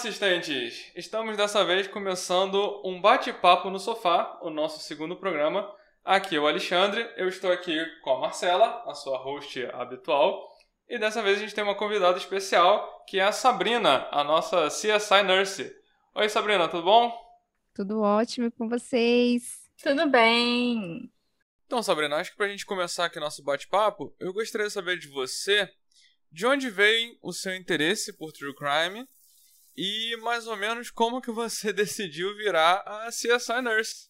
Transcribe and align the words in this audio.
Olá, 0.00 0.08
assistentes! 0.08 0.90
Estamos 0.96 1.36
dessa 1.36 1.62
vez 1.62 1.86
começando 1.86 2.80
um 2.82 2.98
bate-papo 3.02 3.68
no 3.68 3.78
sofá, 3.78 4.38
o 4.40 4.48
nosso 4.48 4.80
segundo 4.80 5.14
programa. 5.14 5.70
Aqui 6.02 6.36
é 6.36 6.40
o 6.40 6.46
Alexandre, 6.46 7.06
eu 7.18 7.28
estou 7.28 7.52
aqui 7.52 7.78
com 8.02 8.12
a 8.12 8.18
Marcela, 8.18 8.82
a 8.86 8.94
sua 8.94 9.18
host 9.18 9.62
habitual, 9.74 10.48
e 10.88 10.98
dessa 10.98 11.22
vez 11.22 11.36
a 11.36 11.40
gente 11.42 11.54
tem 11.54 11.62
uma 11.62 11.74
convidada 11.74 12.16
especial, 12.16 13.04
que 13.06 13.18
é 13.20 13.24
a 13.24 13.30
Sabrina, 13.30 14.08
a 14.10 14.24
nossa 14.24 14.68
CSI 14.68 15.22
Nurse. 15.22 15.70
Oi, 16.14 16.30
Sabrina, 16.30 16.66
tudo 16.66 16.84
bom? 16.84 17.12
Tudo 17.74 18.00
ótimo 18.00 18.50
com 18.52 18.70
vocês. 18.70 19.70
Tudo 19.82 20.08
bem. 20.08 21.12
Então, 21.66 21.82
Sabrina, 21.82 22.16
acho 22.16 22.30
que 22.30 22.38
para 22.38 22.46
a 22.46 22.50
gente 22.50 22.64
começar 22.64 23.04
aqui 23.04 23.20
nosso 23.20 23.44
bate-papo, 23.44 24.16
eu 24.18 24.32
gostaria 24.32 24.66
de 24.66 24.72
saber 24.72 24.98
de 24.98 25.08
você 25.08 25.70
de 26.32 26.46
onde 26.46 26.70
veio 26.70 27.18
o 27.20 27.34
seu 27.34 27.54
interesse 27.54 28.14
por 28.14 28.32
true 28.32 28.54
crime 28.54 29.06
e 29.76 30.16
mais 30.22 30.46
ou 30.46 30.56
menos 30.56 30.90
como 30.90 31.20
que 31.20 31.30
você 31.30 31.72
decidiu 31.74 32.36
virar 32.36 32.82
a 32.86 33.08
CSI 33.08 33.62
Nurse. 33.62 34.08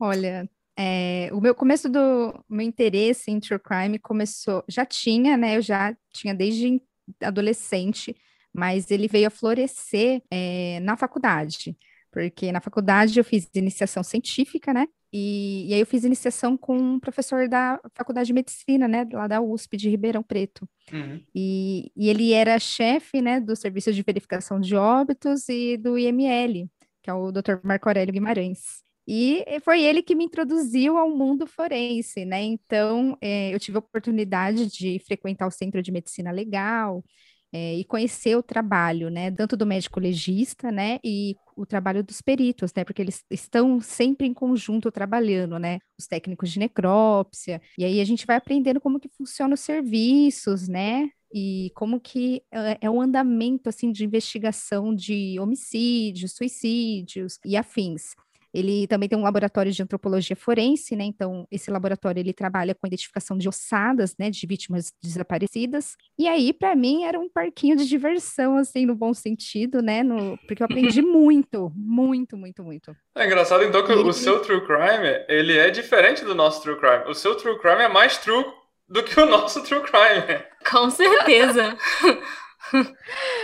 Olha, 0.00 0.48
é, 0.76 1.28
o 1.32 1.40
meu 1.40 1.54
começo 1.54 1.88
do 1.88 2.44
meu 2.48 2.64
interesse 2.64 3.30
em 3.30 3.40
true 3.40 3.58
crime 3.58 3.98
começou, 3.98 4.62
já 4.68 4.86
tinha, 4.86 5.36
né? 5.36 5.56
Eu 5.56 5.62
já 5.62 5.96
tinha 6.12 6.34
desde 6.34 6.80
adolescente, 7.20 8.14
mas 8.52 8.90
ele 8.90 9.08
veio 9.08 9.26
a 9.26 9.30
florescer 9.30 10.22
é, 10.30 10.78
na 10.80 10.96
faculdade, 10.96 11.76
porque 12.12 12.52
na 12.52 12.60
faculdade 12.60 13.18
eu 13.18 13.24
fiz 13.24 13.48
iniciação 13.54 14.02
científica, 14.04 14.72
né? 14.72 14.86
E, 15.12 15.66
e, 15.68 15.74
aí 15.74 15.80
eu 15.80 15.86
fiz 15.86 16.04
iniciação 16.04 16.56
com 16.56 16.76
um 16.76 17.00
professor 17.00 17.48
da 17.48 17.80
Faculdade 17.94 18.26
de 18.26 18.32
Medicina, 18.32 18.86
né, 18.86 19.06
lá 19.12 19.26
da 19.26 19.40
USP 19.40 19.76
de 19.76 19.88
Ribeirão 19.88 20.22
Preto. 20.22 20.68
Uhum. 20.92 21.22
E, 21.34 21.90
e, 21.96 22.08
ele 22.08 22.32
era 22.32 22.58
chefe, 22.58 23.22
né, 23.22 23.40
do 23.40 23.56
Serviço 23.56 23.92
de 23.92 24.02
Verificação 24.02 24.60
de 24.60 24.74
Óbitos 24.76 25.48
e 25.48 25.76
do 25.76 25.98
IML, 25.98 26.68
que 27.02 27.10
é 27.10 27.14
o 27.14 27.32
Dr. 27.32 27.58
Marco 27.64 27.88
Aurélio 27.88 28.12
Guimarães. 28.12 28.86
E 29.10 29.42
foi 29.62 29.82
ele 29.82 30.02
que 30.02 30.14
me 30.14 30.24
introduziu 30.24 30.98
ao 30.98 31.08
mundo 31.08 31.46
forense, 31.46 32.26
né? 32.26 32.42
Então, 32.42 33.16
é, 33.22 33.54
eu 33.54 33.58
tive 33.58 33.78
a 33.78 33.80
oportunidade 33.80 34.66
de 34.66 34.98
frequentar 34.98 35.46
o 35.46 35.50
Centro 35.50 35.82
de 35.82 35.90
Medicina 35.90 36.30
Legal, 36.30 37.02
é, 37.52 37.74
e 37.76 37.84
conhecer 37.84 38.36
o 38.36 38.42
trabalho, 38.42 39.08
né, 39.10 39.30
tanto 39.30 39.56
do 39.56 39.66
médico 39.66 40.00
legista, 40.00 40.70
né, 40.70 40.98
e 41.04 41.36
o 41.56 41.66
trabalho 41.66 42.02
dos 42.04 42.20
peritos, 42.20 42.72
né, 42.74 42.84
porque 42.84 43.02
eles 43.02 43.24
estão 43.30 43.80
sempre 43.80 44.26
em 44.26 44.34
conjunto 44.34 44.90
trabalhando, 44.90 45.58
né, 45.58 45.78
os 45.98 46.06
técnicos 46.06 46.50
de 46.50 46.58
necrópsia, 46.58 47.60
e 47.76 47.84
aí 47.84 48.00
a 48.00 48.04
gente 48.04 48.26
vai 48.26 48.36
aprendendo 48.36 48.80
como 48.80 49.00
que 49.00 49.08
funcionam 49.08 49.54
os 49.54 49.60
serviços, 49.60 50.68
né, 50.68 51.08
e 51.32 51.70
como 51.74 52.00
que 52.00 52.42
é, 52.50 52.78
é 52.82 52.90
o 52.90 53.00
andamento, 53.00 53.68
assim, 53.68 53.92
de 53.92 54.04
investigação 54.04 54.94
de 54.94 55.38
homicídios, 55.38 56.32
suicídios 56.32 57.38
e 57.44 57.56
afins. 57.56 58.14
Ele 58.52 58.86
também 58.86 59.08
tem 59.08 59.18
um 59.18 59.22
laboratório 59.22 59.70
de 59.70 59.82
antropologia 59.82 60.36
forense, 60.36 60.96
né? 60.96 61.04
Então, 61.04 61.46
esse 61.50 61.70
laboratório 61.70 62.20
ele 62.20 62.32
trabalha 62.32 62.74
com 62.74 62.86
a 62.86 62.88
identificação 62.88 63.36
de 63.36 63.48
ossadas, 63.48 64.14
né, 64.18 64.30
de 64.30 64.46
vítimas 64.46 64.92
desaparecidas. 65.02 65.96
E 66.18 66.26
aí, 66.26 66.52
para 66.52 66.74
mim, 66.74 67.04
era 67.04 67.18
um 67.18 67.28
parquinho 67.28 67.76
de 67.76 67.86
diversão, 67.86 68.56
assim, 68.56 68.86
no 68.86 68.94
bom 68.94 69.12
sentido, 69.12 69.82
né? 69.82 70.02
No... 70.02 70.38
Porque 70.46 70.62
eu 70.62 70.66
aprendi 70.66 71.00
muito, 71.02 71.72
muito, 71.74 72.36
muito, 72.36 72.64
muito. 72.64 72.96
É 73.14 73.26
engraçado, 73.26 73.64
então, 73.64 73.84
que 73.84 73.92
ele... 73.92 74.02
o 74.02 74.12
seu 74.12 74.40
true 74.40 74.64
crime, 74.64 75.24
ele 75.28 75.56
é 75.56 75.70
diferente 75.70 76.24
do 76.24 76.34
nosso 76.34 76.62
true 76.62 76.78
crime. 76.78 77.04
O 77.08 77.14
seu 77.14 77.34
true 77.34 77.58
crime 77.58 77.82
é 77.82 77.88
mais 77.88 78.18
true 78.18 78.44
do 78.88 79.02
que 79.02 79.20
o 79.20 79.26
nosso 79.26 79.62
true 79.62 79.82
crime. 79.82 80.42
Com 80.68 80.90
certeza. 80.90 81.76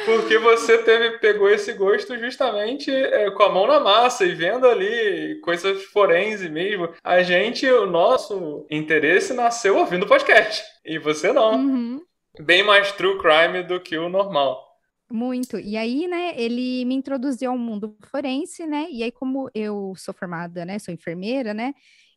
Porque 0.05 0.39
você 0.39 0.79
teve, 0.79 1.19
pegou 1.19 1.49
esse 1.49 1.73
gosto 1.73 2.19
justamente 2.19 2.91
é, 2.91 3.31
com 3.31 3.43
a 3.43 3.53
mão 3.53 3.67
na 3.67 3.81
massa 3.81 4.25
e 4.25 4.35
vendo 4.35 4.67
ali 4.67 5.41
coisas 5.41 5.83
forense 5.85 6.49
mesmo. 6.49 6.91
A 7.03 7.23
gente, 7.23 7.67
o 7.71 7.87
nosso 7.87 8.67
interesse 8.71 9.33
nasceu 9.33 9.77
ouvindo 9.77 10.07
podcast. 10.07 10.63
E 10.85 10.99
você 10.99 11.33
não. 11.33 11.55
Uhum. 11.55 12.01
Bem 12.41 12.63
mais 12.63 12.93
true 12.93 13.19
crime 13.19 13.63
do 13.63 13.81
que 13.81 13.97
o 13.97 14.09
normal. 14.09 14.63
Muito. 15.11 15.59
E 15.59 15.77
aí, 15.77 16.07
né, 16.07 16.35
ele 16.37 16.85
me 16.85 16.95
introduziu 16.95 17.51
ao 17.51 17.59
mundo 17.59 17.97
forense, 18.11 18.67
né? 18.67 18.87
E 18.91 19.03
aí, 19.03 19.13
como 19.13 19.51
eu 19.55 19.95
sou 19.97 20.13
formada, 20.13 20.65
né, 20.65 20.79
sou 20.79 20.93
enfermeira, 20.93 21.55
né? 21.55 21.75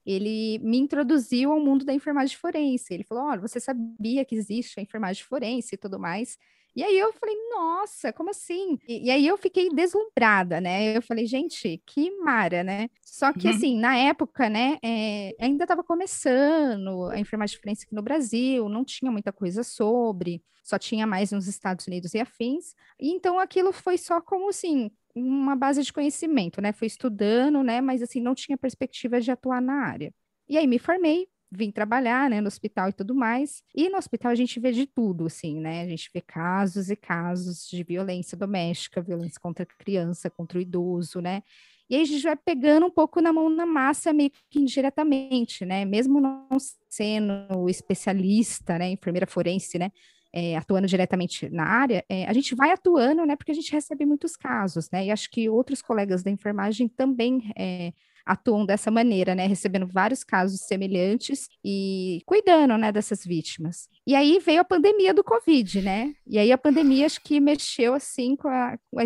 ele 0.07 0.57
me 0.59 0.77
introduziu 0.77 1.51
ao 1.51 1.59
mundo 1.59 1.83
da 1.83 1.93
enfermagem 1.93 2.37
forense. 2.37 2.93
Ele 2.93 3.03
falou: 3.03 3.25
olha, 3.25 3.41
você 3.41 3.59
sabia 3.59 4.23
que 4.23 4.35
existe 4.35 4.79
a 4.79 4.83
enfermagem 4.83 5.25
forense 5.25 5.75
e 5.75 5.77
tudo 5.77 5.99
mais. 5.99 6.37
E 6.77 6.83
aí 6.83 6.95
eu 6.95 7.11
falei, 7.11 7.35
nossa, 7.49 8.13
como 8.13 8.29
assim? 8.29 8.77
E, 8.87 9.07
e, 9.07 9.09
aí 9.09 9.25
eu 9.25 9.35
fiquei 9.35 9.67
deslumbrada, 9.67 10.61
né? 10.61 10.95
Eu 10.95 11.01
falei, 11.01 11.25
gente, 11.25 11.81
que 11.83 12.11
mara, 12.19 12.63
né? 12.63 12.87
Só 13.01 13.33
que, 13.33 13.47
uhum. 13.47 13.55
assim, 13.55 13.79
na 13.79 13.97
época, 13.97 14.47
né, 14.47 14.77
é, 14.83 15.33
ainda 15.39 15.63
estava 15.63 15.83
começando 15.83 17.05
a 17.05 17.19
enfermagem 17.19 17.57
forense 17.59 17.83
aqui 17.83 17.95
no 17.95 18.03
Brasil, 18.03 18.69
não 18.69 18.85
tinha 18.85 19.11
muita 19.11 19.33
coisa 19.33 19.63
sobre, 19.63 20.39
só 20.63 20.77
tinha 20.77 21.07
mais 21.07 21.31
nos 21.31 21.47
Estados 21.47 21.87
Unidos 21.87 22.13
e 22.13 22.19
afins. 22.19 22.75
E 22.99 23.09
então 23.09 23.39
aquilo 23.39 23.73
foi 23.73 23.97
só 23.97 24.21
como, 24.21 24.49
assim, 24.49 24.91
uma 25.15 25.55
base 25.55 25.81
de 25.81 25.91
conhecimento, 25.91 26.61
né? 26.61 26.71
Fui 26.71 26.85
estudando, 26.85 27.63
né? 27.63 27.81
Mas, 27.81 28.03
assim, 28.03 28.21
não 28.21 28.35
tinha 28.35 28.55
perspectiva 28.55 29.19
de 29.19 29.31
atuar 29.31 29.63
na 29.63 29.83
área. 29.83 30.13
E 30.47 30.55
aí 30.55 30.67
me 30.67 30.77
formei, 30.77 31.27
vim 31.51 31.71
trabalhar, 31.71 32.29
né, 32.29 32.41
no 32.41 32.47
hospital 32.47 32.89
e 32.89 32.93
tudo 32.93 33.15
mais. 33.15 33.63
E 33.73 33.89
no 33.89 33.97
hospital 33.97 34.31
a 34.31 34.35
gente 34.35 34.59
vê 34.59 34.71
de 34.71 34.85
tudo, 34.85 35.25
assim, 35.27 35.59
né? 35.59 35.81
A 35.81 35.87
gente 35.87 36.09
vê 36.13 36.21
casos 36.21 36.89
e 36.89 36.95
casos 36.95 37.67
de 37.67 37.83
violência 37.83 38.37
doméstica, 38.37 39.01
violência 39.01 39.39
contra 39.39 39.63
a 39.63 39.83
criança, 39.83 40.29
contra 40.29 40.57
o 40.57 40.61
idoso, 40.61 41.21
né? 41.21 41.43
E 41.89 41.95
aí 41.95 42.01
a 42.01 42.05
gente 42.05 42.23
vai 42.23 42.35
pegando 42.35 42.85
um 42.85 42.91
pouco 42.91 43.21
na 43.21 43.31
mão 43.31 43.49
na 43.49 43.65
massa, 43.65 44.11
meio 44.11 44.29
que 44.49 44.59
indiretamente, 44.59 45.65
né? 45.65 45.85
Mesmo 45.85 46.19
não 46.19 46.47
sendo 46.89 47.69
especialista, 47.69 48.77
né, 48.77 48.89
enfermeira 48.89 49.25
forense, 49.25 49.79
né? 49.79 49.91
É, 50.33 50.57
atuando 50.57 50.85
diretamente 50.87 51.49
na 51.49 51.63
área, 51.63 52.03
é, 52.09 52.25
a 52.25 52.33
gente 52.33 52.53
vai 52.53 52.71
atuando, 52.71 53.25
né? 53.25 53.37
Porque 53.37 53.51
a 53.51 53.55
gente 53.55 53.71
recebe 53.71 54.05
muitos 54.05 54.35
casos, 54.35 54.89
né? 54.91 55.05
E 55.05 55.11
acho 55.11 55.29
que 55.31 55.47
outros 55.49 55.81
colegas 55.81 56.21
da 56.21 56.29
enfermagem 56.29 56.89
também 56.89 57.51
é, 57.57 57.93
atuam 58.27 58.65
dessa 58.65 58.91
maneira, 58.91 59.33
né, 59.33 59.47
recebendo 59.47 59.87
vários 59.87 60.23
casos 60.23 60.61
semelhantes 60.61 61.47
e 61.63 62.21
cuidando, 62.25 62.77
né, 62.77 62.91
dessas 62.91 63.25
vítimas. 63.25 63.89
E 64.05 64.13
aí 64.15 64.39
veio 64.39 64.61
a 64.61 64.65
pandemia 64.65 65.13
do 65.13 65.23
Covid, 65.23 65.81
né? 65.81 66.13
E 66.25 66.37
aí 66.37 66.51
a 66.51 66.57
pandemia 66.57 67.05
acho 67.05 67.21
que 67.21 67.39
mexeu 67.39 67.93
assim 67.93 68.35
com 68.35 68.47
a, 68.47 68.77
com 68.91 68.99
a 68.99 69.03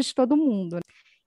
de 0.00 0.14
todo 0.14 0.36
mundo. 0.36 0.80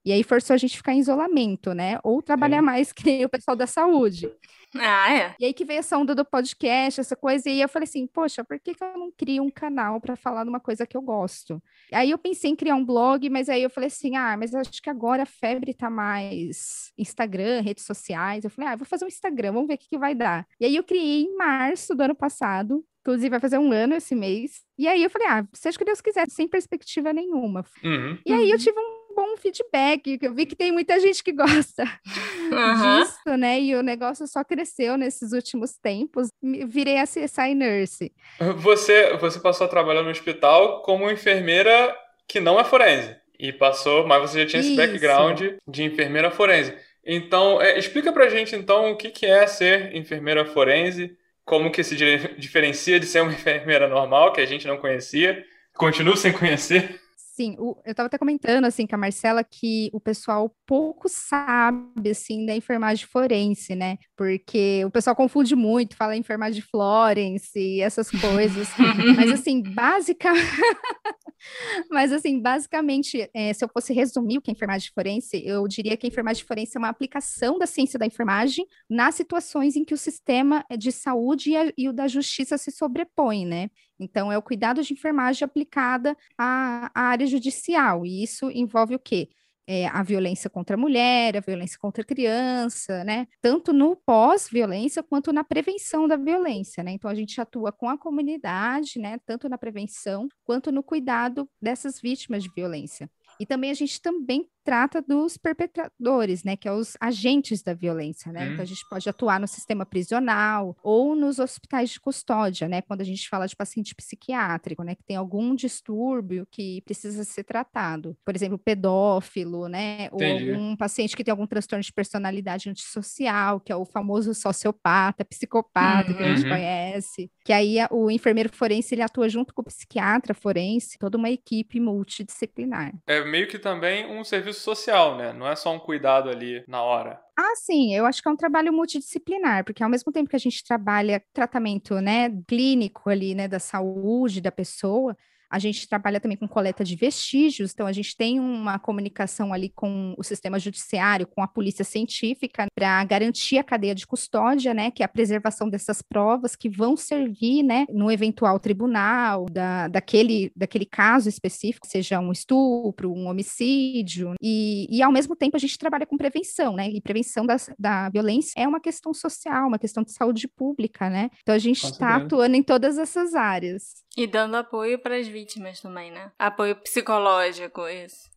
E 0.08 0.12
aí 0.12 0.22
forçou 0.22 0.54
a 0.54 0.56
gente 0.56 0.74
ficar 0.74 0.94
em 0.94 1.00
isolamento, 1.00 1.74
né? 1.74 1.98
Ou 2.02 2.22
trabalhar 2.22 2.58
é. 2.58 2.62
mais 2.62 2.92
que 2.96 3.22
o 3.26 3.28
pessoal 3.28 3.54
da 3.54 3.66
saúde. 3.66 4.26
Ah, 4.74 5.12
é. 5.12 5.34
E 5.38 5.44
aí 5.44 5.52
que 5.52 5.66
veio 5.66 5.80
essa 5.80 5.98
onda 5.98 6.14
do 6.14 6.24
podcast, 6.24 6.98
essa 6.98 7.14
coisa, 7.14 7.50
e 7.50 7.60
eu 7.60 7.68
falei 7.68 7.84
assim, 7.84 8.06
poxa, 8.06 8.42
por 8.42 8.58
que, 8.58 8.74
que 8.74 8.82
eu 8.82 8.96
não 8.96 9.12
crio 9.14 9.42
um 9.42 9.50
canal 9.50 10.00
para 10.00 10.16
falar 10.16 10.44
de 10.44 10.48
uma 10.48 10.60
coisa 10.60 10.86
que 10.86 10.96
eu 10.96 11.02
gosto? 11.02 11.62
Aí 11.92 12.10
eu 12.10 12.16
pensei 12.16 12.50
em 12.50 12.56
criar 12.56 12.74
um 12.74 12.84
blog, 12.86 13.28
mas 13.28 13.50
aí 13.50 13.62
eu 13.62 13.68
falei 13.68 13.88
assim, 13.88 14.16
ah, 14.16 14.34
mas 14.34 14.54
acho 14.54 14.80
que 14.80 14.88
agora 14.88 15.24
a 15.24 15.26
febre 15.26 15.74
tá 15.74 15.90
mais 15.90 16.90
Instagram, 16.96 17.60
redes 17.60 17.84
sociais. 17.84 18.44
Eu 18.44 18.50
falei, 18.50 18.70
ah, 18.70 18.76
vou 18.76 18.86
fazer 18.86 19.04
um 19.04 19.08
Instagram, 19.08 19.52
vamos 19.52 19.68
ver 19.68 19.74
o 19.74 19.78
que, 19.78 19.90
que 19.90 19.98
vai 19.98 20.14
dar. 20.14 20.46
E 20.58 20.64
aí 20.64 20.74
eu 20.74 20.84
criei 20.84 21.24
em 21.24 21.36
março 21.36 21.94
do 21.94 22.02
ano 22.02 22.14
passado, 22.14 22.82
Inclusive, 23.00 23.30
vai 23.30 23.40
fazer 23.40 23.56
um 23.56 23.72
ano 23.72 23.94
esse 23.94 24.14
mês. 24.14 24.60
E 24.76 24.86
aí 24.86 25.02
eu 25.02 25.08
falei, 25.08 25.28
ah, 25.28 25.46
seja 25.54 25.76
o 25.76 25.78
que 25.78 25.84
Deus 25.84 26.00
quiser, 26.00 26.28
sem 26.28 26.46
perspectiva 26.46 27.10
nenhuma. 27.10 27.64
Uhum. 27.82 28.18
E 28.26 28.32
aí 28.34 28.50
eu 28.50 28.58
tive 28.58 28.78
um 28.78 28.97
bom 29.18 29.36
feedback, 29.36 30.16
que 30.16 30.26
eu 30.26 30.32
vi 30.32 30.46
que 30.46 30.54
tem 30.54 30.70
muita 30.70 31.00
gente 31.00 31.24
que 31.24 31.32
gosta 31.34 31.82
uhum. 31.82 33.02
disso, 33.02 33.36
né? 33.36 33.60
E 33.60 33.74
o 33.74 33.82
negócio 33.82 34.28
só 34.28 34.44
cresceu 34.44 34.96
nesses 34.96 35.32
últimos 35.32 35.76
tempos. 35.76 36.28
Virei 36.40 36.98
a 36.98 37.04
CSI 37.04 37.54
Nurse. 37.56 38.12
Você, 38.58 39.16
você 39.16 39.40
passou 39.40 39.66
a 39.66 39.70
trabalhar 39.70 40.04
no 40.04 40.10
hospital 40.10 40.82
como 40.82 41.10
enfermeira 41.10 41.96
que 42.28 42.38
não 42.38 42.60
é 42.60 42.64
forense. 42.64 43.16
E 43.36 43.52
passou, 43.52 44.06
mas 44.06 44.20
você 44.20 44.40
já 44.40 44.46
tinha 44.46 44.60
esse 44.60 44.70
Isso. 44.70 44.76
background 44.76 45.42
de 45.66 45.82
enfermeira 45.82 46.30
forense. 46.30 46.74
Então, 47.04 47.60
é, 47.60 47.78
explica 47.78 48.12
pra 48.12 48.28
gente 48.28 48.54
então 48.54 48.92
o 48.92 48.96
que, 48.96 49.10
que 49.10 49.26
é 49.26 49.46
ser 49.46 49.94
enfermeira 49.96 50.44
forense, 50.44 51.16
como 51.44 51.70
que 51.70 51.82
se 51.82 51.96
diferencia 52.36 53.00
de 53.00 53.06
ser 53.06 53.22
uma 53.22 53.32
enfermeira 53.34 53.88
normal, 53.88 54.32
que 54.32 54.40
a 54.40 54.46
gente 54.46 54.66
não 54.66 54.76
conhecia, 54.76 55.44
continua 55.74 56.16
sem 56.16 56.32
conhecer. 56.32 57.00
Sim, 57.38 57.54
o, 57.56 57.80
eu 57.84 57.92
estava 57.92 58.08
até 58.08 58.18
comentando 58.18 58.64
assim 58.64 58.84
com 58.84 58.96
a 58.96 58.98
Marcela 58.98 59.44
que 59.44 59.90
o 59.92 60.00
pessoal 60.00 60.52
pouco 60.66 61.08
sabe 61.08 62.10
assim 62.10 62.44
da 62.44 62.56
enfermagem 62.56 63.06
forense, 63.06 63.76
né? 63.76 63.96
Porque 64.16 64.84
o 64.84 64.90
pessoal 64.90 65.14
confunde 65.14 65.54
muito, 65.54 65.94
fala 65.94 66.16
enfermagem 66.16 66.60
Florence 66.60 67.56
e 67.56 67.80
essas 67.80 68.10
coisas. 68.10 68.66
Mas 69.16 69.30
assim, 69.30 69.62
básica 69.62 70.32
Mas, 71.90 72.12
assim, 72.12 72.40
basicamente, 72.40 73.28
é, 73.32 73.52
se 73.52 73.64
eu 73.64 73.68
fosse 73.68 73.92
resumir 73.92 74.38
o 74.38 74.42
que 74.42 74.50
é 74.50 74.54
enfermagem 74.54 74.90
forense, 74.92 75.40
eu 75.44 75.66
diria 75.68 75.96
que 75.96 76.06
a 76.06 76.08
enfermagem 76.08 76.44
forense 76.44 76.76
é 76.76 76.78
uma 76.78 76.88
aplicação 76.88 77.58
da 77.58 77.66
ciência 77.66 77.98
da 77.98 78.06
enfermagem 78.06 78.66
nas 78.88 79.14
situações 79.14 79.76
em 79.76 79.84
que 79.84 79.94
o 79.94 79.98
sistema 79.98 80.64
de 80.76 80.90
saúde 80.90 81.50
e, 81.50 81.56
a, 81.56 81.72
e 81.76 81.88
o 81.88 81.92
da 81.92 82.08
justiça 82.08 82.58
se 82.58 82.70
sobrepõem, 82.70 83.46
né? 83.46 83.70
Então, 83.98 84.30
é 84.30 84.38
o 84.38 84.42
cuidado 84.42 84.82
de 84.82 84.92
enfermagem 84.92 85.44
aplicada 85.44 86.16
à, 86.36 86.90
à 86.94 87.02
área 87.08 87.26
judicial, 87.26 88.04
e 88.06 88.22
isso 88.22 88.50
envolve 88.50 88.94
o 88.94 88.98
quê? 88.98 89.28
é, 89.68 89.86
a 89.88 90.02
violência 90.02 90.48
contra 90.48 90.76
a 90.76 90.78
mulher, 90.78 91.36
a 91.36 91.40
violência 91.40 91.78
contra 91.78 92.02
a 92.02 92.06
criança, 92.06 93.04
né? 93.04 93.26
Tanto 93.42 93.70
no 93.70 93.94
pós-violência 93.96 95.02
quanto 95.02 95.30
na 95.30 95.44
prevenção 95.44 96.08
da 96.08 96.16
violência, 96.16 96.82
né? 96.82 96.92
Então 96.92 97.10
a 97.10 97.14
gente 97.14 97.38
atua 97.38 97.70
com 97.70 97.86
a 97.86 97.98
comunidade, 97.98 98.98
né? 98.98 99.18
Tanto 99.26 99.46
na 99.46 99.58
prevenção 99.58 100.26
quanto 100.42 100.72
no 100.72 100.82
cuidado 100.82 101.46
dessas 101.60 102.00
vítimas 102.00 102.42
de 102.42 102.50
violência. 102.56 103.10
E 103.40 103.46
também 103.46 103.70
a 103.70 103.74
gente 103.74 104.00
também 104.00 104.48
trata 104.68 105.00
dos 105.00 105.38
perpetradores, 105.38 106.44
né, 106.44 106.54
que 106.54 106.68
é 106.68 106.72
os 106.72 106.94
agentes 107.00 107.62
da 107.62 107.72
violência, 107.72 108.30
né? 108.30 108.44
Hum. 108.44 108.52
Então 108.52 108.62
a 108.62 108.66
gente 108.66 108.86
pode 108.90 109.08
atuar 109.08 109.40
no 109.40 109.48
sistema 109.48 109.86
prisional 109.86 110.76
ou 110.82 111.16
nos 111.16 111.38
hospitais 111.38 111.88
de 111.88 111.98
custódia, 111.98 112.68
né, 112.68 112.82
quando 112.82 113.00
a 113.00 113.04
gente 113.04 113.30
fala 113.30 113.46
de 113.46 113.56
paciente 113.56 113.94
psiquiátrico, 113.94 114.82
né, 114.82 114.94
que 114.94 115.02
tem 115.02 115.16
algum 115.16 115.54
distúrbio 115.54 116.46
que 116.50 116.82
precisa 116.82 117.24
ser 117.24 117.44
tratado. 117.44 118.14
Por 118.22 118.36
exemplo, 118.36 118.58
pedófilo, 118.58 119.68
né, 119.68 120.10
Entendi. 120.12 120.50
ou 120.50 120.56
algum 120.56 120.76
paciente 120.76 121.16
que 121.16 121.24
tem 121.24 121.32
algum 121.32 121.46
transtorno 121.46 121.82
de 121.82 121.92
personalidade 121.92 122.68
antissocial, 122.68 123.60
que 123.60 123.72
é 123.72 123.76
o 123.76 123.86
famoso 123.86 124.34
sociopata, 124.34 125.24
psicopata, 125.24 126.12
que 126.12 126.22
a 126.22 126.34
gente 126.34 126.44
uhum. 126.44 126.50
conhece. 126.50 127.30
Que 127.42 127.54
aí 127.54 127.76
o 127.90 128.10
enfermeiro 128.10 128.54
forense 128.54 128.94
ele 128.94 129.00
atua 129.00 129.30
junto 129.30 129.54
com 129.54 129.62
o 129.62 129.64
psiquiatra 129.64 130.34
forense, 130.34 130.98
toda 130.98 131.16
uma 131.16 131.30
equipe 131.30 131.80
multidisciplinar. 131.80 132.92
É 133.06 133.24
meio 133.28 133.48
que 133.48 133.58
também 133.58 134.06
um 134.06 134.24
serviço 134.24 134.60
social, 134.60 135.16
né? 135.16 135.32
Não 135.32 135.46
é 135.48 135.54
só 135.56 135.72
um 135.72 135.78
cuidado 135.78 136.28
ali 136.30 136.64
na 136.66 136.82
hora. 136.82 137.20
Ah, 137.36 137.54
sim, 137.54 137.94
eu 137.94 138.04
acho 138.04 138.20
que 138.20 138.28
é 138.28 138.32
um 138.32 138.36
trabalho 138.36 138.72
multidisciplinar, 138.72 139.64
porque 139.64 139.82
ao 139.82 139.88
mesmo 139.88 140.10
tempo 140.10 140.28
que 140.28 140.34
a 140.34 140.40
gente 140.40 140.64
trabalha 140.64 141.22
tratamento, 141.32 142.00
né, 142.00 142.30
clínico 142.48 143.08
ali, 143.08 143.32
né, 143.34 143.46
da 143.46 143.60
saúde 143.60 144.40
da 144.40 144.50
pessoa, 144.50 145.16
a 145.50 145.58
gente 145.58 145.88
trabalha 145.88 146.20
também 146.20 146.36
com 146.36 146.46
coleta 146.46 146.84
de 146.84 146.94
vestígios, 146.94 147.72
então 147.72 147.86
a 147.86 147.92
gente 147.92 148.16
tem 148.16 148.38
uma 148.38 148.78
comunicação 148.78 149.52
ali 149.52 149.70
com 149.70 150.14
o 150.18 150.22
sistema 150.22 150.58
judiciário, 150.58 151.26
com 151.26 151.42
a 151.42 151.48
polícia 151.48 151.84
científica, 151.84 152.66
para 152.74 153.04
garantir 153.04 153.58
a 153.58 153.64
cadeia 153.64 153.94
de 153.94 154.06
custódia, 154.06 154.74
né, 154.74 154.90
que 154.90 155.02
é 155.02 155.06
a 155.06 155.08
preservação 155.08 155.68
dessas 155.68 156.02
provas 156.02 156.54
que 156.54 156.68
vão 156.68 156.96
servir, 156.96 157.62
né, 157.62 157.86
no 157.90 158.10
eventual 158.10 158.58
tribunal 158.58 159.46
da, 159.46 159.88
daquele, 159.88 160.52
daquele 160.54 160.84
caso 160.84 161.28
específico, 161.28 161.86
seja 161.86 162.20
um 162.20 162.32
estupro, 162.32 163.12
um 163.12 163.26
homicídio, 163.26 164.34
e, 164.42 164.86
e 164.90 165.02
ao 165.02 165.12
mesmo 165.12 165.34
tempo 165.34 165.56
a 165.56 165.60
gente 165.60 165.78
trabalha 165.78 166.06
com 166.06 166.16
prevenção, 166.16 166.74
né, 166.74 166.88
e 166.88 167.00
prevenção 167.00 167.46
da, 167.46 167.56
da 167.78 168.08
violência 168.10 168.52
é 168.56 168.68
uma 168.68 168.80
questão 168.80 169.14
social, 169.14 169.68
uma 169.68 169.78
questão 169.78 170.02
de 170.02 170.12
saúde 170.12 170.46
pública, 170.46 171.08
né, 171.08 171.30
então 171.40 171.54
a 171.54 171.58
gente 171.58 171.84
está 171.84 172.16
atuando 172.16 172.56
em 172.56 172.62
todas 172.62 172.98
essas 172.98 173.34
áreas. 173.34 174.06
E 174.16 174.26
dando 174.26 174.56
apoio 174.56 174.98
para 174.98 175.16
as 175.16 175.28
vítimas 175.38 175.80
também, 175.80 176.10
né? 176.10 176.32
Apoio 176.36 176.74
psicológico, 176.74 177.86
isso. 177.86 178.28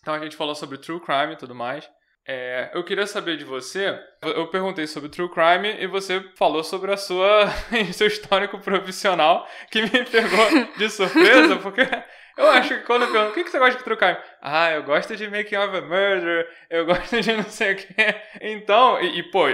Então 0.00 0.14
a 0.14 0.18
gente 0.18 0.36
falou 0.36 0.54
sobre 0.54 0.78
true 0.78 1.00
crime 1.00 1.34
e 1.34 1.36
tudo 1.36 1.54
mais. 1.54 1.88
É, 2.28 2.70
eu 2.74 2.82
queria 2.82 3.06
saber 3.06 3.36
de 3.36 3.44
você. 3.44 3.96
Eu 4.20 4.48
perguntei 4.48 4.86
sobre 4.86 5.08
true 5.08 5.30
crime 5.30 5.76
e 5.78 5.86
você 5.86 6.20
falou 6.36 6.64
sobre 6.64 6.92
a 6.92 6.96
sua 6.96 7.46
seu 7.94 8.08
histórico 8.08 8.58
profissional 8.58 9.46
que 9.70 9.82
me 9.82 10.04
pegou 10.04 10.66
de 10.76 10.90
surpresa, 10.90 11.56
porque 11.62 11.82
eu 12.36 12.50
acho 12.50 12.70
que 12.70 12.80
quando 12.80 13.02
eu 13.02 13.12
pergunto, 13.12 13.30
o 13.30 13.34
que, 13.34 13.44
que 13.44 13.50
você 13.50 13.58
gosta 13.60 13.78
de 13.78 13.84
true 13.84 13.96
crime? 13.96 14.16
Ah, 14.42 14.72
eu 14.72 14.82
gosto 14.82 15.14
de 15.14 15.30
Making 15.30 15.56
of 15.56 15.76
a 15.76 15.80
Murder, 15.82 16.48
eu 16.68 16.84
gosto 16.84 17.20
de 17.20 17.32
não 17.32 17.44
sei 17.44 17.74
o 17.74 17.76
quê. 17.76 18.20
Então, 18.40 19.00
e, 19.00 19.20
e 19.20 19.22
pô, 19.30 19.44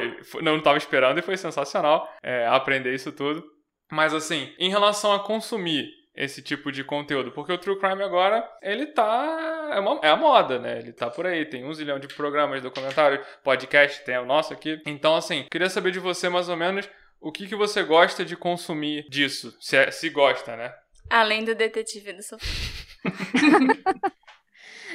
não 0.40 0.56
estava 0.56 0.78
esperando 0.78 1.19
e 1.19 1.22
foi 1.22 1.36
sensacional 1.36 2.10
é, 2.22 2.46
aprender 2.46 2.94
isso 2.94 3.12
tudo. 3.12 3.44
Mas 3.90 4.14
assim, 4.14 4.50
em 4.58 4.70
relação 4.70 5.12
a 5.12 5.22
consumir 5.22 6.01
esse 6.14 6.42
tipo 6.42 6.70
de 6.70 6.84
conteúdo, 6.84 7.32
porque 7.32 7.52
o 7.52 7.58
True 7.58 7.78
Crime 7.78 8.02
agora, 8.02 8.46
ele 8.60 8.86
tá. 8.86 9.70
É, 9.72 9.80
uma, 9.80 10.00
é 10.02 10.08
a 10.08 10.16
moda, 10.16 10.58
né? 10.58 10.78
Ele 10.78 10.92
tá 10.92 11.08
por 11.08 11.26
aí, 11.26 11.46
tem 11.46 11.64
um 11.64 11.72
zilhão 11.72 11.98
de 11.98 12.08
programas, 12.08 12.62
documentários, 12.62 13.26
podcast, 13.42 14.04
tem 14.04 14.18
o 14.18 14.26
nosso 14.26 14.52
aqui. 14.52 14.80
Então, 14.86 15.16
assim, 15.16 15.46
queria 15.50 15.70
saber 15.70 15.90
de 15.90 15.98
você 15.98 16.28
mais 16.28 16.48
ou 16.48 16.56
menos 16.56 16.88
o 17.20 17.32
que, 17.32 17.46
que 17.46 17.56
você 17.56 17.82
gosta 17.82 18.24
de 18.24 18.36
consumir 18.36 19.06
disso, 19.08 19.56
se, 19.60 19.76
é, 19.76 19.90
se 19.90 20.10
gosta, 20.10 20.56
né? 20.56 20.74
Além 21.08 21.44
do 21.44 21.54
detetive 21.54 22.12
do 22.12 22.22
sofá. 22.22 22.44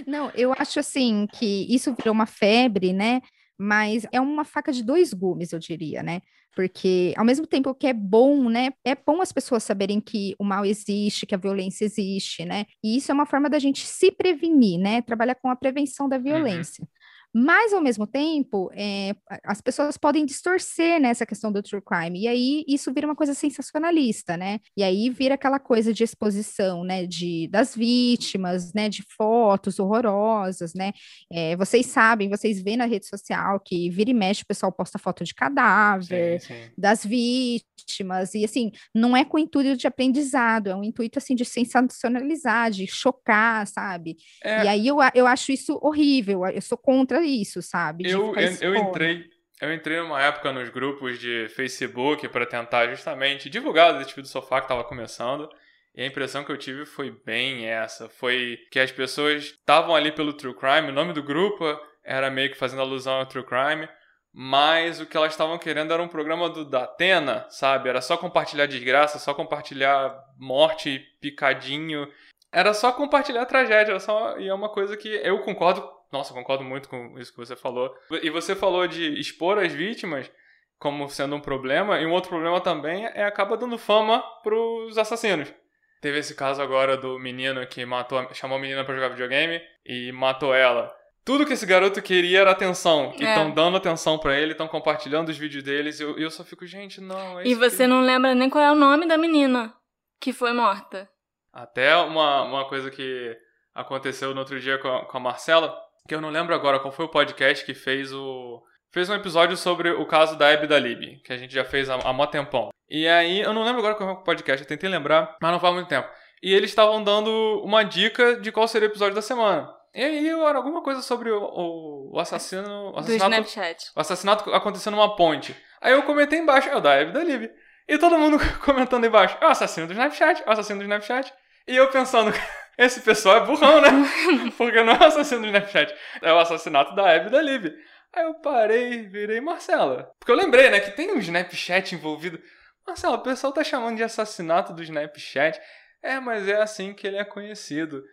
Não, 0.05 0.31
eu 0.35 0.53
acho 0.53 0.79
assim 0.79 1.25
que 1.33 1.65
isso 1.73 1.95
virou 1.95 2.13
uma 2.13 2.27
febre, 2.27 2.93
né? 2.93 3.21
Mas 3.57 4.05
é 4.11 4.21
uma 4.21 4.45
faca 4.45 4.71
de 4.71 4.83
dois 4.83 5.13
gumes, 5.13 5.51
eu 5.51 5.57
diria, 5.57 6.03
né? 6.03 6.21
Porque 6.57 7.13
ao 7.15 7.24
mesmo 7.24 7.45
tempo 7.45 7.75
que 7.75 7.86
é 7.86 7.94
bom, 7.94 8.50
né? 8.50 8.71
É 8.83 8.95
bom 8.95 9.21
as 9.21 9.31
pessoas 9.31 9.62
saberem 9.62 10.01
que 10.01 10.33
o 10.39 10.44
mal 10.44 10.65
existe, 10.65 11.24
que 11.24 11.36
a 11.36 11.38
violência 11.38 11.86
existe, 11.86 12.45
né? 12.45 12.65
E 12.83 12.98
isso 12.98 13.12
é 13.12 13.13
uma 13.13 13.27
forma 13.27 13.48
da 13.48 13.59
gente 13.59 13.86
se 13.86 14.09
prevenir, 14.09 14.80
né? 14.80 15.04
Trabalhar 15.04 15.36
com 15.36 15.51
a 15.51 15.56
prevenção 15.56 16.09
da 16.09 16.18
uhum. 16.18 16.24
violência. 16.24 16.81
Uhum. 16.81 16.96
Mas, 17.39 17.72
ao 17.72 17.80
mesmo 17.80 18.07
tempo, 18.07 18.72
é, 18.74 19.13
as 19.45 19.62
pessoas 19.62 19.95
podem 19.95 20.25
distorcer 20.25 21.00
nessa 21.00 21.24
né, 21.24 21.28
questão 21.28 21.51
do 21.51 21.62
true 21.62 21.80
crime, 21.80 22.24
e 22.24 22.28
aí 22.28 22.66
isso 22.68 22.92
vira 22.92 23.06
uma 23.06 23.16
coisa 23.16 23.36
sensacionalista, 23.36 24.36
né? 24.36 24.60
E 24.75 24.81
aí 24.81 25.07
vira 25.12 25.36
aquela 25.36 25.60
coisa 25.60 25.94
de 25.94 26.04
exposição, 26.04 26.84
né, 26.84 27.06
de, 27.06 27.48
das 27.51 27.75
vítimas, 27.75 28.74
né, 28.74 28.89
de 28.89 29.04
fotos 29.16 29.78
horrorosas, 29.78 30.74
né? 30.74 30.94
É, 31.31 31.56
vocês 31.56 31.86
sabem, 31.86 32.28
vocês 32.28 32.60
veem 32.60 32.75
na 32.75 32.86
rede 32.86 33.06
social 33.06 33.60
que 33.60 33.88
vira 33.92 34.10
e 34.10 34.16
mexe 34.16 34.42
o 34.42 34.48
pessoal 34.48 34.72
posta 34.72 34.98
foto 34.98 35.24
de 35.24 35.36
cadáver, 35.36 36.42
sim, 36.42 36.48
sim. 36.48 36.72
das 36.75 37.06
vítimas, 37.06 38.34
e 38.34 38.45
assim, 38.45 38.72
não 38.95 39.16
é 39.16 39.24
com 39.24 39.38
intuito 39.38 39.78
de 39.78 39.86
aprendizado, 39.86 40.72
é 40.72 40.75
um 40.75 40.84
intuito, 40.84 41.19
assim, 41.19 41.36
de 41.36 41.45
sensacionalizar, 41.45 42.72
de 42.72 42.88
chocar, 42.88 43.68
sabe? 43.68 44.18
É... 44.44 44.63
E 44.63 44.68
aí 44.68 44.88
eu, 44.88 44.98
eu 45.13 45.28
acho 45.28 45.51
isso 45.51 45.78
horrível, 45.84 46.44
eu 46.48 46.62
sou 46.63 46.80
contra 46.80 47.26
isso, 47.27 47.62
sabe? 47.62 48.09
Eu, 48.09 48.33
eu, 48.35 48.53
eu 48.62 48.75
entrei. 48.75 49.25
Eu 49.59 49.74
entrei 49.74 50.00
numa 50.00 50.21
época 50.21 50.53
nos 50.53 50.69
grupos 50.69 51.18
de 51.18 51.47
Facebook 51.50 52.27
para 52.29 52.45
tentar 52.45 52.88
justamente 52.89 53.50
divulgar 53.50 54.00
o 54.00 54.06
tipo 54.06 54.21
do 54.21 54.27
sofá 54.27 54.59
que 54.59 54.65
estava 54.65 54.83
começando. 54.83 55.50
E 55.96 56.03
a 56.03 56.05
impressão 56.05 56.43
que 56.43 56.51
eu 56.51 56.57
tive 56.57 56.86
foi 56.86 57.10
bem 57.25 57.65
essa. 57.65 58.07
Foi 58.07 58.60
que 58.72 58.79
as 58.79 58.91
pessoas 58.91 59.46
estavam 59.46 59.96
ali 59.96 60.12
pelo 60.12 60.31
True 60.31 60.53
Crime, 60.53 60.89
o 60.89 60.93
nome 60.93 61.12
do 61.12 61.24
grupo 61.24 61.65
era 62.05 62.29
meio 62.29 62.51
que 62.51 62.57
fazendo 62.57 62.84
alusão 62.84 63.15
ao 63.15 63.25
True 63.25 63.43
Crime, 63.43 63.89
mas 64.31 65.01
o 65.01 65.07
que 65.07 65.17
elas 65.17 65.34
estavam 65.34 65.57
querendo 65.57 65.91
era 65.91 66.03
um 66.03 66.07
programa 66.07 66.48
do 66.50 66.63
Datena, 66.63 67.48
sabe? 67.50 67.89
Era 67.89 68.00
só 68.00 68.15
compartilhar 68.15 68.67
desgraça, 68.67 69.17
só 69.17 69.34
compartilhar 69.34 70.15
morte, 70.38 71.00
picadinho. 71.19 72.07
Era 72.51 72.75
só 72.75 72.91
compartilhar 72.91 73.46
tragédia, 73.48 73.93
era 73.93 74.00
só... 74.00 74.38
e 74.38 74.48
é 74.48 74.53
uma 74.53 74.69
coisa 74.69 74.96
que 74.96 75.10
eu 75.10 75.39
concordo 75.39 75.97
nossa, 76.11 76.33
concordo 76.33 76.63
muito 76.63 76.87
com 76.89 77.17
isso 77.19 77.31
que 77.31 77.37
você 77.37 77.55
falou. 77.55 77.93
E 78.21 78.29
você 78.29 78.55
falou 78.55 78.87
de 78.87 79.19
expor 79.19 79.57
as 79.57 79.73
vítimas 79.73 80.31
como 80.79 81.09
sendo 81.09 81.35
um 81.35 81.39
problema, 81.39 81.99
e 81.99 82.05
um 82.05 82.11
outro 82.11 82.29
problema 82.29 82.61
também 82.61 83.05
é 83.05 83.23
acaba 83.23 83.57
dando 83.57 83.77
fama 83.77 84.21
pros 84.43 84.97
assassinos. 84.97 85.51
Teve 85.99 86.19
esse 86.19 86.35
caso 86.35 86.61
agora 86.61 86.95
do 86.95 87.17
menino 87.17 87.65
que 87.65 87.83
matou, 87.85 88.27
chamou 88.33 88.57
a 88.57 88.61
menina 88.61 88.85
para 88.85 88.93
jogar 88.93 89.09
videogame 89.09 89.59
e 89.83 90.11
matou 90.11 90.53
ela. 90.53 90.95
Tudo 91.25 91.45
que 91.45 91.53
esse 91.53 91.65
garoto 91.65 92.01
queria 92.01 92.41
era 92.41 92.51
atenção. 92.51 93.11
É. 93.19 93.23
E 93.23 93.27
estão 93.27 93.51
dando 93.51 93.77
atenção 93.77 94.17
para 94.17 94.39
ele, 94.39 94.51
estão 94.51 94.67
compartilhando 94.67 95.29
os 95.29 95.37
vídeos 95.37 95.63
deles. 95.63 95.99
E 95.99 96.03
eu, 96.03 96.17
eu 96.17 96.29
só 96.29 96.43
fico, 96.43 96.65
gente, 96.65 97.01
não. 97.01 97.39
É 97.39 97.47
e 97.47 97.55
você 97.55 97.83
que... 97.83 97.87
não 97.87 98.01
lembra 98.01 98.33
nem 98.35 98.49
qual 98.49 98.63
é 98.63 98.71
o 98.71 98.75
nome 98.75 99.07
da 99.07 99.17
menina 99.17 99.73
que 100.19 100.31
foi 100.31 100.53
morta. 100.53 101.09
Até 101.51 101.95
uma, 101.97 102.43
uma 102.43 102.65
coisa 102.69 102.91
que 102.91 103.35
aconteceu 103.73 104.33
no 104.33 104.39
outro 104.39 104.59
dia 104.59 104.77
com 104.77 104.87
a, 104.87 105.05
com 105.05 105.17
a 105.17 105.19
Marcela 105.19 105.75
que 106.07 106.15
eu 106.15 106.21
não 106.21 106.29
lembro 106.29 106.55
agora 106.55 106.79
qual 106.79 106.91
foi 106.91 107.05
o 107.05 107.09
podcast 107.09 107.65
que 107.65 107.73
fez 107.73 108.13
o 108.13 108.63
fez 108.91 109.09
um 109.09 109.15
episódio 109.15 109.55
sobre 109.57 109.91
o 109.91 110.05
caso 110.05 110.37
da 110.37 110.49
Abby 110.51 110.65
da 110.65 110.79
Lib, 110.79 111.21
que 111.23 111.33
a 111.33 111.37
gente 111.37 111.53
já 111.53 111.63
fez 111.63 111.89
há, 111.89 111.95
há 111.95 112.13
mó 112.13 112.25
tempão. 112.25 112.69
E 112.89 113.07
aí, 113.07 113.41
eu 113.41 113.53
não 113.53 113.63
lembro 113.63 113.79
agora 113.79 113.95
qual 113.95 114.09
foi 114.09 114.21
o 114.21 114.23
podcast, 114.23 114.63
eu 114.63 114.67
tentei 114.67 114.89
lembrar, 114.89 115.35
mas 115.41 115.51
não 115.51 115.59
faz 115.59 115.73
muito 115.73 115.89
tempo. 115.89 116.07
E 116.41 116.53
eles 116.53 116.69
estavam 116.69 117.03
dando 117.03 117.61
uma 117.63 117.83
dica 117.83 118.39
de 118.39 118.51
qual 118.51 118.67
seria 118.67 118.87
o 118.87 118.91
episódio 118.91 119.13
da 119.13 119.21
semana. 119.21 119.69
E 119.93 120.03
aí 120.03 120.29
era 120.29 120.57
alguma 120.57 120.81
coisa 120.81 121.01
sobre 121.01 121.29
o, 121.31 122.11
o, 122.13 122.19
assassino. 122.19 122.91
O 122.91 122.99
assassinato, 122.99 123.29
Do 123.29 123.47
Snapchat. 123.47 123.91
O 123.95 123.99
assassinato 123.99 124.53
acontecendo 124.53 124.95
numa 124.95 125.15
ponte. 125.15 125.55
Aí 125.81 125.91
eu 125.91 126.03
comentei 126.03 126.39
embaixo, 126.39 126.69
é 126.69 126.75
o 126.75 126.79
da 126.79 126.99
Abby 126.99 127.11
da 127.11 127.23
Lib. 127.23 127.49
E 127.87 127.97
todo 127.97 128.17
mundo 128.17 128.37
comentando 128.63 129.05
embaixo, 129.05 129.37
é 129.41 129.45
o 129.45 129.49
assassino 129.49 129.87
do 129.87 129.93
Snapchat, 129.93 130.43
é 130.45 130.49
o 130.49 130.51
assassino 130.51 130.79
do 130.79 130.83
Snapchat. 130.83 131.33
E 131.67 131.75
eu 131.75 131.89
pensando, 131.89 132.31
esse 132.77 133.01
pessoal 133.01 133.38
é 133.38 133.45
burrão, 133.45 133.81
né? 133.81 133.89
Porque 134.57 134.81
não 134.83 134.93
é 134.93 135.00
o 135.00 135.03
assassino 135.03 135.41
do 135.41 135.47
Snapchat, 135.47 135.93
é 136.21 136.31
o 136.31 136.39
assassinato 136.39 136.95
da 136.95 137.13
Abby 137.13 137.27
e 137.27 137.31
da 137.31 137.41
Lib. 137.41 137.74
Aí 138.13 138.24
eu 138.24 138.36
parei, 138.36 139.03
virei 139.03 139.41
Marcela. 139.41 140.09
Porque 140.19 140.31
eu 140.31 140.36
lembrei, 140.36 140.69
né, 140.69 140.79
que 140.79 140.91
tem 140.91 141.12
um 141.12 141.19
Snapchat 141.19 141.93
envolvido. 141.93 142.41
Marcelo, 142.88 143.15
o 143.15 143.21
pessoal 143.21 143.51
tá 143.51 143.63
chamando 143.63 143.97
de 143.97 144.03
assassinato 144.03 144.74
do 144.74 144.81
Snapchat. 144.81 145.59
É, 146.01 146.19
mas 146.19 146.47
é 146.47 146.62
assim 146.62 146.93
que 146.93 147.05
ele 147.05 147.17
é 147.17 147.25
conhecido. 147.25 148.03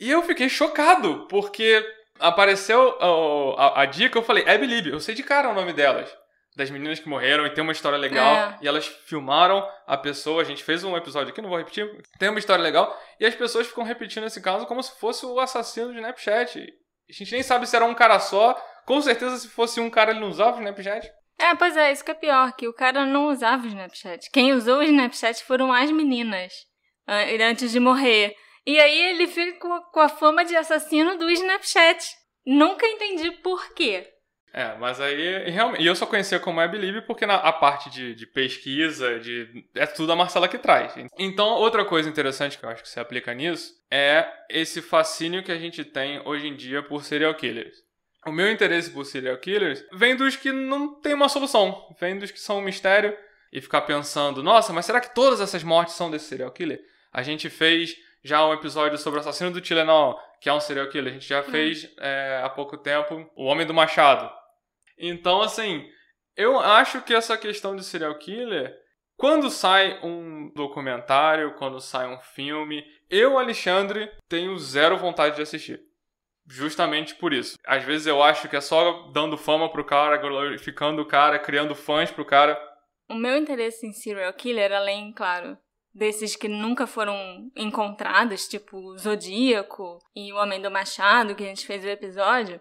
E 0.00 0.10
eu 0.10 0.22
fiquei 0.22 0.48
chocado, 0.48 1.26
porque 1.28 1.84
apareceu 2.18 2.96
a, 2.98 3.62
a, 3.62 3.82
a 3.82 3.86
dica, 3.86 4.18
eu 4.18 4.22
falei, 4.22 4.44
é 4.46 4.56
Believe, 4.56 4.90
eu 4.90 5.00
sei 5.00 5.14
de 5.14 5.22
cara 5.22 5.50
o 5.50 5.54
nome 5.54 5.72
delas. 5.72 6.14
Das 6.56 6.70
meninas 6.70 6.98
que 6.98 7.08
morreram 7.08 7.46
e 7.46 7.50
tem 7.50 7.62
uma 7.62 7.72
história 7.72 7.98
legal. 7.98 8.34
É. 8.34 8.58
E 8.62 8.66
elas 8.66 8.86
filmaram 8.86 9.68
a 9.86 9.96
pessoa. 9.96 10.40
A 10.40 10.44
gente 10.44 10.64
fez 10.64 10.82
um 10.82 10.96
episódio 10.96 11.30
aqui, 11.30 11.42
não 11.42 11.50
vou 11.50 11.58
repetir. 11.58 11.86
Tem 12.18 12.30
uma 12.30 12.38
história 12.38 12.62
legal. 12.62 12.98
E 13.20 13.26
as 13.26 13.34
pessoas 13.34 13.66
ficam 13.66 13.84
repetindo 13.84 14.24
esse 14.24 14.40
caso 14.40 14.66
como 14.66 14.82
se 14.82 14.98
fosse 14.98 15.26
o 15.26 15.38
assassino 15.38 15.88
do 15.88 15.94
Snapchat. 15.94 16.58
A 17.08 17.12
gente 17.12 17.32
nem 17.32 17.42
sabe 17.42 17.66
se 17.66 17.76
era 17.76 17.84
um 17.84 17.94
cara 17.94 18.18
só. 18.18 18.54
Com 18.86 19.02
certeza, 19.02 19.36
se 19.36 19.48
fosse 19.48 19.80
um 19.80 19.90
cara, 19.90 20.12
ele 20.12 20.20
não 20.20 20.28
usava 20.28 20.56
o 20.56 20.60
Snapchat. 20.60 21.12
É, 21.38 21.54
pois 21.54 21.76
é, 21.76 21.92
isso 21.92 22.04
que 22.04 22.10
é 22.10 22.14
pior, 22.14 22.52
que 22.52 22.66
o 22.66 22.72
cara 22.72 23.04
não 23.04 23.28
usava 23.28 23.64
o 23.64 23.66
Snapchat. 23.66 24.30
Quem 24.30 24.54
usou 24.54 24.78
o 24.78 24.82
Snapchat 24.82 25.44
foram 25.44 25.70
as 25.70 25.90
meninas, 25.90 26.54
antes 27.06 27.70
de 27.70 27.78
morrer. 27.78 28.34
E 28.66 28.80
aí 28.80 28.98
ele 29.10 29.26
fica 29.26 29.58
com 29.92 30.00
a 30.00 30.08
fama 30.08 30.44
de 30.44 30.56
assassino 30.56 31.18
do 31.18 31.30
Snapchat. 31.30 32.16
Nunca 32.46 32.86
entendi 32.86 33.30
por 33.30 33.74
quê. 33.74 34.08
É, 34.56 34.74
mas 34.78 34.98
aí, 35.02 35.50
realmente, 35.50 35.82
e 35.82 35.86
eu 35.86 35.94
só 35.94 36.06
conhecia 36.06 36.40
como 36.40 36.62
é 36.62 36.66
Believe 36.66 37.02
porque 37.02 37.26
na 37.26 37.34
a 37.34 37.52
parte 37.52 37.90
de, 37.90 38.14
de, 38.14 38.26
pesquisa, 38.26 39.20
de 39.20 39.66
é 39.74 39.84
tudo 39.84 40.10
a 40.12 40.16
Marcela 40.16 40.48
que 40.48 40.56
traz. 40.56 40.94
Então, 41.18 41.48
outra 41.48 41.84
coisa 41.84 42.08
interessante 42.08 42.56
que 42.56 42.64
eu 42.64 42.70
acho 42.70 42.82
que 42.82 42.88
se 42.88 42.98
aplica 42.98 43.34
nisso 43.34 43.74
é 43.90 44.26
esse 44.48 44.80
fascínio 44.80 45.42
que 45.42 45.52
a 45.52 45.58
gente 45.58 45.84
tem 45.84 46.22
hoje 46.24 46.48
em 46.48 46.56
dia 46.56 46.82
por 46.82 47.04
serial 47.04 47.34
killers. 47.34 47.84
O 48.26 48.32
meu 48.32 48.50
interesse 48.50 48.88
por 48.88 49.04
serial 49.04 49.36
killers 49.36 49.84
vem 49.92 50.16
dos 50.16 50.36
que 50.36 50.50
não 50.50 50.94
tem 51.02 51.12
uma 51.12 51.28
solução, 51.28 51.94
vem 52.00 52.18
dos 52.18 52.30
que 52.30 52.40
são 52.40 52.56
um 52.56 52.62
mistério 52.62 53.14
e 53.52 53.60
ficar 53.60 53.82
pensando, 53.82 54.42
nossa, 54.42 54.72
mas 54.72 54.86
será 54.86 55.02
que 55.02 55.14
todas 55.14 55.38
essas 55.38 55.62
mortes 55.62 55.94
são 55.94 56.10
desse 56.10 56.28
serial 56.28 56.50
killer? 56.50 56.80
A 57.12 57.22
gente 57.22 57.50
fez 57.50 57.94
já 58.24 58.44
um 58.46 58.54
episódio 58.54 58.96
sobre 58.96 59.18
o 59.18 59.20
assassino 59.20 59.50
do 59.50 59.60
Tilenol, 59.60 60.18
que 60.40 60.48
é 60.48 60.52
um 60.52 60.60
serial 60.60 60.88
killer. 60.88 61.10
A 61.10 61.14
gente 61.14 61.28
já 61.28 61.40
hum. 61.40 61.44
fez 61.44 61.90
é, 61.98 62.40
há 62.42 62.48
pouco 62.48 62.78
tempo 62.78 63.30
O 63.36 63.44
Homem 63.44 63.66
do 63.66 63.74
Machado. 63.74 64.45
Então, 64.98 65.42
assim, 65.42 65.86
eu 66.36 66.58
acho 66.58 67.02
que 67.02 67.14
essa 67.14 67.36
questão 67.36 67.74
de 67.74 67.84
serial 67.84 68.16
killer, 68.18 68.74
quando 69.16 69.50
sai 69.50 69.98
um 70.02 70.52
documentário, 70.54 71.54
quando 71.54 71.80
sai 71.80 72.06
um 72.06 72.18
filme, 72.18 72.84
eu, 73.08 73.38
Alexandre, 73.38 74.10
tenho 74.28 74.56
zero 74.58 74.96
vontade 74.96 75.36
de 75.36 75.42
assistir. 75.42 75.80
Justamente 76.48 77.14
por 77.14 77.32
isso. 77.32 77.56
Às 77.66 77.84
vezes 77.84 78.06
eu 78.06 78.22
acho 78.22 78.48
que 78.48 78.56
é 78.56 78.60
só 78.60 79.10
dando 79.12 79.36
fama 79.36 79.70
pro 79.70 79.84
cara, 79.84 80.16
glorificando 80.16 81.02
o 81.02 81.06
cara, 81.06 81.38
criando 81.38 81.74
fãs 81.74 82.10
pro 82.10 82.24
cara. 82.24 82.60
O 83.08 83.14
meu 83.14 83.36
interesse 83.36 83.86
em 83.86 83.92
serial 83.92 84.32
killer, 84.32 84.72
além, 84.72 85.12
claro, 85.12 85.56
desses 85.94 86.36
que 86.36 86.46
nunca 86.46 86.86
foram 86.86 87.50
encontrados, 87.56 88.46
tipo 88.46 88.96
Zodíaco 88.98 89.98
e 90.14 90.32
o 90.32 90.36
Homem 90.36 90.60
do 90.60 90.70
Machado, 90.70 91.34
que 91.34 91.42
a 91.42 91.46
gente 91.46 91.66
fez 91.66 91.84
o 91.84 91.88
episódio, 91.88 92.60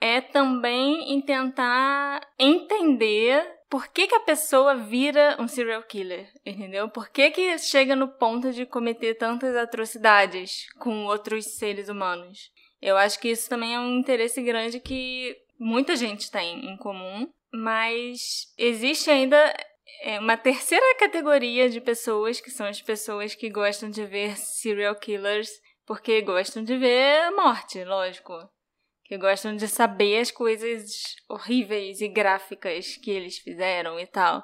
é 0.00 0.20
também 0.20 1.12
em 1.12 1.20
tentar 1.20 2.20
entender 2.38 3.46
por 3.68 3.86
que, 3.88 4.08
que 4.08 4.14
a 4.14 4.20
pessoa 4.20 4.74
vira 4.74 5.36
um 5.38 5.46
serial 5.46 5.82
killer, 5.84 6.28
entendeu? 6.44 6.88
Por 6.88 7.08
que, 7.08 7.30
que 7.30 7.58
chega 7.58 7.94
no 7.94 8.08
ponto 8.08 8.52
de 8.52 8.66
cometer 8.66 9.14
tantas 9.14 9.54
atrocidades 9.54 10.66
com 10.78 11.04
outros 11.06 11.56
seres 11.56 11.88
humanos. 11.88 12.50
Eu 12.82 12.96
acho 12.96 13.20
que 13.20 13.28
isso 13.28 13.48
também 13.48 13.74
é 13.74 13.78
um 13.78 13.98
interesse 13.98 14.42
grande 14.42 14.80
que 14.80 15.36
muita 15.58 15.94
gente 15.94 16.30
tem 16.30 16.66
em 16.66 16.76
comum, 16.78 17.30
mas 17.52 18.52
existe 18.58 19.10
ainda 19.10 19.54
é 20.02 20.18
uma 20.18 20.36
terceira 20.36 20.96
categoria 20.98 21.68
de 21.68 21.80
pessoas, 21.80 22.40
que 22.40 22.50
são 22.50 22.66
as 22.66 22.80
pessoas 22.80 23.34
que 23.34 23.50
gostam 23.50 23.90
de 23.90 24.04
ver 24.06 24.36
serial 24.36 24.94
killers 24.94 25.50
porque 25.84 26.22
gostam 26.22 26.64
de 26.64 26.76
ver 26.76 27.30
morte, 27.32 27.84
lógico. 27.84 28.32
Que 29.10 29.18
gostam 29.18 29.56
de 29.56 29.66
saber 29.66 30.20
as 30.20 30.30
coisas 30.30 31.16
horríveis 31.28 32.00
e 32.00 32.06
gráficas 32.06 32.96
que 32.96 33.10
eles 33.10 33.38
fizeram 33.38 33.98
e 33.98 34.06
tal. 34.06 34.40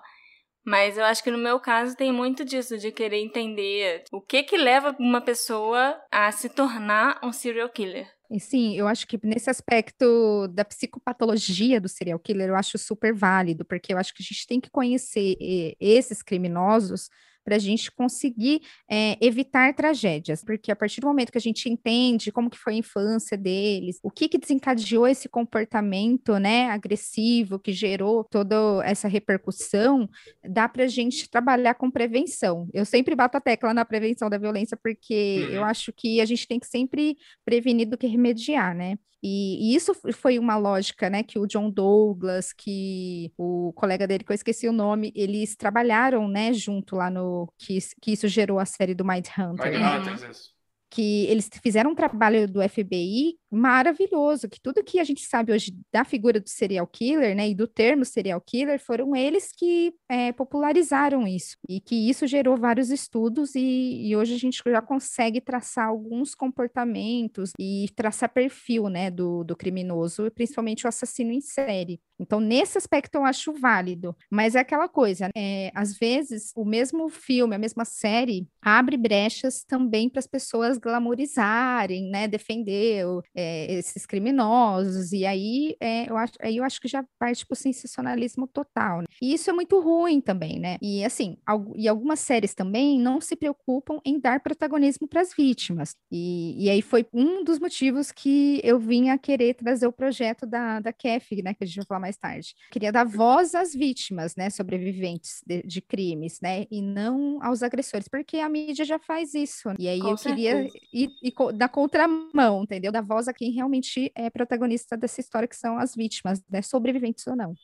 Mas 0.67 0.99
eu 0.99 1.05
acho 1.05 1.23
que 1.23 1.31
no 1.31 1.39
meu 1.39 1.61
caso 1.61 1.97
tem 1.97 2.13
muito 2.13 2.45
disso, 2.45 2.77
de 2.77 2.91
querer 2.91 3.19
entender 3.19 4.03
o 4.11 4.21
que 4.21 4.43
que 4.43 4.57
leva 4.57 4.97
uma 4.99 5.21
pessoa 5.21 5.97
a 6.11 6.33
se 6.33 6.49
tornar 6.49 7.21
um 7.23 7.31
serial 7.31 7.69
killer. 7.69 8.11
E 8.29 8.41
sim, 8.41 8.77
eu 8.77 8.89
acho 8.89 9.07
que 9.07 9.21
nesse 9.23 9.49
aspecto 9.49 10.49
da 10.49 10.65
psicopatologia 10.65 11.81
do 11.81 11.89
serial 11.89 12.19
killer, 12.19 12.49
eu 12.49 12.57
acho 12.57 12.77
super 12.77 13.15
válido, 13.15 13.65
porque 13.65 13.95
eu 13.95 13.99
acho 13.99 14.13
que 14.13 14.21
a 14.21 14.27
gente 14.27 14.49
tem 14.49 14.61
que 14.61 14.69
conhecer 14.69 15.37
eh, 15.41 15.77
esses 15.79 16.25
criminosos 16.25 17.09
para 17.47 17.55
a 17.55 17.61
gente 17.61 17.93
conseguir 17.93 18.61
é, 18.91 19.17
evitar 19.25 19.73
tragédias, 19.73 20.43
porque 20.43 20.73
a 20.73 20.76
partir 20.76 21.00
do 21.00 21.07
momento 21.07 21.31
que 21.31 21.38
a 21.38 21.41
gente 21.41 21.71
entende 21.71 22.33
como 22.33 22.50
que 22.50 22.59
foi 22.59 22.75
a 22.75 22.76
infância 22.79 23.38
deles, 23.38 24.00
o 24.03 24.11
que 24.11 24.29
que 24.29 24.37
desencadeou 24.37 25.07
esse 25.07 25.29
comportamento, 25.29 26.38
né, 26.41 26.69
agressivo 26.71 27.61
que 27.61 27.73
gerou 27.73 28.25
toda 28.25 28.57
essa 28.85 29.07
repercussão, 29.07 30.11
dá 30.45 30.69
para 30.69 30.83
a 30.83 30.88
gente 30.88 31.31
trabalhar 31.31 31.75
com 31.75 31.88
prevenção. 31.88 32.69
Eu 32.75 32.85
sempre 32.85 33.15
bato 33.15 33.37
a 33.37 33.41
tecla 33.41 33.73
na 33.73 33.85
prevenção 33.85 34.29
da 34.29 34.38
violência, 34.38 34.76
porque 34.76 35.47
uhum. 35.47 35.55
eu 35.55 35.65
acho 35.65 35.93
que 35.93 36.21
a 36.21 36.25
gente 36.25 36.49
tem 36.49 36.59
que 36.59 36.67
sempre 36.67 37.17
prevenir 37.45 37.88
do 37.88 37.97
que 37.97 38.09
remediar, 38.09 38.75
né? 38.75 38.99
E, 39.28 39.75
isso 39.75 39.92
foi 40.12 40.38
uma 40.38 40.56
lógica, 40.56 41.11
né, 41.11 41.25
que 41.25 41.37
o 41.37 41.47
John 41.47 41.68
Douglas, 41.68 42.52
que 42.52 43.33
o 43.37 43.73
colega 43.75 44.06
dele, 44.06 44.23
que 44.23 44.30
eu 44.30 44.35
esqueci 44.35 44.68
o 44.68 44.73
nome, 44.73 45.12
eles 45.16 45.56
trabalharam, 45.56 46.28
né, 46.28 46.52
junto 46.52 46.95
lá 46.95 47.11
no, 47.11 47.52
que, 47.59 47.76
que 48.00 48.12
isso 48.12 48.28
gerou 48.28 48.61
a 48.61 48.64
série 48.64 48.95
do 48.95 49.04
Mind 49.04 49.26
Hunter. 49.37 49.73
Mind 49.73 50.09
Hunter, 50.09 50.30
isso 50.30 50.56
que 50.97 51.26
eles 51.26 51.50
fizeram 51.62 51.91
um 51.91 51.95
trabalho 51.95 52.49
do 52.49 52.67
FBI 52.67 53.37
maravilhoso, 53.50 54.49
que 54.49 54.59
tudo 54.59 54.83
que 54.83 54.99
a 54.99 55.05
gente 55.05 55.21
sabe 55.26 55.53
hoje 55.53 55.76
da 55.93 56.07
figura 56.07 56.41
do 56.41 56.49
serial 56.49 56.87
killer, 56.87 57.37
né, 57.37 57.50
e 57.50 57.55
do 57.55 57.67
termo 57.67 58.03
serial 58.03 58.41
killer, 58.41 58.81
foram 58.81 59.15
eles 59.15 59.53
que 59.55 59.93
é, 60.09 60.33
popularizaram 60.33 61.26
isso, 61.26 61.59
e 61.69 61.83
que 61.83 62.09
isso 62.09 62.26
gerou 62.26 62.57
vários 62.57 62.88
estudos, 62.88 63.55
e, 63.55 64.09
e, 64.09 64.17
hoje 64.17 64.35
a 64.35 64.38
gente 64.38 64.62
já 64.67 64.81
consegue 64.81 65.38
traçar 65.38 65.88
alguns 65.88 66.35
comportamentos 66.35 67.53
e 67.61 67.91
traçar 67.95 68.33
perfil, 68.33 68.88
né, 68.88 69.11
do, 69.11 69.45
do 69.45 69.55
criminoso, 69.55 70.31
principalmente 70.35 70.87
o 70.87 70.88
assassino 70.88 71.31
em 71.31 71.43
série. 71.43 72.00
Então, 72.19 72.41
nesse 72.41 72.79
aspecto 72.79 73.17
eu 73.17 73.25
acho 73.25 73.53
válido, 73.53 74.17
mas 74.31 74.55
é 74.55 74.61
aquela 74.61 74.89
coisa, 74.89 75.29
é, 75.37 75.71
às 75.75 75.97
vezes 75.97 76.53
o 76.57 76.65
mesmo 76.65 77.09
filme, 77.09 77.55
a 77.55 77.59
mesma 77.59 77.85
série, 77.85 78.47
abre 78.63 78.97
brechas 78.97 79.65
também 79.65 80.09
para 80.09 80.21
as 80.21 80.27
pessoas 80.27 80.79
glamorizarem, 80.79 82.11
né, 82.11 82.27
defender 82.27 83.05
é, 83.35 83.73
esses 83.75 84.07
criminosos, 84.07 85.13
e 85.13 85.27
aí, 85.27 85.77
é, 85.81 86.09
eu 86.11 86.17
acho, 86.17 86.35
aí 86.41 86.57
eu 86.57 86.65
acho 86.65 86.81
que 86.81 86.89
já 86.89 87.05
parte 87.19 87.47
para 87.47 87.55
o 87.55 87.57
sensacionalismo 87.57 88.47
total. 88.47 89.01
Né? 89.01 89.07
E 89.21 89.35
isso 89.35 89.51
é 89.51 89.53
muito 89.53 89.81
ruim 89.81 90.21
também, 90.21 90.59
né? 90.59 90.77
E 90.81 91.05
assim, 91.05 91.37
e 91.77 91.89
algumas 91.89 92.21
séries 92.21 92.55
também 92.55 92.99
não 92.99 93.21
se 93.21 93.37
preocupam 93.37 93.99
em 94.05 94.19
dar 94.19 94.41
protagonismo 94.41 95.09
para 95.09 95.21
as 95.21 95.35
vítimas. 95.35 95.95
E, 96.11 96.65
e 96.65 96.71
aí 96.71 96.83
foi 96.83 97.07
um 97.13 97.45
dos 97.45 97.59
motivos 97.59 98.13
que 98.13 98.61
eu 98.65 98.79
vim 98.79 99.11
a 99.11 99.19
querer 99.19 99.55
trazer 99.55 99.87
o 99.87 99.93
projeto 99.93 100.47
da, 100.47 100.81
da 100.81 100.93
KEF, 100.93 101.43
né, 101.43 101.55
que 101.55 101.65
a 101.65 101.67
gente 101.67 101.77
vai 101.77 101.87
falar 101.87 102.06
mais 102.07 102.17
tarde. 102.17 102.55
Queria 102.71 102.93
dar 102.93 103.05
voz 103.05 103.55
às 103.55 103.75
vítimas, 103.75 104.37
né, 104.37 104.49
sobreviventes 104.49 105.43
de, 105.45 105.63
de 105.63 105.81
crimes, 105.83 106.41
né, 106.41 106.67
e 106.71 106.81
não 106.81 107.43
aos 107.43 107.63
agressores, 107.63 108.09
porque 108.09 108.39
a 108.39 108.49
mídia 108.49 108.85
já 108.85 108.99
faz 108.99 109.35
isso. 109.35 109.71
E 109.79 109.89
aí 109.89 110.01
Com 110.01 110.11
eu 110.11 110.17
certeza. 110.17 110.69
queria 110.69 110.71
ir, 110.93 111.11
ir 111.23 111.35
dar 111.55 111.69
contramão, 111.69 112.63
entendeu? 112.63 112.93
Dar 112.93 113.03
voz 113.03 113.29
a 113.29 113.33
quem 113.33 113.51
realmente 113.51 114.13
é 114.15 114.31
protagonista 114.31 114.97
dessa 114.97 115.21
história, 115.21 115.49
que 115.49 115.57
são 115.57 115.79
as 115.79 115.95
vítimas, 115.95 116.43
né, 116.49 116.63
sobreviventes 116.63 117.27
ou 117.27 117.37
não. 117.37 117.55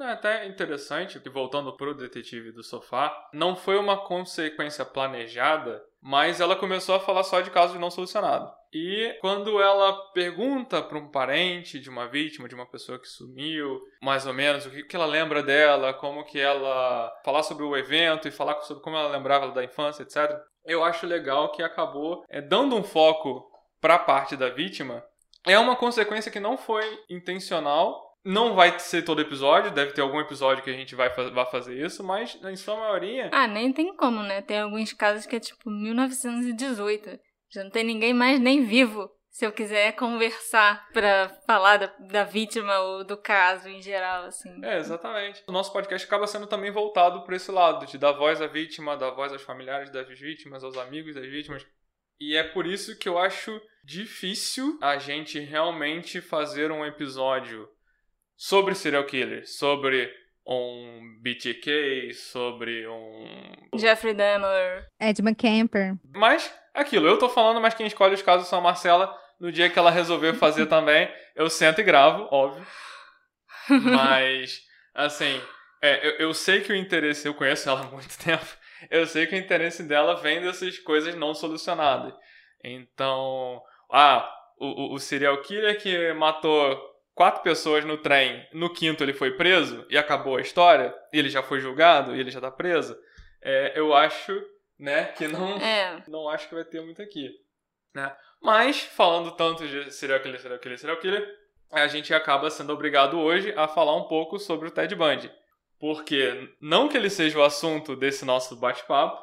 É 0.00 0.12
até 0.12 0.46
interessante 0.46 1.20
que, 1.20 1.28
voltando 1.28 1.76
pro 1.76 1.94
detetive 1.94 2.52
do 2.52 2.62
sofá, 2.62 3.28
não 3.34 3.54
foi 3.54 3.76
uma 3.76 3.98
consequência 4.06 4.82
planejada, 4.82 5.84
mas 6.02 6.40
ela 6.40 6.56
começou 6.56 6.94
a 6.94 7.00
falar 7.00 7.22
só 7.24 7.40
de 7.40 7.50
casos 7.50 7.78
não 7.78 7.90
solucionados. 7.90 8.50
E 8.72 9.16
quando 9.20 9.60
ela 9.60 9.92
pergunta 10.12 10.80
para 10.80 10.96
um 10.96 11.10
parente 11.10 11.80
de 11.80 11.90
uma 11.90 12.06
vítima, 12.06 12.48
de 12.48 12.54
uma 12.54 12.66
pessoa 12.66 12.98
que 12.98 13.08
sumiu, 13.08 13.80
mais 14.00 14.26
ou 14.26 14.32
menos, 14.32 14.64
o 14.64 14.70
que, 14.70 14.84
que 14.84 14.94
ela 14.94 15.06
lembra 15.06 15.42
dela, 15.42 15.92
como 15.92 16.24
que 16.24 16.38
ela 16.38 17.12
falar 17.24 17.42
sobre 17.42 17.64
o 17.64 17.76
evento 17.76 18.28
e 18.28 18.30
falar 18.30 18.60
sobre 18.62 18.82
como 18.82 18.96
ela 18.96 19.08
lembrava 19.08 19.50
da 19.50 19.64
infância, 19.64 20.02
etc. 20.02 20.38
Eu 20.64 20.84
acho 20.84 21.06
legal 21.06 21.50
que 21.50 21.62
acabou 21.62 22.24
é, 22.28 22.40
dando 22.40 22.76
um 22.76 22.84
foco 22.84 23.50
para 23.80 23.96
a 23.96 23.98
parte 23.98 24.36
da 24.36 24.48
vítima. 24.48 25.02
É 25.46 25.58
uma 25.58 25.74
consequência 25.74 26.30
que 26.30 26.38
não 26.38 26.56
foi 26.56 26.84
intencional, 27.08 28.09
não 28.24 28.54
vai 28.54 28.78
ser 28.78 29.02
todo 29.02 29.20
episódio, 29.20 29.70
deve 29.70 29.92
ter 29.92 30.00
algum 30.00 30.20
episódio 30.20 30.62
que 30.62 30.70
a 30.70 30.74
gente 30.74 30.94
vai, 30.94 31.08
vai 31.08 31.46
fazer 31.46 31.84
isso, 31.84 32.04
mas 32.04 32.38
em 32.44 32.56
sua 32.56 32.76
maioria. 32.76 33.30
Ah, 33.32 33.46
nem 33.46 33.72
tem 33.72 33.94
como, 33.96 34.22
né? 34.22 34.42
Tem 34.42 34.60
alguns 34.60 34.92
casos 34.92 35.26
que 35.26 35.36
é 35.36 35.40
tipo 35.40 35.70
1918. 35.70 37.18
Já 37.50 37.64
não 37.64 37.70
tem 37.70 37.84
ninguém 37.84 38.14
mais 38.14 38.38
nem 38.38 38.64
vivo. 38.64 39.10
se 39.30 39.46
eu 39.46 39.52
quiser 39.52 39.92
conversar 39.92 40.88
para 40.92 41.28
falar 41.46 41.78
da, 41.78 41.86
da, 41.98 42.24
vítima 42.24 42.78
ou 42.80 43.04
do 43.04 43.16
caso 43.16 43.68
em 43.68 43.80
geral, 43.80 44.24
assim. 44.24 44.64
É, 44.64 44.78
exatamente. 44.78 45.42
O 45.46 45.52
nosso 45.52 45.72
podcast 45.72 46.06
acaba 46.06 46.26
sendo 46.26 46.46
também 46.46 46.70
voltado 46.70 47.24
para 47.24 47.36
esse 47.36 47.50
lado, 47.50 47.86
de 47.86 47.96
dar 47.96 48.12
voz 48.12 48.42
à 48.42 48.46
vítima, 48.46 48.96
dar 48.96 49.10
voz 49.10 49.32
aos 49.32 49.42
familiares 49.42 49.90
das 49.90 50.06
vítimas, 50.18 50.62
aos 50.62 50.76
amigos 50.76 51.14
das 51.14 51.26
vítimas. 51.26 51.66
E 52.20 52.36
é 52.36 52.42
por 52.42 52.66
isso 52.66 52.98
que 52.98 53.08
eu 53.08 53.18
acho 53.18 53.60
difícil 53.82 54.78
a 54.82 54.98
gente 54.98 55.38
realmente 55.38 56.20
fazer 56.20 56.70
um 56.70 56.84
episódio 56.84 57.66
sobre 58.40 58.74
serial 58.74 59.04
killers, 59.04 59.58
sobre 59.58 60.10
um 60.46 61.18
BTK, 61.20 62.14
sobre 62.14 62.88
um. 62.88 63.52
Jeffrey 63.74 64.14
Dahmer. 64.14 64.86
Ed 64.98 65.20
McCamper. 65.20 65.96
Mas, 66.14 66.50
aquilo, 66.72 67.06
eu 67.06 67.18
tô 67.18 67.28
falando, 67.28 67.60
mas 67.60 67.74
quem 67.74 67.86
escolhe 67.86 68.14
os 68.14 68.22
casos 68.22 68.48
são 68.48 68.60
a 68.60 68.62
Marcela. 68.62 69.14
No 69.38 69.52
dia 69.52 69.68
que 69.68 69.78
ela 69.78 69.90
resolveu 69.90 70.34
fazer 70.34 70.64
também, 70.68 71.12
eu 71.36 71.50
sento 71.50 71.82
e 71.82 71.84
gravo, 71.84 72.28
óbvio. 72.30 72.66
Mas, 73.68 74.62
assim, 74.94 75.38
é, 75.82 76.06
eu, 76.06 76.12
eu 76.28 76.34
sei 76.34 76.62
que 76.62 76.72
o 76.72 76.76
interesse, 76.76 77.28
eu 77.28 77.34
conheço 77.34 77.68
ela 77.68 77.82
há 77.82 77.84
muito 77.84 78.16
tempo, 78.24 78.46
eu 78.90 79.06
sei 79.06 79.26
que 79.26 79.34
o 79.34 79.38
interesse 79.38 79.82
dela 79.82 80.16
vem 80.16 80.40
dessas 80.40 80.78
coisas 80.78 81.14
não 81.14 81.34
solucionadas. 81.34 82.14
Então, 82.64 83.60
ah, 83.92 84.26
o, 84.58 84.92
o, 84.92 84.94
o 84.94 84.98
serial 84.98 85.42
killer 85.42 85.78
que 85.78 86.14
matou 86.14 86.89
quatro 87.14 87.42
pessoas 87.42 87.84
no 87.84 87.98
trem, 87.98 88.46
no 88.52 88.72
quinto 88.72 89.02
ele 89.02 89.12
foi 89.12 89.32
preso 89.32 89.86
e 89.90 89.98
acabou 89.98 90.36
a 90.36 90.40
história, 90.40 90.94
e 91.12 91.18
ele 91.18 91.28
já 91.28 91.42
foi 91.42 91.60
julgado 91.60 92.14
e 92.14 92.20
ele 92.20 92.30
já 92.30 92.40
tá 92.40 92.50
preso, 92.50 92.96
é, 93.42 93.72
eu 93.78 93.94
acho, 93.94 94.40
né, 94.78 95.04
que 95.06 95.28
não, 95.28 95.56
é. 95.56 96.02
não 96.08 96.28
acho 96.28 96.48
que 96.48 96.54
vai 96.54 96.64
ter 96.64 96.80
muito 96.80 97.02
aqui, 97.02 97.30
né? 97.94 98.14
Mas, 98.42 98.80
falando 98.80 99.32
tanto 99.32 99.66
de 99.68 99.90
serial 99.92 100.20
killer, 100.20 100.40
serial 100.40 100.58
killer, 100.58 100.78
serial 100.78 100.98
killer, 100.98 101.40
a 101.70 101.86
gente 101.86 102.12
acaba 102.14 102.50
sendo 102.50 102.72
obrigado 102.72 103.18
hoje 103.18 103.52
a 103.56 103.68
falar 103.68 103.94
um 103.94 104.08
pouco 104.08 104.38
sobre 104.38 104.68
o 104.68 104.70
Ted 104.70 104.94
Bundy. 104.94 105.30
Porque, 105.78 106.48
não 106.60 106.88
que 106.88 106.96
ele 106.96 107.08
seja 107.08 107.38
o 107.38 107.42
assunto 107.42 107.94
desse 107.94 108.24
nosso 108.24 108.56
bate-papo, 108.56 109.18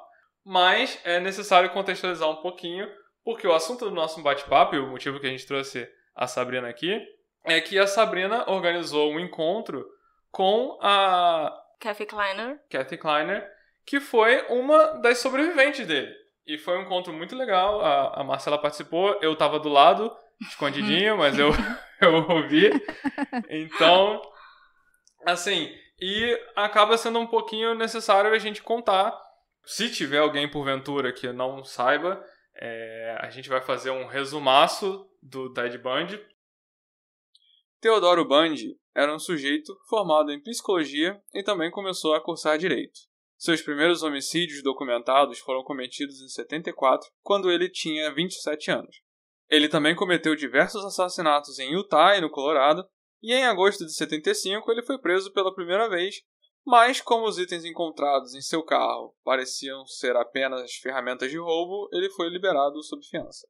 mas 0.46 1.00
é 1.03 1.20
necessário 1.20 1.70
contextualizar 1.72 2.29
um 2.29 2.38
pouquinho, 2.38 2.88
porque 3.24 3.48
o 3.48 3.53
assunto 3.53 3.86
do 3.86 3.91
nosso 3.91 4.22
bate-papo, 4.22 4.75
e 4.75 4.79
o 4.79 4.88
motivo 4.88 5.20
que 5.20 5.27
a 5.27 5.29
gente 5.29 5.46
trouxe 5.46 5.88
a 6.15 6.25
Sabrina 6.25 6.70
aqui, 6.70 7.00
é 7.47 7.61
que 7.61 7.79
a 7.79 7.87
Sabrina 7.87 8.49
organizou 8.49 9.11
um 9.11 9.19
encontro 9.19 9.85
com 10.31 10.77
a 10.81 11.51
Kathy 11.79 12.05
Kleiner. 12.05 12.59
Kathy 12.69 12.97
Kleiner, 12.97 13.47
que 13.85 13.99
foi 13.99 14.45
uma 14.49 14.99
das 14.99 15.19
sobreviventes 15.19 15.85
dele. 15.87 16.13
E 16.45 16.57
foi 16.57 16.77
um 16.77 16.81
encontro 16.81 17.11
muito 17.13 17.35
legal. 17.35 17.81
A, 17.81 18.21
a 18.21 18.23
Marcela 18.23 18.57
participou, 18.57 19.17
eu 19.21 19.35
tava 19.35 19.59
do 19.59 19.69
lado, 19.69 20.15
escondidinho, 20.41 21.17
mas 21.19 21.37
eu, 21.37 21.51
eu 22.01 22.13
ouvi. 22.29 22.69
Então, 23.49 24.21
assim, 25.25 25.73
e 25.99 26.39
acaba 26.55 26.97
sendo 26.97 27.19
um 27.19 27.27
pouquinho 27.27 27.75
necessário 27.75 28.31
a 28.31 28.39
gente 28.39 28.61
contar. 28.61 29.17
Se 29.65 29.89
tiver 29.89 30.19
alguém 30.19 30.49
porventura 30.49 31.11
que 31.11 31.31
não 31.33 31.63
saiba, 31.63 32.23
é, 32.55 33.17
a 33.19 33.29
gente 33.29 33.49
vai 33.49 33.59
fazer 33.59 33.89
um 33.89 34.05
resumaço 34.05 35.09
do 35.21 35.51
Ted 35.53 35.77
Bundy 35.77 36.19
Teodoro 37.79 38.25
Bundy 38.25 38.75
era 38.96 39.13
um 39.13 39.19
sujeito 39.19 39.77
formado 39.88 40.31
em 40.31 40.41
psicologia 40.41 41.22
e 41.34 41.43
também 41.43 41.69
começou 41.69 42.15
a 42.15 42.22
cursar 42.22 42.57
direito. 42.57 43.00
Seus 43.38 43.62
primeiros 43.62 44.01
homicídios 44.01 44.63
documentados 44.63 45.38
foram 45.38 45.63
cometidos 45.63 46.19
em 46.19 46.27
74, 46.27 47.07
quando 47.22 47.51
ele 47.51 47.69
tinha 47.69 48.12
27 48.12 48.72
anos. 48.72 48.96
Ele 49.48 49.69
também 49.69 49.96
cometeu 49.96 50.36
diversos 50.36 50.84
assassinatos 50.84 51.60
em 51.60 51.72
Utah 51.74 52.17
e 52.17 52.22
no 52.22 52.31
Colorado, 52.31 52.84
e 53.22 53.31
em 53.31 53.46
agosto 53.46 53.86
de 53.86 53.93
75 53.93 54.72
ele 54.72 54.81
foi 54.81 54.98
preso 55.00 55.31
pela 55.31 55.53
primeira 55.53 55.88
vez, 55.88 56.15
mas 56.65 57.00
como 57.00 57.27
os 57.27 57.38
itens 57.38 57.63
encontrados 57.63 58.34
em 58.34 58.41
seu 58.41 58.63
carro 58.63 59.15
pareciam 59.24 59.86
ser 59.86 60.15
apenas 60.15 60.74
ferramentas 60.77 61.29
de 61.29 61.38
roubo, 61.38 61.88
ele 61.93 62.10
foi 62.10 62.27
liberado 62.29 62.81
sob 62.81 63.05
fiança. 63.05 63.48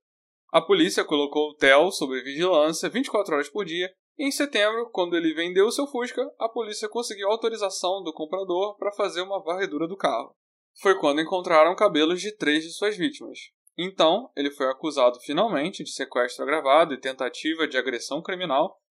A 0.51 0.61
polícia 0.61 1.05
colocou 1.05 1.49
o 1.49 1.55
Theo 1.55 1.91
sob 1.91 2.21
vigilância 2.21 2.89
24 2.89 3.33
horas 3.33 3.49
por 3.49 3.63
dia 3.63 3.89
em 4.19 4.31
setembro, 4.31 4.89
quando 4.91 5.15
ele 5.15 5.33
vendeu 5.33 5.69
seu 5.69 5.85
Fusca, 5.85 6.23
a 6.39 6.49
polícia 6.49 6.89
conseguiu 6.89 7.29
autorização 7.29 8.01
do 8.01 8.11
comprador 8.11 8.75
para 8.77 8.91
fazer 8.91 9.21
uma 9.21 9.41
varredura 9.41 9.87
do 9.87 9.95
carro. 9.95 10.35
Foi 10.81 10.97
quando 10.99 11.21
encontraram 11.21 11.75
cabelos 11.75 12.19
de 12.19 12.35
três 12.35 12.63
de 12.63 12.71
suas 12.71 12.97
vítimas. 12.97 13.37
Então, 13.77 14.31
ele 14.35 14.49
foi 14.49 14.67
acusado 14.67 15.19
finalmente 15.19 15.83
de 15.83 15.91
sequestro 15.91 16.43
agravado 16.43 16.95
e 16.95 16.99
tentativa 16.99 17.67
de 17.67 17.77
agressão 17.77 18.21
criminal. 18.21 18.81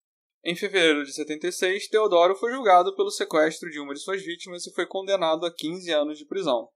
Em 0.45 0.55
fevereiro 0.55 1.05
de 1.05 1.13
76, 1.13 1.89
Teodoro 1.89 2.37
foi 2.37 2.53
julgado 2.53 2.95
pelo 2.95 3.11
sequestro 3.11 3.69
de 3.69 3.81
uma 3.81 3.95
de 3.95 4.01
suas 4.01 4.23
vítimas 4.23 4.65
e 4.65 4.73
foi 4.73 4.87
condenado 4.87 5.45
a 5.45 5.53
15 5.53 5.91
anos 5.93 6.19
de 6.19 6.25
prisão. 6.25 6.69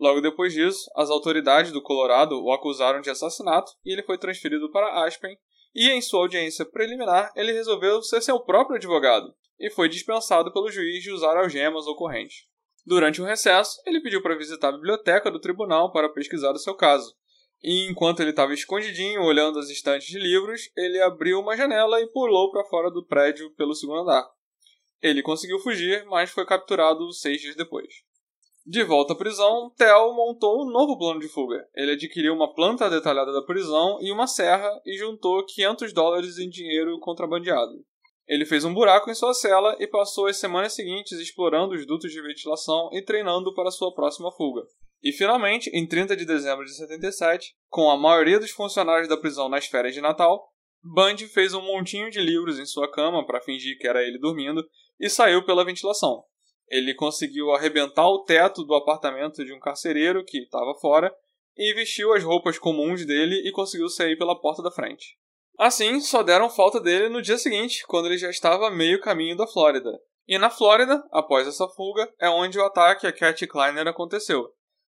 Logo 0.00 0.20
depois 0.20 0.52
disso, 0.52 0.90
as 0.96 1.10
autoridades 1.10 1.70
do 1.70 1.80
Colorado 1.80 2.42
o 2.42 2.52
acusaram 2.52 3.00
de 3.00 3.10
assassinato 3.10 3.70
e 3.84 3.92
ele 3.92 4.02
foi 4.02 4.18
transferido 4.18 4.68
para 4.72 5.04
Aspen, 5.04 5.36
e 5.74 5.90
em 5.90 6.00
sua 6.00 6.20
audiência 6.20 6.64
preliminar 6.64 7.32
ele 7.34 7.52
resolveu 7.52 8.02
ser 8.02 8.22
seu 8.22 8.38
próprio 8.38 8.76
advogado 8.76 9.34
e 9.58 9.70
foi 9.70 9.88
dispensado 9.88 10.52
pelo 10.52 10.70
juiz 10.70 11.02
de 11.02 11.10
usar 11.10 11.36
algemas 11.36 11.86
ou. 11.86 11.96
Durante 12.86 13.22
um 13.22 13.24
recesso, 13.24 13.80
ele 13.86 14.00
pediu 14.00 14.22
para 14.22 14.36
visitar 14.36 14.68
a 14.68 14.72
biblioteca 14.72 15.30
do 15.30 15.40
tribunal 15.40 15.90
para 15.90 16.08
pesquisar 16.08 16.52
o 16.52 16.58
seu 16.58 16.74
caso. 16.74 17.14
E 17.62 17.88
enquanto 17.88 18.20
ele 18.20 18.30
estava 18.30 18.52
escondidinho 18.52 19.22
olhando 19.22 19.58
as 19.58 19.70
estantes 19.70 20.08
de 20.08 20.18
livros, 20.18 20.70
ele 20.76 21.00
abriu 21.00 21.40
uma 21.40 21.56
janela 21.56 21.98
e 22.00 22.06
pulou 22.08 22.50
para 22.50 22.64
fora 22.66 22.90
do 22.90 23.06
prédio 23.06 23.50
pelo 23.54 23.74
segundo 23.74 24.02
andar. 24.02 24.28
Ele 25.00 25.22
conseguiu 25.22 25.58
fugir, 25.60 26.04
mas 26.04 26.30
foi 26.30 26.44
capturado 26.44 27.10
seis 27.12 27.40
dias 27.40 27.56
depois. 27.56 27.88
De 28.66 28.82
volta 28.82 29.12
à 29.12 29.16
prisão, 29.16 29.70
Theo 29.76 30.14
montou 30.14 30.62
um 30.62 30.70
novo 30.70 30.96
plano 30.96 31.20
de 31.20 31.28
fuga. 31.28 31.68
Ele 31.74 31.92
adquiriu 31.92 32.32
uma 32.32 32.54
planta 32.54 32.88
detalhada 32.88 33.30
da 33.30 33.42
prisão 33.42 33.98
e 34.00 34.10
uma 34.10 34.26
serra 34.26 34.70
e 34.86 34.96
juntou 34.96 35.44
500 35.44 35.92
dólares 35.92 36.38
em 36.38 36.48
dinheiro 36.48 36.98
contrabandeado. 36.98 37.84
Ele 38.26 38.46
fez 38.46 38.64
um 38.64 38.72
buraco 38.72 39.10
em 39.10 39.14
sua 39.14 39.34
cela 39.34 39.76
e 39.78 39.86
passou 39.86 40.26
as 40.26 40.38
semanas 40.38 40.72
seguintes 40.72 41.20
explorando 41.20 41.74
os 41.74 41.86
dutos 41.86 42.10
de 42.10 42.22
ventilação 42.22 42.88
e 42.90 43.02
treinando 43.02 43.52
para 43.52 43.70
sua 43.70 43.92
próxima 43.92 44.32
fuga. 44.32 44.62
E 45.02 45.12
finalmente, 45.12 45.68
em 45.74 45.86
30 45.86 46.16
de 46.16 46.24
dezembro 46.24 46.64
de 46.64 46.74
77, 46.74 47.54
com 47.68 47.90
a 47.90 47.98
maioria 47.98 48.40
dos 48.40 48.50
funcionários 48.50 49.08
da 49.08 49.18
prisão 49.18 49.50
nas 49.50 49.66
férias 49.66 49.94
de 49.94 50.00
Natal, 50.00 50.42
Bundy 50.82 51.28
fez 51.28 51.52
um 51.52 51.60
montinho 51.60 52.10
de 52.10 52.18
livros 52.18 52.58
em 52.58 52.64
sua 52.64 52.90
cama 52.90 53.26
para 53.26 53.42
fingir 53.42 53.76
que 53.78 53.86
era 53.86 54.02
ele 54.02 54.18
dormindo 54.18 54.66
e 54.98 55.10
saiu 55.10 55.44
pela 55.44 55.64
ventilação. 55.64 56.24
Ele 56.68 56.94
conseguiu 56.94 57.52
arrebentar 57.52 58.06
o 58.08 58.24
teto 58.24 58.64
do 58.64 58.74
apartamento 58.74 59.44
de 59.44 59.52
um 59.52 59.60
carcereiro 59.60 60.24
que 60.24 60.38
estava 60.38 60.74
fora 60.80 61.14
e 61.56 61.74
vestiu 61.74 62.12
as 62.12 62.22
roupas 62.22 62.58
comuns 62.58 63.06
dele 63.06 63.46
e 63.46 63.52
conseguiu 63.52 63.88
sair 63.88 64.16
pela 64.16 64.40
porta 64.40 64.62
da 64.62 64.70
frente. 64.70 65.16
Assim, 65.58 66.00
só 66.00 66.22
deram 66.22 66.50
falta 66.50 66.80
dele 66.80 67.08
no 67.08 67.22
dia 67.22 67.38
seguinte, 67.38 67.86
quando 67.86 68.06
ele 68.06 68.18
já 68.18 68.28
estava 68.28 68.70
meio 68.70 69.00
caminho 69.00 69.36
da 69.36 69.46
Flórida. 69.46 69.90
E 70.26 70.36
na 70.38 70.50
Flórida, 70.50 71.04
após 71.12 71.46
essa 71.46 71.68
fuga, 71.68 72.12
é 72.18 72.28
onde 72.28 72.58
o 72.58 72.64
ataque 72.64 73.06
a 73.06 73.12
Cat 73.12 73.46
Kleiner 73.46 73.86
aconteceu. 73.86 74.48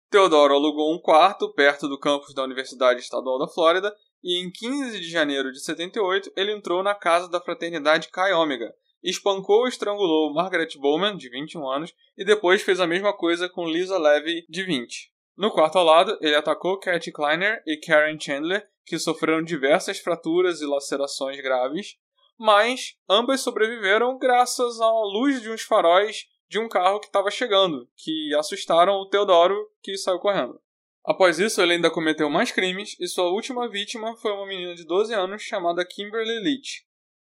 Teodoro 0.10 0.54
alugou 0.54 0.94
um 0.94 1.02
quarto 1.02 1.52
perto 1.54 1.90
do 1.90 2.00
campus 2.00 2.34
da 2.34 2.44
Universidade 2.44 3.02
Estadual 3.02 3.40
da 3.40 3.48
Flórida 3.48 3.94
e 4.24 4.42
em 4.42 4.52
15 4.52 5.00
de 5.00 5.10
janeiro 5.10 5.52
de 5.52 5.60
78 5.60 6.32
ele 6.38 6.54
entrou 6.54 6.82
na 6.82 6.96
casa 6.96 7.28
da 7.30 7.42
fraternidade 7.42 8.10
Chi 8.14 8.34
Omega, 8.34 8.74
espancou 9.04 9.66
e 9.66 9.70
estrangulou 9.70 10.34
Margaret 10.34 10.70
Bowman, 10.78 11.16
de 11.16 11.30
21 11.30 11.70
anos, 11.70 11.94
e 12.18 12.26
depois 12.26 12.62
fez 12.62 12.80
a 12.80 12.88
mesma 12.88 13.14
coisa 13.14 13.48
com 13.50 13.68
Lisa 13.68 13.98
Levy, 13.98 14.46
de 14.50 14.64
20. 14.64 15.12
No 15.38 15.52
quarto 15.52 15.78
ao 15.78 15.86
lado, 15.86 16.18
ele 16.22 16.36
atacou 16.36 16.80
Cat 16.80 17.12
Kleiner 17.12 17.62
e 17.66 17.78
Karen 17.78 18.18
Chandler, 18.20 18.66
que 18.86 18.98
sofreram 18.98 19.44
diversas 19.44 20.00
fraturas 20.00 20.62
e 20.62 20.66
lacerações 20.66 21.42
graves, 21.42 21.98
mas 22.38 22.96
ambas 23.10 23.42
sobreviveram 23.42 24.18
graças 24.18 24.80
à 24.80 24.90
luz 24.90 25.42
de 25.42 25.50
uns 25.50 25.62
faróis 25.62 26.26
de 26.48 26.60
um 26.60 26.70
carro 26.70 27.00
que 27.00 27.08
estava 27.08 27.32
chegando, 27.32 27.88
que 27.98 28.34
assustaram 28.36 28.94
o 28.94 29.10
Teodoro, 29.10 29.56
que 29.82 29.98
saiu 29.98 30.20
correndo. 30.20 30.60
Após 31.04 31.40
isso, 31.40 31.62
ele 31.62 31.74
ainda 31.74 31.92
cometeu 31.92 32.30
mais 32.30 32.52
crimes 32.52 32.96
e 33.00 33.08
sua 33.08 33.30
última 33.30 33.70
vítima 33.70 34.16
foi 34.18 34.32
uma 34.32 34.48
menina 34.48 34.74
de 34.74 34.86
12 34.86 35.14
anos 35.14 35.44
chamada 35.44 35.86
Kimberly 35.86 36.40
Leach, 36.40 36.86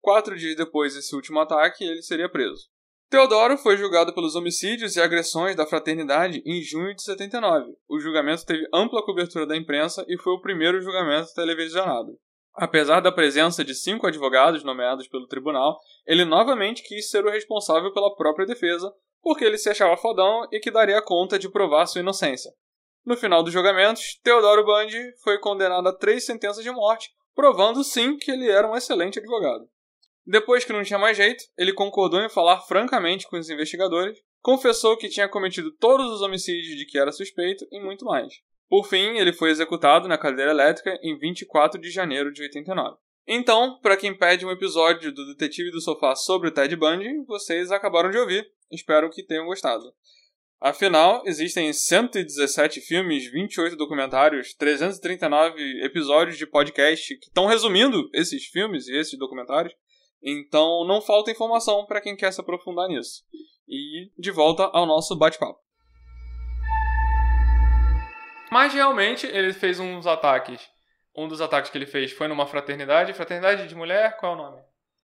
Quatro 0.01 0.37
dias 0.37 0.57
depois 0.57 0.95
desse 0.95 1.15
último 1.15 1.41
ataque, 1.41 1.85
ele 1.85 2.03
seria 2.03 2.29
preso. 2.29 2.69
Teodoro 3.11 3.57
foi 3.57 3.77
julgado 3.77 4.15
pelos 4.15 4.35
homicídios 4.35 4.97
e 4.97 5.01
agressões 5.01 5.57
da 5.57 5.67
fraternidade 5.67 6.43
em 6.45 6.61
junho 6.63 6.95
de 6.95 7.03
79. 7.03 7.73
O 7.89 7.99
julgamento 7.99 8.45
teve 8.45 8.67
ampla 8.73 9.03
cobertura 9.03 9.47
da 9.47 9.57
imprensa 9.57 10.05
e 10.07 10.19
foi 10.19 10.35
o 10.35 10.41
primeiro 10.41 10.81
julgamento 10.81 11.33
televisionado. 11.35 12.19
Apesar 12.55 13.01
da 13.01 13.13
presença 13.13 13.65
de 13.65 13.75
cinco 13.75 14.07
advogados 14.07 14.63
nomeados 14.63 15.09
pelo 15.09 15.27
tribunal, 15.27 15.79
ele 16.07 16.25
novamente 16.25 16.83
quis 16.83 17.09
ser 17.09 17.25
o 17.25 17.31
responsável 17.31 17.93
pela 17.93 18.15
própria 18.15 18.47
defesa, 18.47 18.93
porque 19.23 19.45
ele 19.45 19.57
se 19.57 19.71
achava 19.71 19.97
fodão 19.97 20.47
e 20.53 20.61
que 20.61 20.71
daria 20.71 21.01
conta 21.01 21.39
de 21.39 21.49
provar 21.49 21.87
sua 21.87 22.01
inocência. 22.01 22.51
No 23.07 23.17
final 23.17 23.43
dos 23.43 23.53
julgamentos, 23.53 24.19
Teodoro 24.23 24.65
Bundy 24.67 25.17
foi 25.23 25.39
condenado 25.39 25.89
a 25.89 25.97
três 25.97 26.27
sentenças 26.27 26.63
de 26.63 26.71
morte 26.71 27.11
provando 27.39 27.85
sim 27.85 28.17
que 28.19 28.33
ele 28.33 28.51
era 28.51 28.69
um 28.69 28.75
excelente 28.75 29.21
advogado. 29.21 29.65
Depois 30.31 30.63
que 30.63 30.75
não 30.75 30.83
tinha 30.83 30.99
mais 30.99 31.17
jeito, 31.17 31.43
ele 31.57 31.73
concordou 31.73 32.21
em 32.21 32.29
falar 32.29 32.61
francamente 32.61 33.27
com 33.27 33.39
os 33.39 33.49
investigadores, 33.49 34.19
confessou 34.43 34.95
que 34.95 35.09
tinha 35.09 35.27
cometido 35.27 35.73
todos 35.73 36.13
os 36.13 36.21
homicídios 36.21 36.77
de 36.77 36.85
que 36.85 36.99
era 36.99 37.11
suspeito 37.11 37.67
e 37.73 37.81
muito 37.81 38.05
mais. 38.05 38.35
Por 38.69 38.87
fim, 38.87 39.17
ele 39.17 39.33
foi 39.33 39.49
executado 39.49 40.07
na 40.07 40.19
cadeira 40.19 40.51
elétrica 40.51 40.99
em 41.03 41.19
24 41.19 41.81
de 41.81 41.91
janeiro 41.91 42.31
de 42.31 42.43
89. 42.43 42.99
Então, 43.27 43.81
para 43.81 43.97
quem 43.97 44.15
pede 44.15 44.45
um 44.45 44.51
episódio 44.51 45.11
do 45.13 45.27
Detetive 45.29 45.71
do 45.71 45.81
Sofá 45.81 46.15
sobre 46.15 46.49
o 46.49 46.53
Ted 46.53 46.77
Bundy, 46.77 47.25
vocês 47.27 47.73
acabaram 47.73 48.11
de 48.11 48.19
ouvir. 48.19 48.47
Espero 48.71 49.09
que 49.09 49.25
tenham 49.25 49.47
gostado. 49.47 49.85
Afinal, 50.61 51.23
existem 51.25 51.73
117 51.73 52.83
filmes, 52.83 53.31
28 53.33 53.77
documentários, 53.77 54.53
339 54.53 55.87
episódios 55.87 56.37
de 56.37 56.47
podcast 56.47 57.17
que 57.17 57.29
estão 57.29 57.47
resumindo 57.47 58.11
esses 58.13 58.45
filmes 58.45 58.89
e 58.89 58.95
esses 58.95 59.19
documentários. 59.19 59.73
Então, 60.23 60.85
não 60.85 61.01
falta 61.01 61.31
informação 61.31 61.87
para 61.87 62.01
quem 62.01 62.17
quer 62.17 62.33
se 62.33 62.41
aprofundar 62.41 62.89
nisso. 62.89 63.23
E 63.69 64.11
de 64.19 64.31
volta 64.31 64.65
ao 64.73 64.87
nosso 64.87 65.17
bate-papo. 65.17 65.59
Mas 68.51 68.73
realmente 68.73 69.27
ele 69.27 69.53
fez 69.53 69.79
uns 69.79 70.07
ataques. 70.07 70.69
Um 71.17 71.29
dos 71.29 71.41
ataques 71.41 71.71
que 71.71 71.77
ele 71.77 71.87
fez 71.87 72.13
foi 72.13 72.29
numa 72.29 72.47
fraternidade. 72.47 73.13
Fraternidade 73.13 73.69
de 73.69 73.75
mulher? 73.75 74.17
Qual 74.17 74.33
é 74.33 74.35
o 74.35 74.39
nome? 74.39 74.63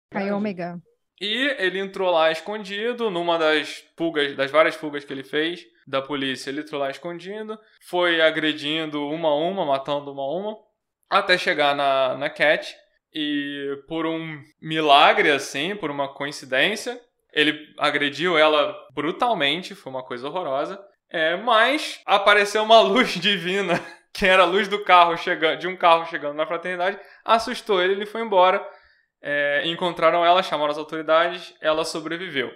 Pai 0.09 0.31
Ômega. 0.31 0.81
E 1.19 1.55
ele 1.59 1.79
entrou 1.79 2.09
lá 2.09 2.31
escondido, 2.31 3.11
numa 3.11 3.37
das 3.37 3.83
fugas, 3.95 4.35
das 4.35 4.49
várias 4.49 4.75
fugas 4.75 5.05
que 5.05 5.13
ele 5.13 5.23
fez 5.23 5.63
da 5.85 6.01
polícia. 6.01 6.49
Ele 6.49 6.61
entrou 6.61 6.81
lá 6.81 6.89
escondido, 6.89 7.59
foi 7.87 8.19
agredindo 8.19 9.07
uma 9.07 9.29
a 9.29 9.35
uma, 9.35 9.65
matando 9.65 10.11
uma 10.11 10.23
a 10.23 10.31
uma, 10.31 10.57
até 11.07 11.37
chegar 11.37 11.75
na, 11.75 12.17
na 12.17 12.29
Cat. 12.29 12.75
E 13.13 13.83
por 13.87 14.05
um 14.05 14.41
milagre, 14.61 15.29
assim, 15.29 15.75
por 15.75 15.91
uma 15.91 16.13
coincidência, 16.13 16.99
ele 17.33 17.57
agrediu 17.77 18.37
ela 18.37 18.75
brutalmente, 18.93 19.75
foi 19.75 19.91
uma 19.91 20.03
coisa 20.03 20.27
horrorosa. 20.27 20.79
É, 21.09 21.35
mas 21.35 22.01
apareceu 22.05 22.63
uma 22.63 22.79
luz 22.81 23.09
divina, 23.15 23.79
que 24.13 24.25
era 24.25 24.43
a 24.43 24.45
luz 24.45 24.67
do 24.67 24.83
carro 24.83 25.17
chegando, 25.17 25.59
de 25.59 25.67
um 25.67 25.75
carro 25.75 26.05
chegando 26.05 26.35
na 26.35 26.47
fraternidade, 26.47 26.97
assustou 27.25 27.81
ele, 27.81 27.93
ele 27.93 28.05
foi 28.05 28.21
embora. 28.21 28.65
É, 29.21 29.61
encontraram 29.65 30.25
ela, 30.25 30.41
chamaram 30.41 30.71
as 30.71 30.77
autoridades, 30.77 31.53
ela 31.61 31.85
sobreviveu. 31.85 32.49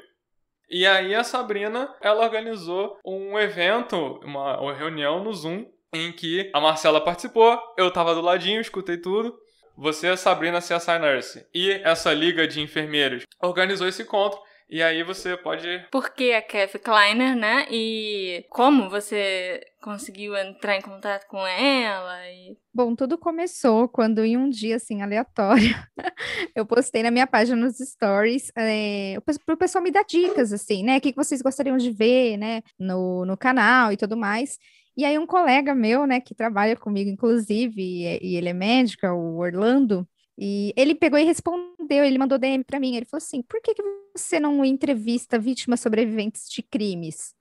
E 0.70 0.86
aí 0.88 1.14
a 1.14 1.24
Sabrina, 1.24 1.94
ela 2.02 2.24
organizou 2.24 2.98
um 3.06 3.38
evento, 3.38 4.20
uma, 4.24 4.60
uma 4.60 4.74
reunião 4.74 5.24
no 5.24 5.32
Zoom, 5.32 5.66
em 5.94 6.12
que 6.12 6.50
a 6.54 6.60
Marcela 6.60 7.00
participou, 7.00 7.60
eu 7.78 7.92
tava 7.92 8.16
do 8.16 8.22
ladinho, 8.22 8.60
escutei 8.60 8.98
tudo. 8.98 9.38
Você, 9.78 10.08
a 10.08 10.18
Sabrina 10.18 10.60
CSI 10.60 11.00
Nurse 11.00 11.46
e 11.54 11.72
essa 11.84 12.14
liga 12.14 12.48
de 12.48 12.62
enfermeiros 12.62 13.24
organizou 13.42 13.88
esse 13.88 14.04
encontro 14.04 14.40
e 14.68 14.82
aí 14.82 15.04
você 15.04 15.38
pode. 15.38 15.86
Por 15.92 16.10
que 16.10 16.34
a 16.34 16.42
Kathy 16.42 16.80
Kleiner, 16.80 17.36
né? 17.36 17.68
E 17.70 18.44
como 18.50 18.90
você 18.90 19.62
conseguiu 19.82 20.36
entrar 20.36 20.76
em 20.76 20.82
contato 20.82 21.28
com 21.28 21.46
ela? 21.46 22.28
E... 22.30 22.58
Bom, 22.74 22.96
tudo 22.96 23.16
começou 23.18 23.88
quando 23.88 24.26
em 24.26 24.36
um 24.36 24.50
dia 24.50 24.78
assim 24.78 25.04
aleatório 25.04 25.76
eu 26.56 26.66
postei 26.66 27.04
na 27.04 27.12
minha 27.12 27.28
página 27.28 27.64
nos 27.64 27.78
stories 27.78 28.52
é, 28.58 29.18
para 29.46 29.54
o 29.54 29.58
pessoal 29.58 29.84
me 29.84 29.92
dar 29.92 30.04
dicas 30.04 30.52
assim, 30.52 30.84
né? 30.84 30.98
O 30.98 31.02
que 31.02 31.14
vocês 31.16 31.44
gostariam 31.44 31.78
de 31.78 31.92
ver, 31.92 32.38
né? 32.38 32.64
No, 32.80 33.24
no 33.24 33.38
canal 33.38 33.92
e 33.92 33.98
tudo 33.98 34.18
mais. 34.18 34.58
E 34.98 35.04
aí 35.06 35.18
um 35.18 35.28
colega 35.28 35.76
meu, 35.76 36.06
né, 36.08 36.22
que 36.22 36.34
trabalha 36.34 36.76
comigo, 36.78 37.10
inclusive, 37.10 37.82
e, 37.82 38.20
e 38.22 38.36
ele 38.38 38.50
é 38.50 38.54
médico, 38.54 39.06
é 39.06 39.12
o 39.12 39.38
Orlando, 39.38 40.08
e 40.38 40.74
ele 40.78 40.96
pegou 40.96 41.20
e 41.20 41.24
respondeu, 41.24 42.04
ele 42.04 42.18
mandou 42.18 42.38
DM 42.38 42.64
para 42.64 42.80
mim, 42.80 42.96
ele 42.96 43.06
falou 43.06 43.18
assim, 43.24 43.42
por 43.42 43.62
que, 43.62 43.74
que 43.74 43.84
você 44.16 44.40
não 44.40 44.64
entrevista 44.64 45.38
vítimas 45.40 45.82
sobreviventes 45.82 46.50
de 46.50 46.62
crimes? 46.62 47.34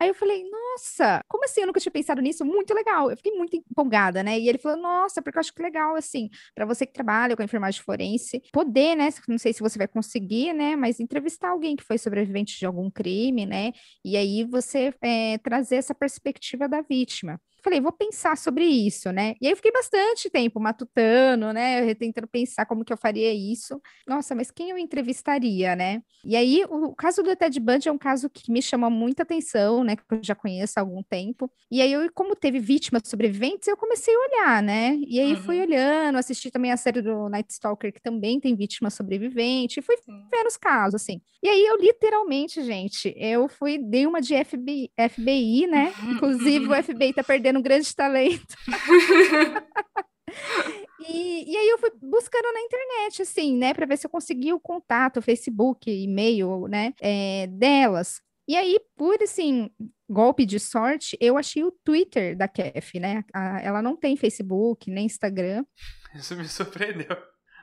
Aí 0.00 0.08
eu 0.08 0.14
falei, 0.14 0.44
nossa, 0.48 1.20
como 1.28 1.44
assim? 1.44 1.60
Eu 1.62 1.66
nunca 1.66 1.80
tinha 1.80 1.90
pensado 1.92 2.20
nisso. 2.22 2.44
Muito 2.44 2.72
legal. 2.72 3.10
Eu 3.10 3.16
fiquei 3.16 3.32
muito 3.32 3.56
empolgada, 3.56 4.22
né? 4.22 4.38
E 4.38 4.48
ele 4.48 4.58
falou, 4.58 4.78
nossa, 4.78 5.20
porque 5.20 5.38
eu 5.38 5.40
acho 5.40 5.52
que 5.52 5.62
legal, 5.62 5.96
assim, 5.96 6.28
para 6.54 6.64
você 6.64 6.86
que 6.86 6.92
trabalha 6.92 7.36
com 7.36 7.42
enfermagem 7.42 7.82
forense, 7.82 8.40
poder, 8.52 8.94
né? 8.96 9.08
Não 9.28 9.38
sei 9.38 9.52
se 9.52 9.60
você 9.60 9.76
vai 9.78 9.88
conseguir, 9.88 10.52
né? 10.52 10.76
Mas 10.76 11.00
entrevistar 11.00 11.50
alguém 11.50 11.74
que 11.76 11.84
foi 11.84 11.98
sobrevivente 11.98 12.58
de 12.58 12.66
algum 12.66 12.90
crime, 12.90 13.44
né? 13.46 13.72
E 14.04 14.16
aí 14.16 14.44
você 14.44 14.94
é, 15.02 15.38
trazer 15.38 15.76
essa 15.76 15.94
perspectiva 15.94 16.68
da 16.68 16.80
vítima 16.80 17.40
falei, 17.62 17.80
vou 17.80 17.92
pensar 17.92 18.36
sobre 18.36 18.64
isso, 18.64 19.10
né? 19.12 19.34
E 19.40 19.46
aí 19.46 19.52
eu 19.52 19.56
fiquei 19.56 19.72
bastante 19.72 20.30
tempo 20.30 20.60
matutando, 20.60 21.52
né? 21.52 21.94
Tentando 21.94 22.26
pensar 22.26 22.66
como 22.66 22.84
que 22.84 22.92
eu 22.92 22.96
faria 22.96 23.32
isso. 23.32 23.80
Nossa, 24.06 24.34
mas 24.34 24.50
quem 24.50 24.70
eu 24.70 24.78
entrevistaria, 24.78 25.74
né? 25.76 26.02
E 26.24 26.36
aí 26.36 26.64
o 26.68 26.94
caso 26.94 27.22
do 27.22 27.34
Ted 27.36 27.58
Bundy 27.60 27.88
é 27.88 27.92
um 27.92 27.98
caso 27.98 28.28
que 28.28 28.50
me 28.50 28.60
chama 28.60 28.90
muita 28.90 29.22
atenção, 29.22 29.84
né? 29.84 29.96
Que 29.96 30.02
eu 30.10 30.20
já 30.22 30.34
conheço 30.34 30.78
há 30.78 30.82
algum 30.82 31.02
tempo. 31.02 31.50
E 31.70 31.80
aí 31.80 31.92
eu, 31.92 32.10
como 32.12 32.34
teve 32.34 32.58
vítimas 32.58 33.02
sobreviventes, 33.06 33.68
eu 33.68 33.76
comecei 33.76 34.14
a 34.14 34.18
olhar, 34.18 34.62
né? 34.62 34.96
E 35.06 35.20
aí 35.20 35.34
uhum. 35.34 35.42
fui 35.42 35.60
olhando, 35.60 36.18
assisti 36.18 36.50
também 36.50 36.72
a 36.72 36.76
série 36.76 37.02
do 37.02 37.28
Night 37.28 37.52
Stalker, 37.52 37.92
que 37.92 38.00
também 38.00 38.40
tem 38.40 38.54
vítima 38.54 38.90
sobrevivente, 38.90 39.80
e 39.80 39.82
fui 39.82 39.96
vendo 40.06 40.46
os 40.46 40.56
casos, 40.56 40.96
assim. 40.96 41.20
E 41.42 41.48
aí 41.48 41.66
eu 41.66 41.76
literalmente, 41.76 42.62
gente, 42.64 43.14
eu 43.16 43.48
fui, 43.48 43.78
dei 43.78 44.06
uma 44.06 44.20
de 44.20 44.34
FBI, 44.44 44.90
FBI 45.08 45.66
né? 45.66 45.92
Inclusive 46.08 46.66
o 46.66 46.82
FBI 46.82 47.12
tá 47.12 47.22
perdendo 47.22 47.47
um 47.56 47.62
grande 47.62 47.94
talento. 47.94 48.54
e, 51.08 51.52
e 51.52 51.56
aí 51.56 51.68
eu 51.68 51.78
fui 51.78 51.90
buscando 52.02 52.52
na 52.52 52.60
internet, 52.60 53.22
assim, 53.22 53.56
né, 53.56 53.72
para 53.72 53.86
ver 53.86 53.96
se 53.96 54.06
eu 54.06 54.10
conseguia 54.10 54.54
o 54.54 54.60
contato, 54.60 55.22
Facebook, 55.22 55.90
e-mail, 55.90 56.66
né, 56.68 56.92
é, 57.00 57.46
delas. 57.46 58.20
E 58.48 58.56
aí, 58.56 58.80
por 58.96 59.22
assim, 59.22 59.70
golpe 60.08 60.46
de 60.46 60.58
sorte, 60.58 61.18
eu 61.20 61.36
achei 61.36 61.62
o 61.62 61.70
Twitter 61.84 62.34
da 62.34 62.48
Kef, 62.48 62.98
né? 62.98 63.22
A, 63.34 63.60
ela 63.60 63.82
não 63.82 63.94
tem 63.94 64.16
Facebook, 64.16 64.90
nem 64.90 65.04
Instagram. 65.04 65.66
Isso 66.14 66.34
me 66.34 66.44
surpreendeu. 66.48 67.14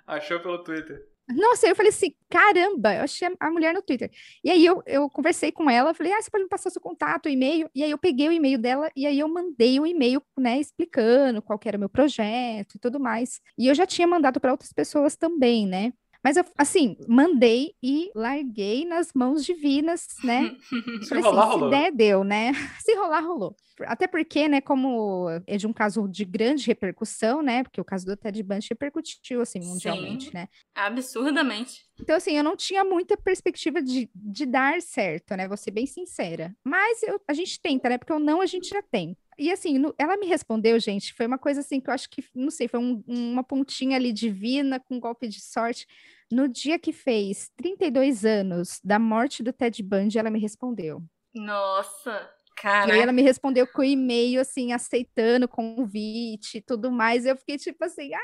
Achou 0.06 0.40
pelo 0.40 0.64
Twitter. 0.64 1.04
Nossa, 1.28 1.68
eu 1.68 1.76
falei 1.76 1.90
assim, 1.90 2.14
caramba, 2.30 2.94
eu 2.96 3.02
achei 3.04 3.28
a 3.40 3.50
mulher 3.50 3.74
no 3.74 3.82
Twitter. 3.82 4.12
E 4.44 4.50
aí 4.52 4.64
eu, 4.64 4.84
eu 4.86 5.10
conversei 5.10 5.52
com 5.52 5.68
ela, 5.70 5.92
falei, 5.94 6.14
ah, 6.14 6.22
você 6.22 6.30
pode 6.30 6.44
me 6.44 6.50
passar 6.50 6.70
seu 6.70 6.80
contato, 6.82 7.28
e-mail? 7.28 7.68
E 7.74 7.84
aí 7.84 7.90
eu 7.90 7.98
peguei 7.98 8.28
o 8.30 8.32
e-mail 8.32 8.60
dela 8.60 8.92
e 8.96 9.08
aí 9.08 9.18
eu 9.20 9.28
mandei 9.28 9.80
um 9.80 9.88
e-mail, 9.88 10.22
né, 10.38 10.60
explicando 10.60 11.42
qual 11.42 11.60
era 11.66 11.78
o 11.78 11.80
meu 11.80 11.90
projeto 11.90 12.76
e 12.76 12.80
tudo 12.80 13.00
mais. 13.00 13.42
E 13.58 13.68
eu 13.68 13.74
já 13.74 13.88
tinha 13.88 14.08
mandado 14.08 14.40
para 14.40 14.52
outras 14.52 14.72
pessoas 14.72 15.16
também, 15.16 15.66
né? 15.68 15.94
Mas, 16.26 16.38
eu, 16.38 16.46
assim, 16.58 16.98
mandei 17.08 17.76
e 17.84 18.10
larguei 18.16 18.84
nas 18.84 19.14
mãos 19.14 19.46
divinas, 19.46 20.08
né? 20.24 20.58
se 21.04 21.10
Falei 21.10 21.24
rolar, 21.24 21.44
assim, 21.44 21.52
rolou. 21.52 21.70
Se 21.70 21.78
der, 21.78 21.92
deu, 21.92 22.24
né? 22.24 22.52
Se 22.84 22.96
rolar, 22.96 23.20
rolou. 23.20 23.56
Até 23.82 24.08
porque, 24.08 24.48
né, 24.48 24.60
como 24.60 25.28
é 25.46 25.56
de 25.56 25.68
um 25.68 25.74
caso 25.74 26.08
de 26.08 26.26
grande 26.26 26.66
repercussão, 26.66 27.44
né? 27.44 27.62
Porque 27.62 27.80
o 27.80 27.86
caso 27.86 28.08
do 28.08 28.18
Ted 28.18 28.42
Bundy 28.42 28.70
repercutiu, 28.72 29.40
assim, 29.40 29.60
mundialmente, 29.60 30.26
Sim, 30.26 30.32
né? 30.34 30.48
Absurdamente. 30.74 31.84
Então, 32.02 32.16
assim, 32.16 32.36
eu 32.36 32.44
não 32.44 32.56
tinha 32.56 32.84
muita 32.84 33.16
perspectiva 33.16 33.80
de, 33.80 34.10
de 34.16 34.46
dar 34.48 34.82
certo, 34.82 35.36
né? 35.36 35.48
Vou 35.48 35.58
ser 35.58 35.70
bem 35.70 35.86
sincera. 35.86 36.56
Mas 36.64 37.04
eu, 37.04 37.22
a 37.28 37.34
gente 37.34 37.62
tenta, 37.62 37.88
né? 37.88 38.00
Porque 38.00 38.14
o 38.14 38.20
não 38.20 38.42
a 38.42 38.48
gente 38.48 38.70
já 38.70 38.82
tem. 38.82 39.16
E 39.38 39.52
assim, 39.52 39.78
no, 39.78 39.94
ela 39.98 40.18
me 40.18 40.26
respondeu, 40.26 40.80
gente, 40.80 41.14
foi 41.14 41.26
uma 41.28 41.38
coisa 41.38 41.60
assim 41.60 41.82
que 41.82 41.90
eu 41.90 41.94
acho 41.94 42.10
que, 42.10 42.24
não 42.34 42.50
sei, 42.50 42.68
foi 42.68 42.80
um, 42.80 43.04
uma 43.06 43.44
pontinha 43.44 43.98
ali 43.98 44.14
divina, 44.14 44.80
com 44.80 44.96
um 44.96 45.00
golpe 45.00 45.28
de 45.28 45.42
sorte. 45.42 45.86
No 46.32 46.48
dia 46.48 46.80
que 46.80 46.92
fez 46.92 47.50
32 47.56 48.26
anos 48.26 48.80
da 48.84 48.98
morte 48.98 49.44
do 49.44 49.54
Ted 49.54 49.82
Bundy, 49.84 50.18
ela 50.18 50.30
me 50.30 50.40
respondeu. 50.40 51.04
Nossa, 51.34 52.30
cara. 52.58 52.90
E 52.90 52.92
aí 52.94 53.00
ela 53.00 53.12
me 53.12 53.22
respondeu 53.22 53.68
com 53.68 53.84
e-mail, 53.84 54.42
assim, 54.42 54.74
aceitando 54.74 55.48
convite 55.48 56.58
e 56.58 56.62
tudo 56.62 56.92
mais. 56.92 57.26
Eu 57.26 57.36
fiquei 57.38 57.58
tipo 57.58 57.84
assim, 57.84 58.14
ah! 58.14 58.20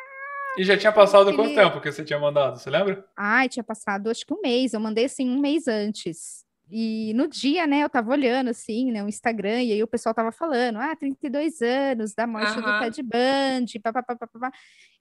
E 0.57 0.63
já 0.63 0.77
tinha 0.77 0.91
passado 0.91 1.33
quanto 1.33 1.55
tempo 1.55 1.79
que 1.79 1.91
você 1.91 2.03
tinha 2.03 2.19
mandado, 2.19 2.59
você 2.59 2.69
lembra? 2.69 3.05
Ai, 3.17 3.47
tinha 3.47 3.63
passado 3.63 4.09
acho 4.09 4.25
que 4.25 4.33
um 4.33 4.41
mês. 4.41 4.73
Eu 4.73 4.79
mandei 4.79 5.05
assim 5.05 5.29
um 5.29 5.39
mês 5.39 5.67
antes. 5.67 6.45
E 6.73 7.13
no 7.15 7.27
dia, 7.27 7.67
né, 7.67 7.83
eu 7.83 7.89
tava 7.89 8.11
olhando 8.11 8.49
assim, 8.49 8.93
né, 8.93 9.03
o 9.03 9.09
Instagram, 9.09 9.61
e 9.61 9.73
aí 9.73 9.83
o 9.83 9.87
pessoal 9.87 10.15
tava 10.15 10.31
falando, 10.31 10.77
ah, 10.77 10.95
32 10.95 11.61
anos 11.61 12.13
da 12.13 12.25
morte 12.25 12.57
uhum. 12.57 12.61
do 12.61 12.79
Ted 12.79 13.03
Bundy, 13.03 13.77
papapá. 13.77 14.49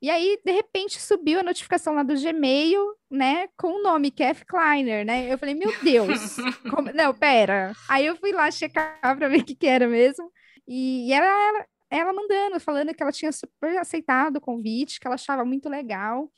E 0.02 0.10
aí, 0.10 0.36
de 0.44 0.50
repente, 0.50 1.00
subiu 1.00 1.38
a 1.38 1.44
notificação 1.44 1.94
lá 1.94 2.02
do 2.02 2.20
Gmail, 2.20 2.84
né, 3.08 3.46
com 3.56 3.68
o 3.68 3.82
nome 3.84 4.10
Kev 4.10 4.42
Kleiner, 4.44 5.06
né? 5.06 5.32
Eu 5.32 5.38
falei, 5.38 5.54
meu 5.54 5.72
Deus, 5.80 6.38
como... 6.68 6.90
não, 6.92 7.14
pera. 7.14 7.72
Aí 7.88 8.04
eu 8.04 8.16
fui 8.16 8.32
lá 8.32 8.50
checar 8.50 8.98
para 9.16 9.28
ver 9.28 9.42
o 9.42 9.44
que, 9.44 9.54
que 9.54 9.68
era 9.68 9.86
mesmo. 9.86 10.28
E, 10.66 11.08
e 11.08 11.12
ela, 11.12 11.26
ela, 11.26 11.66
ela 11.88 12.12
mandando, 12.12 12.58
falando 12.58 12.92
que 12.92 13.00
ela 13.00 13.12
tinha 13.12 13.30
super 13.30 13.78
aceitado 13.78 14.36
o 14.36 14.40
convite, 14.40 14.98
que 14.98 15.06
ela 15.06 15.14
achava 15.14 15.44
muito 15.44 15.68
legal. 15.68 16.28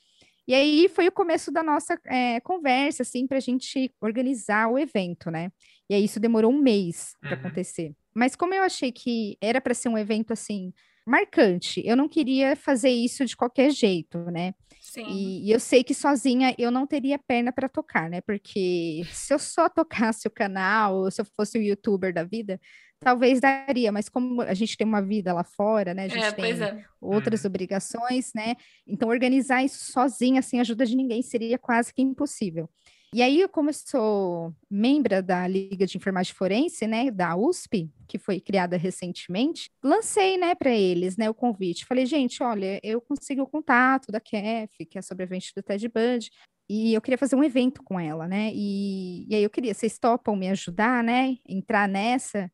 E 0.47 0.53
aí 0.53 0.89
foi 0.89 1.07
o 1.07 1.11
começo 1.11 1.51
da 1.51 1.63
nossa 1.63 1.97
é, 2.05 2.39
conversa, 2.41 3.03
assim, 3.03 3.25
para 3.25 3.37
a 3.37 3.41
gente 3.41 3.93
organizar 4.01 4.69
o 4.69 4.77
evento, 4.77 5.31
né? 5.31 5.51
E 5.89 5.95
aí 5.95 6.03
isso 6.03 6.19
demorou 6.19 6.51
um 6.51 6.61
mês 6.61 7.13
para 7.21 7.35
uhum. 7.35 7.39
acontecer. 7.39 7.93
Mas 8.13 8.35
como 8.35 8.53
eu 8.53 8.63
achei 8.63 8.91
que 8.91 9.37
era 9.41 9.61
para 9.61 9.73
ser 9.73 9.89
um 9.89 9.97
evento 9.97 10.33
assim 10.33 10.73
marcante. 11.05 11.81
Eu 11.85 11.95
não 11.95 12.07
queria 12.07 12.55
fazer 12.55 12.89
isso 12.89 13.25
de 13.25 13.35
qualquer 13.35 13.71
jeito, 13.71 14.19
né? 14.31 14.53
Sim. 14.81 15.05
E, 15.07 15.47
e 15.47 15.51
eu 15.51 15.59
sei 15.59 15.83
que 15.83 15.93
sozinha 15.93 16.55
eu 16.57 16.71
não 16.71 16.85
teria 16.87 17.19
perna 17.19 17.51
para 17.51 17.69
tocar, 17.69 18.09
né? 18.09 18.21
Porque 18.21 19.03
se 19.11 19.33
eu 19.33 19.39
só 19.39 19.69
tocasse 19.69 20.27
o 20.27 20.31
canal, 20.31 20.97
ou 20.97 21.11
se 21.11 21.21
eu 21.21 21.25
fosse 21.35 21.57
o 21.57 21.61
youtuber 21.61 22.13
da 22.13 22.23
vida, 22.23 22.59
talvez 23.03 23.39
daria, 23.39 23.91
mas 23.91 24.09
como 24.09 24.41
a 24.41 24.53
gente 24.53 24.77
tem 24.77 24.87
uma 24.87 25.01
vida 25.01 25.33
lá 25.33 25.43
fora, 25.43 25.93
né? 25.93 26.05
A 26.05 26.07
gente 26.07 26.23
É, 26.23 26.31
tem 26.31 26.61
é. 26.61 26.85
outras 27.01 27.45
obrigações, 27.45 28.31
né? 28.33 28.55
Então, 28.87 29.09
organizar 29.09 29.63
isso 29.63 29.91
sozinha, 29.91 30.41
sem 30.41 30.59
ajuda 30.59 30.85
de 30.85 30.95
ninguém, 30.95 31.21
seria 31.21 31.57
quase 31.57 31.93
que 31.93 32.01
impossível. 32.01 32.69
E 33.13 33.21
aí, 33.21 33.47
como 33.47 33.69
eu 33.69 33.73
sou 33.75 34.55
membro 34.67 35.21
da 35.21 35.47
Liga 35.47 35.85
de 35.85 35.97
Enfermagem 35.97 36.33
Forense, 36.33 36.87
né, 36.87 37.11
da 37.11 37.35
USP, 37.35 37.87
que 38.07 38.17
foi 38.17 38.39
criada 38.39 38.75
recentemente, 38.75 39.69
lancei, 39.83 40.35
né, 40.35 40.55
para 40.55 40.71
eles, 40.71 41.15
né, 41.15 41.29
o 41.29 41.33
convite. 41.33 41.85
Falei, 41.85 42.07
gente, 42.07 42.41
olha, 42.41 42.79
eu 42.81 42.99
consegui 42.99 43.39
o 43.39 43.45
contato 43.45 44.11
da 44.11 44.19
KEF, 44.19 44.83
que 44.87 44.97
é 44.97 45.01
sobrevivente 45.03 45.53
do 45.55 45.61
Ted 45.61 45.87
Bundy, 45.87 46.31
e 46.67 46.91
eu 46.95 47.01
queria 47.01 47.17
fazer 47.17 47.35
um 47.35 47.43
evento 47.43 47.83
com 47.83 47.99
ela, 47.99 48.27
né? 48.27 48.49
E, 48.51 49.27
e 49.29 49.35
aí 49.35 49.43
eu 49.43 49.49
queria, 49.49 49.75
vocês 49.75 49.99
topam 49.99 50.35
me 50.35 50.49
ajudar, 50.49 51.03
né? 51.03 51.37
Entrar 51.47 51.87
nessa. 51.87 52.51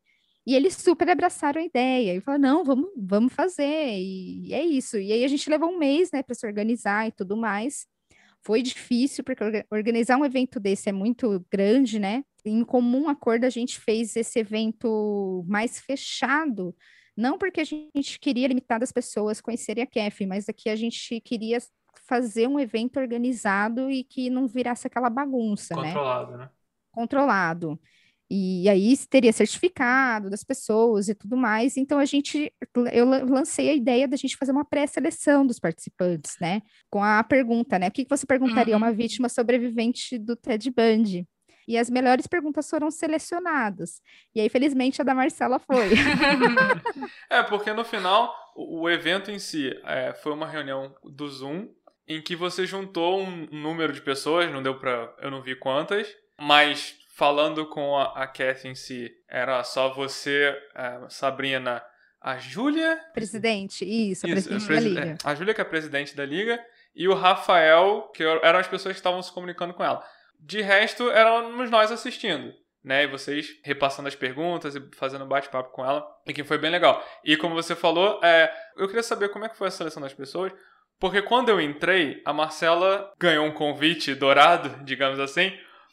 E 0.50 0.54
eles 0.56 0.74
super 0.74 1.08
abraçaram 1.08 1.60
a 1.60 1.64
ideia. 1.64 2.16
E 2.16 2.20
falaram, 2.20 2.42
não, 2.42 2.64
vamos, 2.64 2.90
vamos 2.96 3.32
fazer. 3.32 4.00
E, 4.00 4.52
é 4.52 4.60
isso. 4.64 4.98
E 4.98 5.12
aí 5.12 5.24
a 5.24 5.28
gente 5.28 5.48
levou 5.48 5.70
um 5.70 5.78
mês, 5.78 6.10
né, 6.10 6.24
para 6.24 6.34
se 6.34 6.44
organizar 6.44 7.06
e 7.06 7.12
tudo 7.12 7.36
mais. 7.36 7.86
Foi 8.42 8.60
difícil, 8.60 9.22
porque 9.22 9.44
organizar 9.70 10.16
um 10.16 10.24
evento 10.24 10.58
desse 10.58 10.88
é 10.88 10.92
muito 10.92 11.46
grande, 11.52 12.00
né? 12.00 12.24
Em 12.44 12.64
comum 12.64 13.08
acordo, 13.08 13.44
a 13.44 13.48
gente 13.48 13.78
fez 13.78 14.16
esse 14.16 14.40
evento 14.40 15.44
mais 15.46 15.78
fechado, 15.78 16.74
não 17.16 17.38
porque 17.38 17.60
a 17.60 17.64
gente 17.64 18.18
queria 18.18 18.48
limitar 18.48 18.82
as 18.82 18.90
pessoas 18.90 19.40
conhecerem 19.40 19.84
a 19.84 19.86
KEF, 19.86 20.26
mas 20.26 20.48
aqui 20.48 20.68
é 20.68 20.72
a 20.72 20.76
gente 20.76 21.20
queria 21.20 21.58
fazer 22.08 22.48
um 22.48 22.58
evento 22.58 22.98
organizado 22.98 23.88
e 23.88 24.02
que 24.02 24.28
não 24.28 24.48
virasse 24.48 24.84
aquela 24.84 25.10
bagunça, 25.10 25.76
Controlado, 25.76 26.32
né? 26.32 26.38
né? 26.38 26.50
Controlado. 26.90 27.80
E 28.30 28.68
aí 28.68 28.96
teria 29.08 29.32
certificado 29.32 30.30
das 30.30 30.44
pessoas 30.44 31.08
e 31.08 31.14
tudo 31.16 31.36
mais. 31.36 31.76
Então 31.76 31.98
a 31.98 32.04
gente, 32.04 32.52
eu 32.92 33.04
lancei 33.06 33.68
a 33.68 33.74
ideia 33.74 34.06
da 34.06 34.16
gente 34.16 34.36
fazer 34.36 34.52
uma 34.52 34.64
pré-seleção 34.64 35.44
dos 35.44 35.58
participantes, 35.58 36.36
né? 36.40 36.62
Com 36.88 37.02
a 37.02 37.24
pergunta, 37.24 37.76
né? 37.76 37.88
O 37.88 37.90
que 37.90 38.06
você 38.08 38.24
perguntaria 38.24 38.74
a 38.74 38.78
uma 38.78 38.92
vítima 38.92 39.28
sobrevivente 39.28 40.16
do 40.16 40.36
Ted 40.36 40.70
Bundy? 40.70 41.26
E 41.66 41.76
as 41.76 41.90
melhores 41.90 42.26
perguntas 42.26 42.68
foram 42.68 42.90
selecionadas. 42.90 44.00
E 44.34 44.40
aí, 44.40 44.48
felizmente, 44.48 45.00
a 45.00 45.04
da 45.04 45.14
Marcela 45.14 45.58
foi. 45.58 45.90
é, 47.30 47.42
porque 47.42 47.72
no 47.72 47.84
final, 47.84 48.34
o, 48.56 48.82
o 48.82 48.90
evento 48.90 49.30
em 49.30 49.38
si 49.38 49.72
é, 49.84 50.12
foi 50.14 50.32
uma 50.32 50.48
reunião 50.48 50.94
do 51.04 51.28
Zoom 51.28 51.68
em 52.08 52.20
que 52.20 52.34
você 52.34 52.66
juntou 52.66 53.20
um 53.20 53.46
número 53.52 53.92
de 53.92 54.02
pessoas, 54.02 54.50
não 54.50 54.62
deu 54.62 54.78
pra. 54.78 55.14
Eu 55.20 55.30
não 55.30 55.42
vi 55.42 55.54
quantas, 55.54 56.08
mas 56.40 56.96
falando 57.20 57.66
com 57.66 57.98
a, 57.98 58.04
a 58.22 58.26
Kathy 58.26 58.68
em 58.68 58.74
si, 58.74 59.12
era 59.28 59.62
só 59.62 59.92
você, 59.92 60.58
a 60.74 61.06
Sabrina, 61.10 61.82
a 62.18 62.38
Júlia. 62.38 62.98
Presidente, 63.12 63.84
isso, 63.84 64.24
a 64.26 64.30
presidente 64.30 64.66
da 64.66 64.80
Liga. 64.80 65.18
A 65.22 65.34
Júlia, 65.34 65.52
que 65.52 65.60
é 65.60 65.62
a 65.62 65.68
presidente 65.68 66.16
da 66.16 66.24
Liga, 66.24 66.58
e 66.94 67.06
o 67.06 67.12
Rafael, 67.12 68.10
que 68.14 68.22
eram 68.22 68.58
as 68.58 68.66
pessoas 68.66 68.94
que 68.94 69.00
estavam 69.00 69.20
se 69.20 69.30
comunicando 69.30 69.74
com 69.74 69.84
ela. 69.84 70.02
De 70.38 70.62
resto, 70.62 71.10
éramos 71.10 71.70
nós 71.70 71.92
assistindo. 71.92 72.54
Né, 72.82 73.04
e 73.04 73.06
vocês 73.06 73.50
repassando 73.62 74.08
as 74.08 74.14
perguntas 74.14 74.74
e 74.74 74.80
fazendo 74.96 75.26
bate-papo 75.26 75.68
com 75.72 75.84
ela, 75.84 76.02
e 76.26 76.32
que 76.32 76.42
foi 76.42 76.56
bem 76.56 76.70
legal. 76.70 77.06
E 77.22 77.36
como 77.36 77.54
você 77.54 77.76
falou, 77.76 78.18
é, 78.24 78.50
eu 78.78 78.86
queria 78.86 79.02
saber 79.02 79.28
como 79.28 79.44
é 79.44 79.50
que 79.50 79.58
foi 79.58 79.68
a 79.68 79.70
seleção 79.70 80.00
das 80.00 80.14
pessoas, 80.14 80.50
porque 80.98 81.20
quando 81.20 81.50
eu 81.50 81.60
entrei, 81.60 82.22
a 82.24 82.32
Marcela 82.32 83.12
ganhou 83.18 83.44
um 83.44 83.52
convite 83.52 84.14
dourado, 84.14 84.70
digamos 84.82 85.20
assim, 85.20 85.52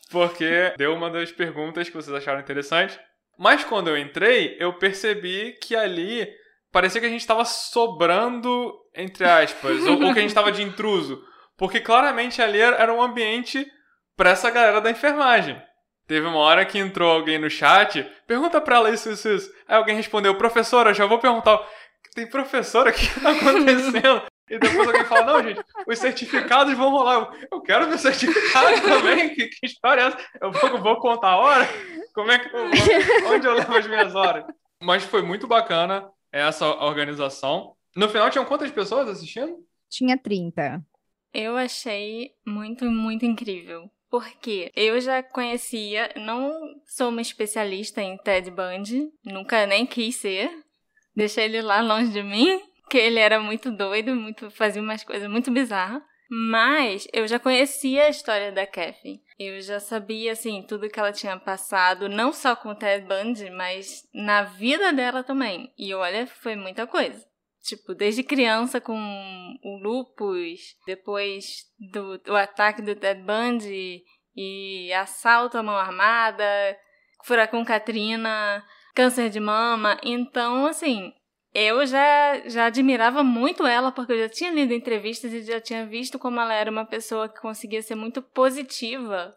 porque 0.09 0.73
deu 0.77 0.93
uma 0.93 1.09
das 1.09 1.31
perguntas 1.31 1.89
que 1.89 1.95
vocês 1.95 2.15
acharam 2.15 2.39
interessante. 2.39 2.99
Mas 3.37 3.63
quando 3.63 3.89
eu 3.89 3.97
entrei, 3.97 4.57
eu 4.59 4.73
percebi 4.73 5.57
que 5.61 5.75
ali 5.75 6.27
parecia 6.71 6.99
que 6.99 7.07
a 7.07 7.09
gente 7.09 7.21
estava 7.21 7.45
sobrando, 7.45 8.73
entre 8.95 9.25
aspas, 9.25 9.85
ou, 9.85 10.01
ou 10.03 10.13
que 10.13 10.19
a 10.19 10.21
gente 10.21 10.27
estava 10.27 10.51
de 10.51 10.63
intruso. 10.63 11.21
Porque 11.57 11.79
claramente 11.79 12.41
ali 12.41 12.59
era 12.59 12.93
um 12.93 13.01
ambiente 13.01 13.65
para 14.15 14.31
essa 14.31 14.49
galera 14.49 14.81
da 14.81 14.91
enfermagem. 14.91 15.61
Teve 16.07 16.25
uma 16.25 16.39
hora 16.39 16.65
que 16.65 16.79
entrou 16.79 17.11
alguém 17.11 17.37
no 17.37 17.49
chat, 17.49 18.03
pergunta 18.25 18.61
pra 18.61 18.77
ela 18.77 18.89
isso, 18.89 19.11
isso, 19.11 19.27
isso. 19.27 19.53
Aí 19.67 19.75
alguém 19.75 19.95
respondeu, 19.95 20.35
professora, 20.35 20.93
já 20.93 21.05
vou 21.05 21.19
perguntar. 21.19 21.59
Tem 22.15 22.27
professora, 22.27 22.91
o 22.91 22.93
que 22.93 23.07
tá 23.19 23.31
acontecendo? 23.31 24.23
E 24.49 24.57
depois 24.57 24.87
alguém 24.87 25.03
fala, 25.05 25.25
não, 25.25 25.43
gente, 25.43 25.61
os 25.85 25.99
certificados 25.99 26.73
vão 26.75 26.89
rolar. 26.89 27.31
Eu 27.51 27.61
quero 27.61 27.87
meu 27.87 27.97
certificado 27.97 28.79
também. 28.81 29.33
Que, 29.33 29.47
que 29.47 29.65
história 29.65 30.01
é 30.01 30.05
essa? 30.05 30.17
Eu 30.41 30.51
vou, 30.51 30.81
vou 30.81 30.99
contar 30.99 31.31
a 31.31 31.37
hora? 31.37 31.67
Como 32.13 32.31
é 32.31 32.39
que 32.39 32.55
eu 32.55 32.69
vou? 32.69 33.33
Onde 33.33 33.47
eu 33.47 33.53
levo 33.53 33.75
as 33.75 33.87
minhas 33.87 34.15
horas? 34.15 34.45
Mas 34.81 35.03
foi 35.03 35.21
muito 35.21 35.47
bacana 35.47 36.09
essa 36.31 36.65
organização. 36.65 37.75
No 37.95 38.07
final, 38.07 38.29
tinham 38.29 38.45
quantas 38.45 38.71
pessoas 38.71 39.09
assistindo? 39.09 39.57
Tinha 39.89 40.17
30. 40.17 40.81
Eu 41.33 41.57
achei 41.57 42.31
muito, 42.45 42.85
muito 42.85 43.25
incrível. 43.25 43.89
Porque 44.09 44.71
eu 44.75 45.01
já 45.01 45.21
conhecia, 45.21 46.09
não 46.15 46.53
sou 46.85 47.09
uma 47.09 47.21
especialista 47.21 48.01
em 48.01 48.17
Ted 48.17 48.49
Bundy, 48.49 49.09
nunca 49.25 49.65
nem 49.67 49.85
quis 49.85 50.15
ser. 50.15 50.49
Deixei 51.13 51.45
ele 51.45 51.61
lá 51.61 51.81
longe 51.81 52.11
de 52.11 52.23
mim, 52.23 52.61
que 52.89 52.97
ele 52.97 53.19
era 53.19 53.39
muito 53.39 53.71
doido, 53.71 54.15
muito 54.15 54.49
fazia 54.49 54.81
umas 54.81 55.03
coisas 55.03 55.29
muito 55.29 55.51
bizarras. 55.51 56.01
Mas 56.29 57.07
eu 57.13 57.25
já 57.25 57.39
conhecia 57.39 58.05
a 58.05 58.09
história 58.09 58.51
da 58.51 58.67
Kathy. 58.67 59.21
Eu 59.39 59.61
já 59.61 59.79
sabia, 59.79 60.33
assim, 60.33 60.61
tudo 60.67 60.89
que 60.89 60.99
ela 60.99 61.11
tinha 61.11 61.37
passado, 61.37 62.09
não 62.09 62.33
só 62.33 62.55
com 62.55 62.69
o 62.69 62.75
Ted 62.75 63.05
Bundy, 63.05 63.49
mas 63.51 64.03
na 64.13 64.43
vida 64.43 64.91
dela 64.91 65.23
também. 65.23 65.71
E 65.77 65.93
olha, 65.93 66.27
foi 66.27 66.55
muita 66.55 66.85
coisa. 66.85 67.25
Tipo, 67.63 67.93
desde 67.93 68.23
criança 68.23 68.81
com 68.81 68.93
o 69.63 69.77
lupus, 69.77 70.75
depois 70.85 71.65
do, 71.91 72.17
do 72.17 72.35
ataque 72.35 72.81
do 72.81 72.95
Ted 72.95 73.21
Bundy 73.21 74.03
e 74.35 74.91
assalto 74.93 75.57
à 75.57 75.63
mão 75.63 75.75
armada, 75.75 76.43
furacão 77.23 77.63
Katrina, 77.63 78.65
câncer 78.95 79.29
de 79.29 79.39
mama. 79.39 79.97
Então, 80.03 80.65
assim, 80.65 81.13
eu 81.59 81.83
já, 81.87 82.47
já 82.47 82.65
admirava 82.67 83.23
muito 83.23 83.65
ela, 83.65 83.91
porque 83.91 84.13
eu 84.13 84.19
já 84.19 84.29
tinha 84.29 84.51
lido 84.51 84.73
entrevistas 84.73 85.33
e 85.33 85.41
já 85.41 85.59
tinha 85.59 85.87
visto 85.87 86.19
como 86.19 86.39
ela 86.39 86.53
era 86.53 86.69
uma 86.69 86.85
pessoa 86.85 87.27
que 87.27 87.41
conseguia 87.41 87.81
ser 87.81 87.95
muito 87.95 88.21
positiva, 88.21 89.35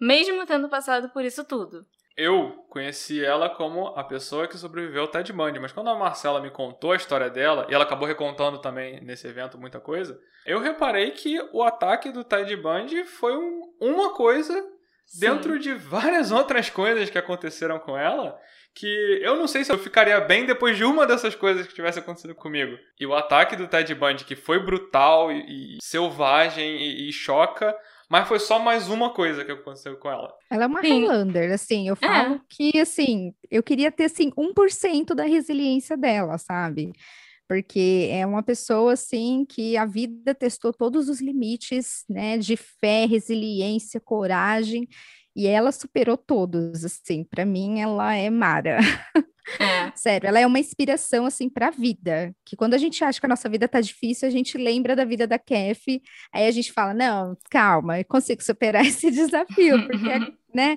mesmo 0.00 0.44
tendo 0.44 0.68
passado 0.68 1.08
por 1.10 1.24
isso 1.24 1.44
tudo. 1.44 1.86
Eu 2.16 2.66
conheci 2.68 3.24
ela 3.24 3.48
como 3.48 3.86
a 3.96 4.02
pessoa 4.02 4.48
que 4.48 4.58
sobreviveu 4.58 5.02
ao 5.02 5.08
Ted 5.08 5.32
Bundy, 5.32 5.60
mas 5.60 5.70
quando 5.70 5.88
a 5.88 5.94
Marcela 5.94 6.40
me 6.40 6.50
contou 6.50 6.90
a 6.90 6.96
história 6.96 7.30
dela, 7.30 7.64
e 7.70 7.74
ela 7.74 7.84
acabou 7.84 8.08
recontando 8.08 8.60
também 8.60 9.00
nesse 9.00 9.28
evento 9.28 9.56
muita 9.56 9.78
coisa, 9.78 10.18
eu 10.44 10.58
reparei 10.58 11.12
que 11.12 11.40
o 11.52 11.62
ataque 11.62 12.10
do 12.10 12.24
Ted 12.24 12.54
Bundy 12.56 13.04
foi 13.04 13.36
um, 13.36 13.72
uma 13.80 14.12
coisa 14.12 14.52
Sim. 15.06 15.20
dentro 15.20 15.60
de 15.60 15.74
várias 15.74 16.32
outras 16.32 16.68
coisas 16.68 17.08
que 17.08 17.18
aconteceram 17.18 17.78
com 17.78 17.96
ela, 17.96 18.36
que 18.74 19.20
eu 19.22 19.36
não 19.36 19.46
sei 19.46 19.64
se 19.64 19.72
eu 19.72 19.78
ficaria 19.78 20.20
bem 20.20 20.46
depois 20.46 20.76
de 20.76 20.84
uma 20.84 21.06
dessas 21.06 21.34
coisas 21.34 21.66
que 21.66 21.74
tivesse 21.74 21.98
acontecido 21.98 22.34
comigo. 22.34 22.78
E 22.98 23.06
o 23.06 23.14
ataque 23.14 23.56
do 23.56 23.68
Ted 23.68 23.94
Bundy, 23.94 24.24
que 24.24 24.34
foi 24.34 24.58
brutal 24.58 25.30
e, 25.30 25.76
e 25.76 25.78
selvagem 25.82 26.76
e, 26.76 27.08
e 27.08 27.12
choca, 27.12 27.76
mas 28.12 28.28
foi 28.28 28.38
só 28.38 28.58
mais 28.58 28.88
uma 28.88 29.08
coisa 29.10 29.42
que 29.44 29.52
aconteceu 29.52 29.96
com 29.96 30.10
ela. 30.10 30.30
Ela 30.50 30.64
é 30.64 30.66
uma 30.66 30.82
Sim. 30.82 31.00
Highlander, 31.00 31.50
assim. 31.50 31.88
Eu 31.88 31.96
falo 31.96 32.34
é. 32.34 32.40
que, 32.48 32.78
assim, 32.78 33.32
eu 33.50 33.62
queria 33.62 33.90
ter, 33.90 34.04
assim, 34.04 34.30
1% 34.32 35.14
da 35.14 35.24
resiliência 35.24 35.96
dela, 35.96 36.36
sabe? 36.36 36.92
Porque 37.48 38.08
é 38.10 38.26
uma 38.26 38.42
pessoa, 38.42 38.92
assim, 38.92 39.46
que 39.48 39.76
a 39.76 39.86
vida 39.86 40.34
testou 40.34 40.72
todos 40.72 41.08
os 41.08 41.20
limites, 41.20 42.04
né? 42.08 42.36
De 42.36 42.54
fé, 42.54 43.06
resiliência, 43.06 43.98
coragem. 43.98 44.86
E 45.34 45.46
ela 45.46 45.72
superou 45.72 46.16
todos, 46.16 46.84
assim. 46.84 47.24
Para 47.24 47.44
mim, 47.44 47.80
ela 47.80 48.14
é 48.14 48.28
Mara. 48.30 48.78
É. 49.60 49.92
Sério, 49.96 50.28
ela 50.28 50.40
é 50.40 50.46
uma 50.46 50.58
inspiração 50.60 51.26
assim 51.26 51.48
para 51.48 51.68
a 51.68 51.70
vida. 51.70 52.34
Que 52.44 52.56
quando 52.56 52.74
a 52.74 52.78
gente 52.78 53.02
acha 53.04 53.20
que 53.20 53.26
a 53.26 53.28
nossa 53.28 53.48
vida 53.48 53.68
tá 53.68 53.80
difícil, 53.80 54.28
a 54.28 54.30
gente 54.30 54.58
lembra 54.58 54.94
da 54.96 55.04
vida 55.04 55.26
da 55.26 55.38
Kef, 55.38 56.00
aí 56.32 56.46
a 56.46 56.50
gente 56.50 56.72
fala: 56.72 56.94
"Não, 56.94 57.36
calma, 57.50 57.98
eu 58.00 58.04
consigo 58.04 58.42
superar 58.42 58.84
esse 58.86 59.10
desafio", 59.10 59.86
porque 59.86 59.98
né, 60.54 60.76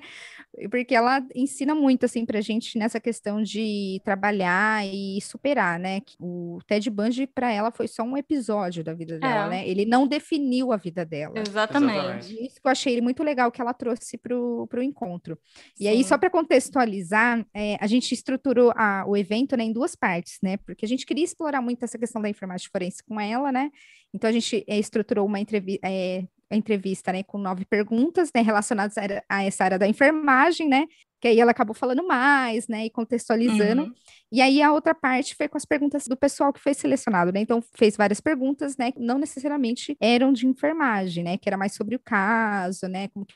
porque 0.70 0.94
ela 0.94 1.22
ensina 1.34 1.74
muito, 1.74 2.06
assim, 2.06 2.24
pra 2.24 2.40
gente 2.40 2.78
nessa 2.78 2.98
questão 2.98 3.42
de 3.42 4.00
trabalhar 4.04 4.86
e 4.86 5.20
superar, 5.20 5.78
né? 5.78 6.00
O 6.18 6.58
Ted 6.66 6.88
Bundy, 6.90 7.26
para 7.26 7.52
ela, 7.52 7.70
foi 7.70 7.86
só 7.86 8.02
um 8.02 8.16
episódio 8.16 8.82
da 8.82 8.94
vida 8.94 9.18
dela, 9.18 9.46
é. 9.46 9.48
né? 9.50 9.68
Ele 9.68 9.84
não 9.84 10.06
definiu 10.06 10.72
a 10.72 10.76
vida 10.76 11.04
dela. 11.04 11.34
Exatamente. 11.38 12.32
Isso 12.44 12.60
que 12.60 12.66
eu 12.66 12.70
achei 12.70 13.00
muito 13.00 13.22
legal 13.22 13.50
que 13.52 13.60
ela 13.60 13.74
trouxe 13.74 14.16
pro, 14.16 14.66
pro 14.68 14.82
encontro. 14.82 15.38
Sim. 15.74 15.84
E 15.84 15.88
aí, 15.88 16.02
só 16.04 16.16
para 16.16 16.30
contextualizar, 16.30 17.44
é, 17.52 17.76
a 17.80 17.86
gente 17.86 18.12
estruturou 18.12 18.72
a, 18.76 19.04
o 19.06 19.16
evento 19.16 19.56
né, 19.56 19.64
em 19.64 19.72
duas 19.72 19.94
partes, 19.94 20.38
né? 20.42 20.56
Porque 20.58 20.84
a 20.84 20.88
gente 20.88 21.04
queria 21.04 21.24
explorar 21.24 21.60
muito 21.60 21.84
essa 21.84 21.98
questão 21.98 22.22
da 22.22 22.28
informática 22.28 22.70
forense 22.72 23.02
com 23.04 23.20
ela, 23.20 23.52
né? 23.52 23.70
Então 24.14 24.30
a 24.30 24.32
gente 24.32 24.64
é, 24.66 24.78
estruturou 24.78 25.26
uma 25.26 25.38
entrevista, 25.38 25.86
é, 25.86 26.20
a 26.20 26.26
entrevista, 26.54 27.12
né, 27.12 27.22
com 27.22 27.38
nove 27.38 27.64
perguntas, 27.64 28.30
né, 28.34 28.42
relacionadas 28.42 28.96
a, 29.28 29.42
essa 29.42 29.64
área 29.64 29.78
da 29.78 29.88
enfermagem, 29.88 30.68
né, 30.68 30.86
que 31.20 31.28
aí 31.28 31.40
ela 31.40 31.50
acabou 31.50 31.74
falando 31.74 32.06
mais, 32.06 32.68
né, 32.68 32.84
e 32.84 32.90
contextualizando. 32.90 33.84
Uhum. 33.84 33.92
E 34.30 34.40
aí 34.40 34.62
a 34.62 34.72
outra 34.72 34.94
parte 34.94 35.34
foi 35.34 35.48
com 35.48 35.56
as 35.56 35.64
perguntas 35.64 36.06
do 36.06 36.16
pessoal 36.16 36.52
que 36.52 36.60
foi 36.60 36.74
selecionado, 36.74 37.32
né? 37.32 37.40
Então 37.40 37.62
fez 37.74 37.96
várias 37.96 38.20
perguntas, 38.20 38.76
né, 38.76 38.92
que 38.92 39.00
não 39.00 39.18
necessariamente 39.18 39.96
eram 40.00 40.32
de 40.32 40.46
enfermagem, 40.46 41.24
né, 41.24 41.38
que 41.38 41.48
era 41.48 41.56
mais 41.56 41.74
sobre 41.74 41.96
o 41.96 42.00
caso, 42.00 42.86
né, 42.86 43.08
como 43.08 43.24
que 43.24 43.34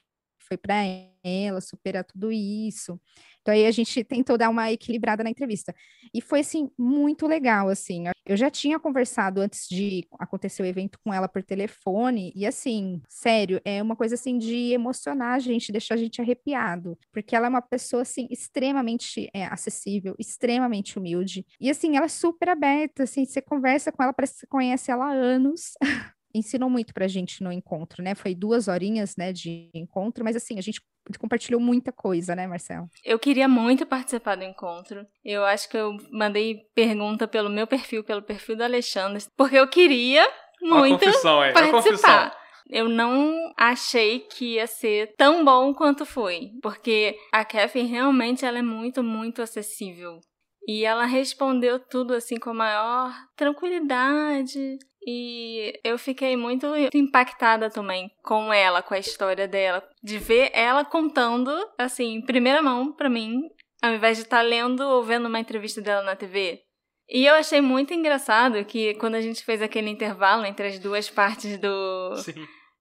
foi 0.51 0.59
para 0.59 0.83
ela 1.23 1.61
superar 1.61 2.05
tudo 2.05 2.33
isso. 2.33 3.01
Então 3.41 3.55
aí 3.55 3.67
a 3.67 3.71
gente 3.71 4.03
tentou 4.05 4.37
dar 4.37 4.51
uma 4.51 4.71
equilibrada 4.73 5.23
na 5.23 5.31
entrevista. 5.31 5.75
E 6.13 6.21
foi 6.21 6.41
assim 6.41 6.71
muito 6.77 7.27
legal 7.27 7.69
assim. 7.69 8.05
Eu 8.27 8.37
já 8.37 8.51
tinha 8.51 8.79
conversado 8.81 9.41
antes 9.41 9.69
de 9.69 10.07
acontecer 10.19 10.63
o 10.63 10.67
evento 10.67 10.99
com 11.05 11.15
ela 11.15 11.29
por 11.29 11.43
telefone 11.43 12.33
e 12.35 12.45
assim, 12.47 13.01
sério, 13.09 13.61
é 13.65 13.83
uma 13.83 13.95
coisa 13.95 14.15
assim 14.15 14.39
de 14.39 14.73
emocionar 14.73 15.35
a 15.35 15.39
gente, 15.39 15.73
deixar 15.73 15.95
a 15.95 15.99
gente 15.99 16.21
arrepiado, 16.21 16.99
porque 17.13 17.37
ela 17.37 17.47
é 17.47 17.51
uma 17.51 17.63
pessoa 17.63 18.03
assim 18.03 18.27
extremamente 18.31 19.31
é, 19.33 19.47
acessível, 19.47 20.15
extremamente 20.19 20.99
humilde. 20.99 21.47
E 21.61 21.71
assim, 21.71 21.97
ela 21.97 22.07
é 22.07 22.09
super 22.09 22.49
aberta, 22.49 23.05
assim, 23.05 23.25
você 23.25 23.41
conversa 23.41 23.93
com 23.93 24.03
ela, 24.03 24.13
parece 24.13 24.35
que 24.35 24.41
você 24.41 24.47
conhece 24.47 24.91
ela 24.91 25.07
há 25.07 25.13
anos. 25.13 25.73
ensinou 26.35 26.71
muito 26.71 26.95
pra 26.95 27.09
gente 27.09 27.43
no 27.43 27.53
encontro, 27.53 28.03
né? 28.03 28.15
Foi 28.15 28.35
duas 28.35 28.69
horinhas, 28.69 29.17
né, 29.17 29.33
de 29.33 29.71
encontro, 29.75 30.25
mas 30.25 30.37
assim, 30.37 30.59
a 30.59 30.63
gente 30.63 30.81
compartilhou 31.19 31.61
muita 31.61 31.93
coisa, 31.93 32.35
né, 32.35 32.47
Marcelo? 32.47 32.89
Eu 33.05 33.19
queria 33.19 33.49
muito 33.49 33.87
participar 33.87 34.37
do 34.37 34.45
encontro. 34.45 35.07
Eu 35.25 35.45
acho 35.45 35.69
que 35.69 35.77
eu 35.77 35.97
mandei 36.13 36.61
pergunta 36.75 37.27
pelo 37.27 37.51
meu 37.51 37.67
perfil, 37.67 38.05
pelo 38.05 38.23
perfil 38.23 38.57
do 38.57 38.65
Alexandre, 38.65 39.25
porque 39.37 39.57
eu 39.57 39.69
queria 39.69 40.27
muito 40.61 41.05
aí, 41.09 41.53
participar. 41.53 42.39
Eu 42.69 42.89
não 42.89 43.53
achei 43.57 44.21
que 44.21 44.55
ia 44.55 44.67
ser 44.67 45.15
tão 45.17 45.45
bom 45.45 45.75
quanto 45.75 46.07
foi, 46.07 46.51
porque 46.63 47.17
a 47.33 47.45
Kathy 47.45 47.83
realmente 47.83 48.45
ela 48.45 48.59
é 48.59 48.63
muito, 48.63 49.03
muito 49.03 49.43
acessível. 49.43 50.21
E 50.67 50.85
ela 50.85 51.05
respondeu 51.05 51.79
tudo 51.79 52.15
assim 52.15 52.37
com 52.37 52.51
a 52.51 52.55
maior 52.55 53.13
tranquilidade, 53.37 54.79
e 55.03 55.81
eu 55.83 55.99
fiquei 55.99 56.37
muito 56.37 56.67
impactada 56.93 57.71
também 57.71 58.11
com 58.23 58.53
ela, 58.53 58.83
com 58.83 58.93
a 58.93 58.99
história 58.99 59.49
dela, 59.49 59.83
de 60.03 60.19
ver 60.19 60.51
ela 60.53 60.85
contando, 60.85 61.51
assim, 61.79 62.15
em 62.15 62.25
primeira 62.25 62.61
mão 62.61 62.93
para 62.93 63.09
mim, 63.09 63.41
ao 63.83 63.95
invés 63.95 64.19
de 64.19 64.25
estar 64.25 64.39
tá 64.39 64.43
lendo 64.43 64.81
ou 64.83 65.03
vendo 65.03 65.27
uma 65.27 65.41
entrevista 65.41 65.81
dela 65.81 66.03
na 66.03 66.17
TV. 66.17 66.61
E 67.09 67.25
eu 67.25 67.35
achei 67.35 67.61
muito 67.61 67.95
engraçado 67.95 68.65
que 68.65 68.95
quando 68.95 69.15
a 69.15 69.21
gente 69.21 69.43
fez 69.43 69.63
aquele 69.63 69.91
intervalo 69.91 70.45
entre 70.45 70.69
as 70.69 70.79
duas 70.79 71.09
partes 71.09 71.59
do 71.59 72.15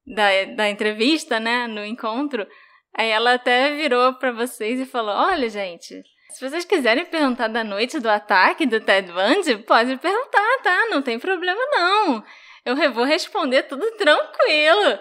da, 0.05 0.45
da 0.55 0.69
entrevista, 0.69 1.39
né, 1.39 1.67
no 1.67 1.83
encontro, 1.85 2.45
aí 2.93 3.09
ela 3.09 3.35
até 3.35 3.75
virou 3.75 4.13
para 4.15 4.31
vocês 4.31 4.79
e 4.79 4.85
falou: 4.85 5.15
"Olha, 5.15 5.49
gente, 5.49 6.03
se 6.29 6.47
vocês 6.47 6.65
quiserem 6.65 7.05
perguntar 7.05 7.47
da 7.47 7.63
noite 7.63 7.99
do 7.99 8.09
ataque 8.09 8.65
do 8.65 8.79
Ted 8.79 9.11
Bundy, 9.11 9.57
pode 9.63 9.97
perguntar, 9.97 10.59
tá? 10.63 10.87
Não 10.89 11.01
tem 11.01 11.19
problema 11.19 11.59
não. 11.71 12.23
Eu 12.65 12.93
vou 12.93 13.03
responder 13.03 13.63
tudo 13.63 13.85
tranquilo. 13.97 14.99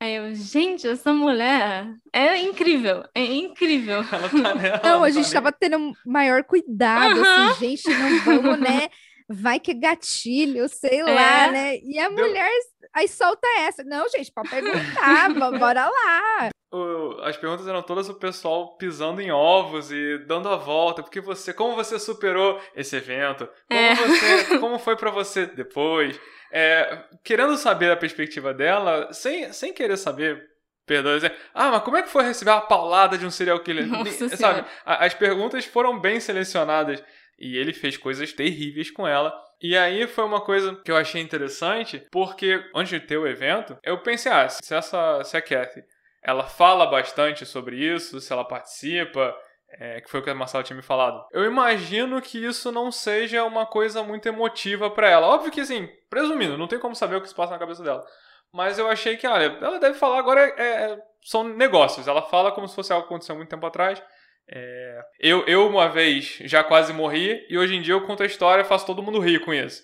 Aí 0.00 0.14
eu, 0.14 0.32
gente, 0.32 0.86
essa 0.86 1.12
mulher 1.12 1.86
é 2.12 2.38
incrível, 2.38 3.02
é 3.12 3.24
incrível. 3.24 4.04
Ela 4.12 4.28
tá 4.28 4.54
nela, 4.54 4.80
não, 4.84 5.02
a 5.02 5.10
gente 5.10 5.32
tava 5.32 5.50
tendo 5.50 5.92
maior 6.06 6.44
cuidado, 6.44 7.20
assim, 7.20 7.76
gente, 7.76 7.88
não 7.88 8.18
vamos, 8.20 8.60
né? 8.60 8.88
Vai 9.28 9.60
que 9.60 9.74
gatilho, 9.74 10.68
sei 10.68 11.02
lá, 11.02 11.46
é. 11.46 11.50
né? 11.50 11.78
E 11.78 11.98
a 11.98 12.08
Deu... 12.08 12.26
mulher 12.26 12.50
aí 12.94 13.06
solta 13.06 13.46
essa. 13.58 13.84
Não, 13.84 14.08
gente, 14.08 14.32
pode 14.32 14.48
perguntar, 14.48 15.28
bora 15.58 15.88
lá 15.88 16.50
o, 16.70 17.18
as 17.22 17.36
perguntas 17.36 17.66
eram 17.66 17.82
todas 17.82 18.08
o 18.08 18.14
pessoal 18.14 18.76
pisando 18.76 19.20
em 19.20 19.30
ovos 19.30 19.90
e 19.90 20.18
dando 20.26 20.48
a 20.48 20.56
volta, 20.56 21.02
porque 21.02 21.20
você, 21.20 21.52
como 21.52 21.74
você 21.74 21.98
superou 21.98 22.60
esse 22.74 22.96
evento? 22.96 23.48
Como, 23.68 23.80
é. 23.80 23.94
você, 23.94 24.58
como 24.58 24.78
foi 24.78 24.96
para 24.96 25.10
você 25.10 25.46
depois? 25.46 26.18
É, 26.52 27.04
querendo 27.24 27.56
saber 27.56 27.90
a 27.90 27.96
perspectiva 27.96 28.52
dela, 28.52 29.12
sem, 29.12 29.52
sem 29.52 29.72
querer 29.72 29.96
saber, 29.96 30.42
perdão, 30.86 31.14
dizer, 31.14 31.34
ah, 31.54 31.70
mas 31.70 31.82
como 31.82 31.96
é 31.96 32.02
que 32.02 32.10
foi 32.10 32.24
receber 32.24 32.50
a 32.50 32.60
paulada 32.60 33.16
de 33.16 33.24
um 33.24 33.30
serial 33.30 33.60
killer? 33.60 33.86
Nossa 33.86 34.36
Sabe, 34.36 34.64
as 34.84 35.14
perguntas 35.14 35.64
foram 35.64 35.98
bem 35.98 36.20
selecionadas 36.20 37.02
e 37.38 37.56
ele 37.56 37.72
fez 37.72 37.96
coisas 37.96 38.32
terríveis 38.32 38.90
com 38.90 39.06
ela. 39.06 39.32
E 39.60 39.76
aí 39.76 40.06
foi 40.06 40.24
uma 40.24 40.40
coisa 40.40 40.76
que 40.76 40.90
eu 40.90 40.96
achei 40.96 41.20
interessante, 41.20 42.06
porque 42.10 42.62
antes 42.74 42.90
de 42.90 43.06
ter 43.06 43.16
o 43.16 43.26
evento, 43.26 43.76
eu 43.82 43.98
pensei, 44.02 44.30
ah, 44.30 44.48
se 44.48 44.74
essa 44.74 45.22
se 45.24 45.36
a 45.36 45.42
Kathy 45.42 45.82
ela 46.22 46.44
fala 46.44 46.86
bastante 46.86 47.46
sobre 47.46 47.76
isso, 47.76 48.20
se 48.20 48.32
ela 48.32 48.44
participa, 48.44 49.34
é, 49.70 50.00
que 50.00 50.10
foi 50.10 50.20
o 50.20 50.22
que 50.22 50.30
a 50.30 50.34
Marcela 50.34 50.64
tinha 50.64 50.76
me 50.76 50.82
falado. 50.82 51.24
Eu 51.32 51.44
imagino 51.44 52.20
que 52.20 52.44
isso 52.44 52.72
não 52.72 52.90
seja 52.90 53.44
uma 53.44 53.66
coisa 53.66 54.02
muito 54.02 54.26
emotiva 54.26 54.90
para 54.90 55.08
ela. 55.08 55.26
Óbvio 55.26 55.52
que, 55.52 55.60
assim, 55.60 55.88
presumindo, 56.08 56.56
não 56.56 56.66
tem 56.66 56.78
como 56.78 56.94
saber 56.94 57.16
o 57.16 57.20
que 57.20 57.28
se 57.28 57.34
passa 57.34 57.52
na 57.52 57.58
cabeça 57.58 57.82
dela. 57.82 58.04
Mas 58.52 58.78
eu 58.78 58.88
achei 58.88 59.16
que, 59.16 59.26
olha, 59.26 59.58
ela 59.60 59.78
deve 59.78 59.98
falar 59.98 60.18
agora, 60.18 60.40
é, 60.40 60.62
é, 60.62 60.98
são 61.22 61.44
negócios. 61.44 62.08
Ela 62.08 62.22
fala 62.22 62.52
como 62.52 62.66
se 62.66 62.74
fosse 62.74 62.92
algo 62.92 63.06
que 63.06 63.12
aconteceu 63.12 63.36
muito 63.36 63.50
tempo 63.50 63.66
atrás. 63.66 64.02
É, 64.50 65.00
eu, 65.20 65.44
eu, 65.46 65.66
uma 65.66 65.88
vez, 65.88 66.38
já 66.42 66.64
quase 66.64 66.92
morri, 66.92 67.44
e 67.50 67.58
hoje 67.58 67.74
em 67.74 67.82
dia 67.82 67.94
eu 67.94 68.06
conto 68.06 68.22
a 68.22 68.26
história 68.26 68.62
e 68.62 68.66
faço 68.66 68.86
todo 68.86 69.02
mundo 69.02 69.18
rir 69.18 69.40
com 69.40 69.52
isso. 69.52 69.82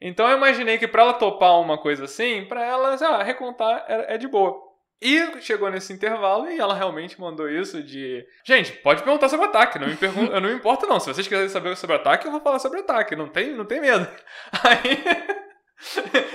Então 0.00 0.28
eu 0.28 0.36
imaginei 0.36 0.78
que 0.78 0.88
para 0.88 1.02
ela 1.02 1.14
topar 1.14 1.60
uma 1.60 1.78
coisa 1.78 2.04
assim, 2.04 2.44
para 2.46 2.64
ela, 2.64 2.94
ah, 2.94 3.22
recontar 3.22 3.84
é, 3.88 4.14
é 4.14 4.18
de 4.18 4.28
boa. 4.28 4.66
E 5.00 5.42
chegou 5.42 5.70
nesse 5.70 5.92
intervalo 5.92 6.50
e 6.50 6.58
ela 6.58 6.74
realmente 6.74 7.20
mandou 7.20 7.48
isso 7.50 7.82
de. 7.82 8.24
Gente, 8.46 8.72
pode 8.72 9.02
perguntar 9.02 9.28
sobre 9.28 9.46
ataque, 9.46 9.78
não 9.78 9.86
me 9.86 9.96
pergun 9.96 10.24
eu 10.26 10.40
não 10.40 10.48
me 10.48 10.54
importo, 10.54 10.86
não. 10.86 10.98
Se 10.98 11.12
vocês 11.12 11.28
quiserem 11.28 11.50
saber 11.50 11.76
sobre 11.76 11.96
ataque, 11.96 12.26
eu 12.26 12.32
vou 12.32 12.40
falar 12.40 12.58
sobre 12.58 12.80
ataque. 12.80 13.14
Não 13.14 13.28
tem, 13.28 13.52
não 13.54 13.66
tem 13.66 13.78
medo. 13.78 14.08
Aí. 14.64 15.04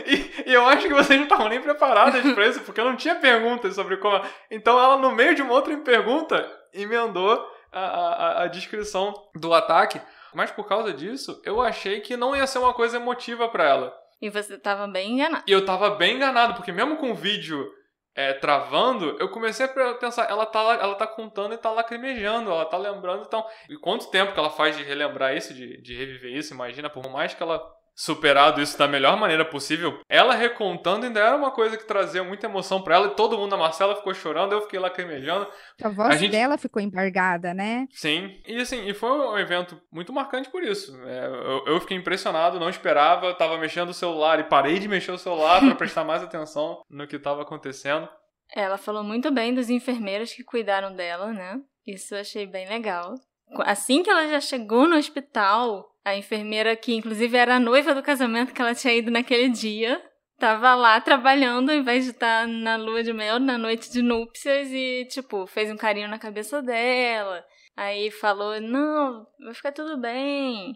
e, 0.06 0.50
e, 0.52 0.54
eu 0.54 0.64
acho 0.68 0.88
que 0.88 0.94
vocês 0.94 1.18
não 1.18 1.24
estavam 1.24 1.50
nem 1.50 1.60
preparadas 1.60 2.22
para 2.34 2.48
isso, 2.48 2.62
porque 2.62 2.80
eu 2.80 2.86
não 2.86 2.96
tinha 2.96 3.16
perguntas 3.16 3.74
sobre 3.74 3.98
como. 3.98 4.24
Então 4.52 4.80
ela, 4.80 4.96
no 4.96 5.12
meio 5.12 5.34
de 5.34 5.42
uma 5.42 5.54
outra 5.54 5.76
pergunta, 5.78 6.48
emendou 6.72 7.44
a, 7.72 7.82
a, 7.82 8.44
a 8.44 8.48
descrição 8.48 9.14
do 9.36 9.54
ataque. 9.54 10.02
Mas 10.34 10.52
por 10.52 10.68
causa 10.68 10.94
disso, 10.94 11.42
eu 11.46 11.62
achei 11.62 12.00
que 12.02 12.16
não 12.18 12.36
ia 12.36 12.48
ser 12.48 12.60
uma 12.60 12.74
coisa 12.74 12.98
emotiva 12.98 13.50
para 13.50 13.68
ela. 13.68 13.94
E 14.22 14.30
você 14.30 14.58
tava 14.58 14.88
bem 14.88 15.14
enganado. 15.14 15.44
E 15.48 15.52
eu 15.52 15.66
tava 15.66 15.92
bem 15.92 16.16
enganado, 16.16 16.54
porque 16.54 16.72
mesmo 16.72 16.98
com 16.98 17.12
o 17.12 17.16
vídeo 17.16 17.68
é, 18.14 18.34
travando, 18.34 19.18
eu 19.20 19.30
comecei 19.30 19.66
a 19.66 19.94
pensar, 19.96 20.30
ela 20.30 20.46
tá, 20.46 20.60
ela 20.60 20.96
tá 20.96 21.08
contando 21.08 21.54
e 21.54 21.58
tá 21.58 21.72
lacrimejando, 21.72 22.52
ela 22.52 22.66
tá 22.66 22.78
lembrando, 22.78 23.24
então. 23.26 23.46
E 23.70 23.78
quanto 23.78 24.12
tempo 24.12 24.34
que 24.34 24.40
ela 24.40 24.50
faz 24.50 24.78
de 24.78 24.84
relembrar 24.84 25.36
isso, 25.36 25.54
de, 25.54 25.82
de 25.82 25.96
reviver 25.96 26.32
isso? 26.32 26.54
Imagina, 26.54 26.90
por 26.90 27.10
mais 27.10 27.34
que 27.34 27.42
ela 27.42 27.62
superado 27.96 28.62
isso 28.62 28.78
da 28.78 28.88
melhor 28.88 29.18
maneira 29.18 29.46
possível. 29.46 30.00
Ela 30.10 30.34
recontando 30.34 31.06
ainda 31.06 31.20
era 31.20 31.36
uma 31.36 31.52
coisa 31.52 31.78
que 31.78 31.86
trazia 31.86 32.24
muita 32.24 32.48
emoção 32.48 32.82
para 32.82 32.96
ela 32.96 33.08
e 33.08 33.16
todo 33.16 33.38
mundo, 33.38 33.54
a 33.54 33.58
Marcela 33.58 33.96
ficou 33.96 34.14
chorando, 34.14 34.54
eu 34.54 34.62
fiquei 34.62 34.80
lacrimejando. 34.80 35.48
A 35.84 35.90
voz 35.90 36.10
a 36.10 36.18
gente... 36.18 36.32
dela 36.32 36.58
ficou 36.58 36.82
embargada, 36.82 37.54
né? 37.54 37.88
Sim, 37.92 38.42
e 38.46 38.62
assim, 38.62 38.88
e 38.88 38.94
foi 38.94 39.12
um 39.12 39.38
evento 39.38 39.80
muito 39.92 40.14
marcante 40.14 40.50
por 40.50 40.64
isso. 40.64 41.00
É, 41.06 41.26
eu, 41.28 41.66
eu, 41.68 41.82
fiquei 41.82 41.98
impressionado, 41.98 42.60
não 42.60 42.70
esperava, 42.70 43.34
tava 43.34 43.58
mexendo 43.58 43.90
o 43.90 43.94
celular 43.94 44.40
e 44.40 44.46
parei 44.46 44.80
de 44.80 44.88
mexer 44.88 45.12
o 45.12 45.18
celular 45.18 45.60
para 45.60 45.76
prestar 45.76 46.04
mais 46.04 46.24
atenção 46.24 46.82
no 46.90 47.08
que 47.08 47.18
estava 47.18 47.42
acontecendo. 47.42 48.08
Ela 48.54 48.78
falou 48.78 49.04
muito 49.04 49.32
bem 49.32 49.54
dos 49.54 49.70
enfermeiros 49.70 50.34
que 50.34 50.44
cuidaram 50.44 50.94
dela, 50.94 51.32
né? 51.32 51.60
Isso 51.86 52.16
eu 52.16 52.20
achei 52.20 52.46
bem 52.46 52.68
legal. 52.68 53.14
Assim 53.60 54.04
que 54.04 54.10
ela 54.10 54.28
já 54.28 54.40
chegou 54.40 54.88
no 54.88 54.96
hospital, 54.96 55.91
a 56.04 56.16
enfermeira, 56.16 56.76
que 56.76 56.94
inclusive 56.94 57.38
era 57.38 57.56
a 57.56 57.60
noiva 57.60 57.94
do 57.94 58.04
casamento 58.04 58.54
que 58.54 58.62
ela 58.62 58.76
tinha 58.76 58.94
ido 58.94 59.12
naquele 59.12 59.50
dia, 59.50 60.02
tava 60.40 60.74
lá 60.74 61.00
trabalhando 61.00 61.70
ao 61.70 61.76
invés 61.76 62.06
de 62.06 62.12
estar 62.12 62.48
na 62.48 62.76
lua 62.76 63.04
de 63.04 63.14
mel, 63.14 63.40
na 63.40 63.58
noite 63.58 63.92
de 63.92 64.02
núpcias, 64.02 64.70
e, 64.72 65.06
tipo, 65.10 65.46
fez 65.46 65.72
um 65.72 65.78
carinho 65.78 66.08
na 66.08 66.18
cabeça 66.18 66.62
dela. 66.62 67.46
Aí 67.78 68.12
falou: 68.12 68.60
Não, 68.60 69.26
vai 69.40 69.54
ficar 69.54 69.72
tudo 69.72 70.00
bem. 70.00 70.76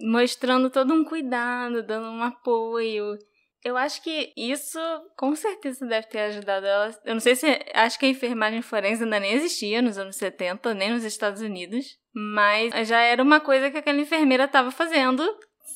Mostrando 0.00 0.70
todo 0.70 0.92
um 0.92 1.04
cuidado, 1.04 1.86
dando 1.86 2.08
um 2.08 2.22
apoio. 2.22 3.16
Eu 3.64 3.76
acho 3.76 4.02
que 4.02 4.32
isso 4.36 4.78
com 5.16 5.34
certeza 5.36 5.86
deve 5.86 6.08
ter 6.08 6.18
ajudado 6.20 6.66
ela. 6.66 6.90
Eu 7.04 7.14
não 7.14 7.20
sei 7.20 7.36
se. 7.36 7.46
Acho 7.74 7.98
que 7.98 8.06
a 8.06 8.08
enfermagem 8.08 8.60
forense 8.60 9.04
ainda 9.04 9.20
nem 9.20 9.32
existia 9.32 9.80
nos 9.80 9.98
anos 9.98 10.16
70, 10.16 10.74
nem 10.74 10.90
nos 10.90 11.04
Estados 11.04 11.40
Unidos. 11.40 11.96
Mas 12.12 12.88
já 12.88 13.00
era 13.00 13.22
uma 13.22 13.40
coisa 13.40 13.70
que 13.70 13.78
aquela 13.78 14.00
enfermeira 14.00 14.44
estava 14.44 14.70
fazendo 14.70 15.24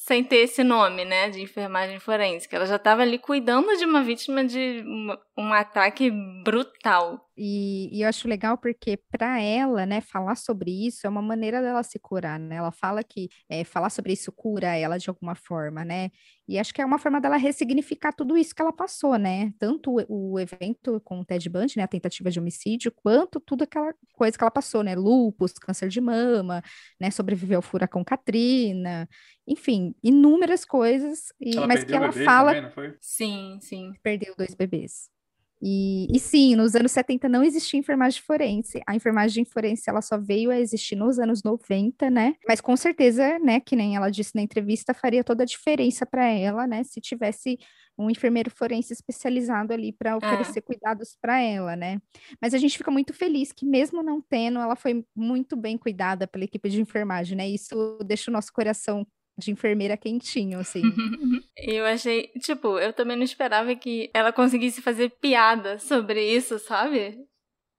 sem 0.06 0.22
ter 0.22 0.36
esse 0.36 0.62
nome, 0.62 1.04
né, 1.04 1.30
de 1.30 1.42
enfermagem 1.42 1.98
forense. 1.98 2.48
Ela 2.50 2.66
já 2.66 2.76
estava 2.76 3.02
ali 3.02 3.18
cuidando 3.18 3.76
de 3.76 3.84
uma 3.84 4.02
vítima 4.02 4.44
de 4.44 4.82
uma, 4.86 5.18
um 5.36 5.52
ataque 5.52 6.10
brutal. 6.42 7.30
E, 7.36 7.90
e, 7.94 8.00
eu 8.00 8.08
acho 8.08 8.26
legal 8.26 8.56
porque 8.56 8.98
para 9.10 9.38
ela, 9.38 9.84
né, 9.84 10.00
falar 10.00 10.34
sobre 10.34 10.70
isso 10.86 11.06
é 11.06 11.10
uma 11.10 11.20
maneira 11.20 11.60
dela 11.60 11.82
se 11.82 11.98
curar, 11.98 12.40
né? 12.40 12.56
Ela 12.56 12.72
fala 12.72 13.04
que 13.04 13.28
é, 13.46 13.62
falar 13.62 13.90
sobre 13.90 14.14
isso 14.14 14.32
cura 14.32 14.74
ela 14.74 14.96
de 14.96 15.10
alguma 15.10 15.34
forma, 15.34 15.84
né? 15.84 16.10
E 16.48 16.58
acho 16.58 16.72
que 16.72 16.80
é 16.80 16.86
uma 16.86 16.98
forma 16.98 17.20
dela 17.20 17.36
ressignificar 17.36 18.12
tudo 18.12 18.38
isso 18.38 18.54
que 18.54 18.62
ela 18.62 18.72
passou, 18.72 19.18
né? 19.18 19.52
Tanto 19.58 19.98
o, 20.08 20.32
o 20.32 20.40
evento 20.40 20.98
com 21.04 21.20
o 21.20 21.24
Ted 21.24 21.46
Bundy, 21.50 21.76
né, 21.76 21.82
a 21.82 21.88
tentativa 21.88 22.30
de 22.30 22.40
homicídio, 22.40 22.90
quanto 22.90 23.38
tudo 23.38 23.64
aquela 23.64 23.92
coisa 24.14 24.38
que 24.38 24.42
ela 24.42 24.50
passou, 24.50 24.82
né? 24.82 24.94
Lupus, 24.94 25.52
câncer 25.52 25.90
de 25.90 26.00
mama, 26.00 26.62
né? 26.98 27.10
Sobreviveu 27.10 27.58
ao 27.58 27.62
furacão 27.62 28.02
Katrina, 28.02 29.06
enfim, 29.46 29.94
inúmeras 30.02 30.64
coisas. 30.64 31.30
E, 31.38 31.54
mas 31.66 31.84
que 31.84 31.94
ela 31.94 32.10
fala. 32.10 32.54
Também, 32.54 32.94
sim, 32.98 33.58
sim. 33.60 33.92
Perdeu 34.02 34.34
dois 34.34 34.54
bebês. 34.54 35.14
E, 35.60 36.06
e, 36.14 36.18
sim, 36.18 36.54
nos 36.54 36.74
anos 36.74 36.92
70 36.92 37.28
não 37.28 37.42
existia 37.42 37.80
enfermagem 37.80 38.20
forense. 38.20 38.82
A 38.86 38.94
enfermagem 38.94 39.44
forense 39.44 39.88
ela 39.88 40.02
só 40.02 40.18
veio 40.18 40.50
a 40.50 40.60
existir 40.60 40.96
nos 40.96 41.18
anos 41.18 41.42
90, 41.42 42.10
né? 42.10 42.34
Mas 42.46 42.60
com 42.60 42.76
certeza, 42.76 43.38
né, 43.38 43.60
que 43.60 43.74
nem 43.74 43.96
ela 43.96 44.10
disse 44.10 44.34
na 44.34 44.42
entrevista, 44.42 44.92
faria 44.92 45.24
toda 45.24 45.44
a 45.44 45.46
diferença 45.46 46.04
para 46.04 46.26
ela, 46.26 46.66
né, 46.66 46.84
se 46.84 47.00
tivesse 47.00 47.58
um 47.98 48.10
enfermeiro 48.10 48.50
forense 48.50 48.92
especializado 48.92 49.72
ali 49.72 49.92
para 49.92 50.10
é. 50.10 50.16
oferecer 50.16 50.58
é. 50.58 50.62
cuidados 50.62 51.16
para 51.20 51.40
ela, 51.40 51.74
né? 51.74 51.98
Mas 52.40 52.52
a 52.52 52.58
gente 52.58 52.76
fica 52.76 52.90
muito 52.90 53.14
feliz 53.14 53.52
que 53.52 53.64
mesmo 53.64 54.02
não 54.02 54.20
tendo, 54.20 54.58
ela 54.58 54.76
foi 54.76 55.04
muito 55.14 55.56
bem 55.56 55.78
cuidada 55.78 56.26
pela 56.26 56.44
equipe 56.44 56.68
de 56.68 56.80
enfermagem, 56.80 57.36
né? 57.36 57.48
Isso 57.48 57.98
deixa 58.04 58.30
o 58.30 58.34
nosso 58.34 58.52
coração 58.52 59.06
de 59.38 59.50
enfermeira 59.50 59.96
quentinho, 59.96 60.58
assim. 60.58 60.82
eu 61.56 61.84
achei, 61.84 62.30
tipo, 62.40 62.78
eu 62.78 62.92
também 62.92 63.16
não 63.16 63.24
esperava 63.24 63.74
que 63.74 64.10
ela 64.14 64.32
conseguisse 64.32 64.80
fazer 64.80 65.10
piada 65.20 65.78
sobre 65.78 66.24
isso, 66.24 66.58
sabe? 66.58 67.18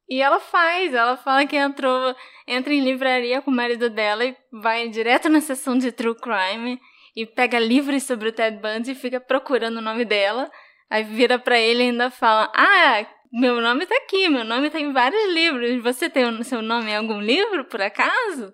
E 0.09 0.21
ela 0.21 0.39
faz, 0.39 0.93
ela 0.93 1.17
fala 1.17 1.45
que 1.45 1.55
entrou, 1.55 2.15
entra 2.47 2.73
em 2.73 2.81
livraria 2.81 3.41
com 3.41 3.51
o 3.51 3.53
marido 3.53 3.89
dela 3.89 4.23
e 4.23 4.35
vai 4.51 4.87
direto 4.87 5.27
na 5.27 5.41
sessão 5.41 5.77
de 5.77 5.91
True 5.91 6.15
Crime 6.15 6.79
e 7.15 7.25
pega 7.25 7.59
livros 7.59 8.03
sobre 8.03 8.29
o 8.29 8.31
Ted 8.31 8.57
Bundy 8.57 8.91
e 8.91 8.95
fica 8.95 9.19
procurando 9.19 9.77
o 9.77 9.81
nome 9.81 10.05
dela. 10.05 10.49
Aí 10.89 11.03
vira 11.03 11.37
para 11.37 11.59
ele 11.59 11.83
e 11.83 11.89
ainda 11.89 12.09
fala: 12.09 12.49
Ah, 12.55 13.05
meu 13.33 13.59
nome 13.59 13.85
tá 13.85 13.95
aqui, 13.97 14.29
meu 14.29 14.45
nome 14.45 14.69
tá 14.69 14.79
em 14.79 14.93
vários 14.93 15.33
livros. 15.33 15.83
Você 15.83 16.09
tem 16.09 16.23
o 16.25 16.43
seu 16.43 16.61
nome 16.61 16.91
em 16.91 16.95
algum 16.95 17.19
livro, 17.19 17.65
por 17.65 17.81
acaso? 17.81 18.53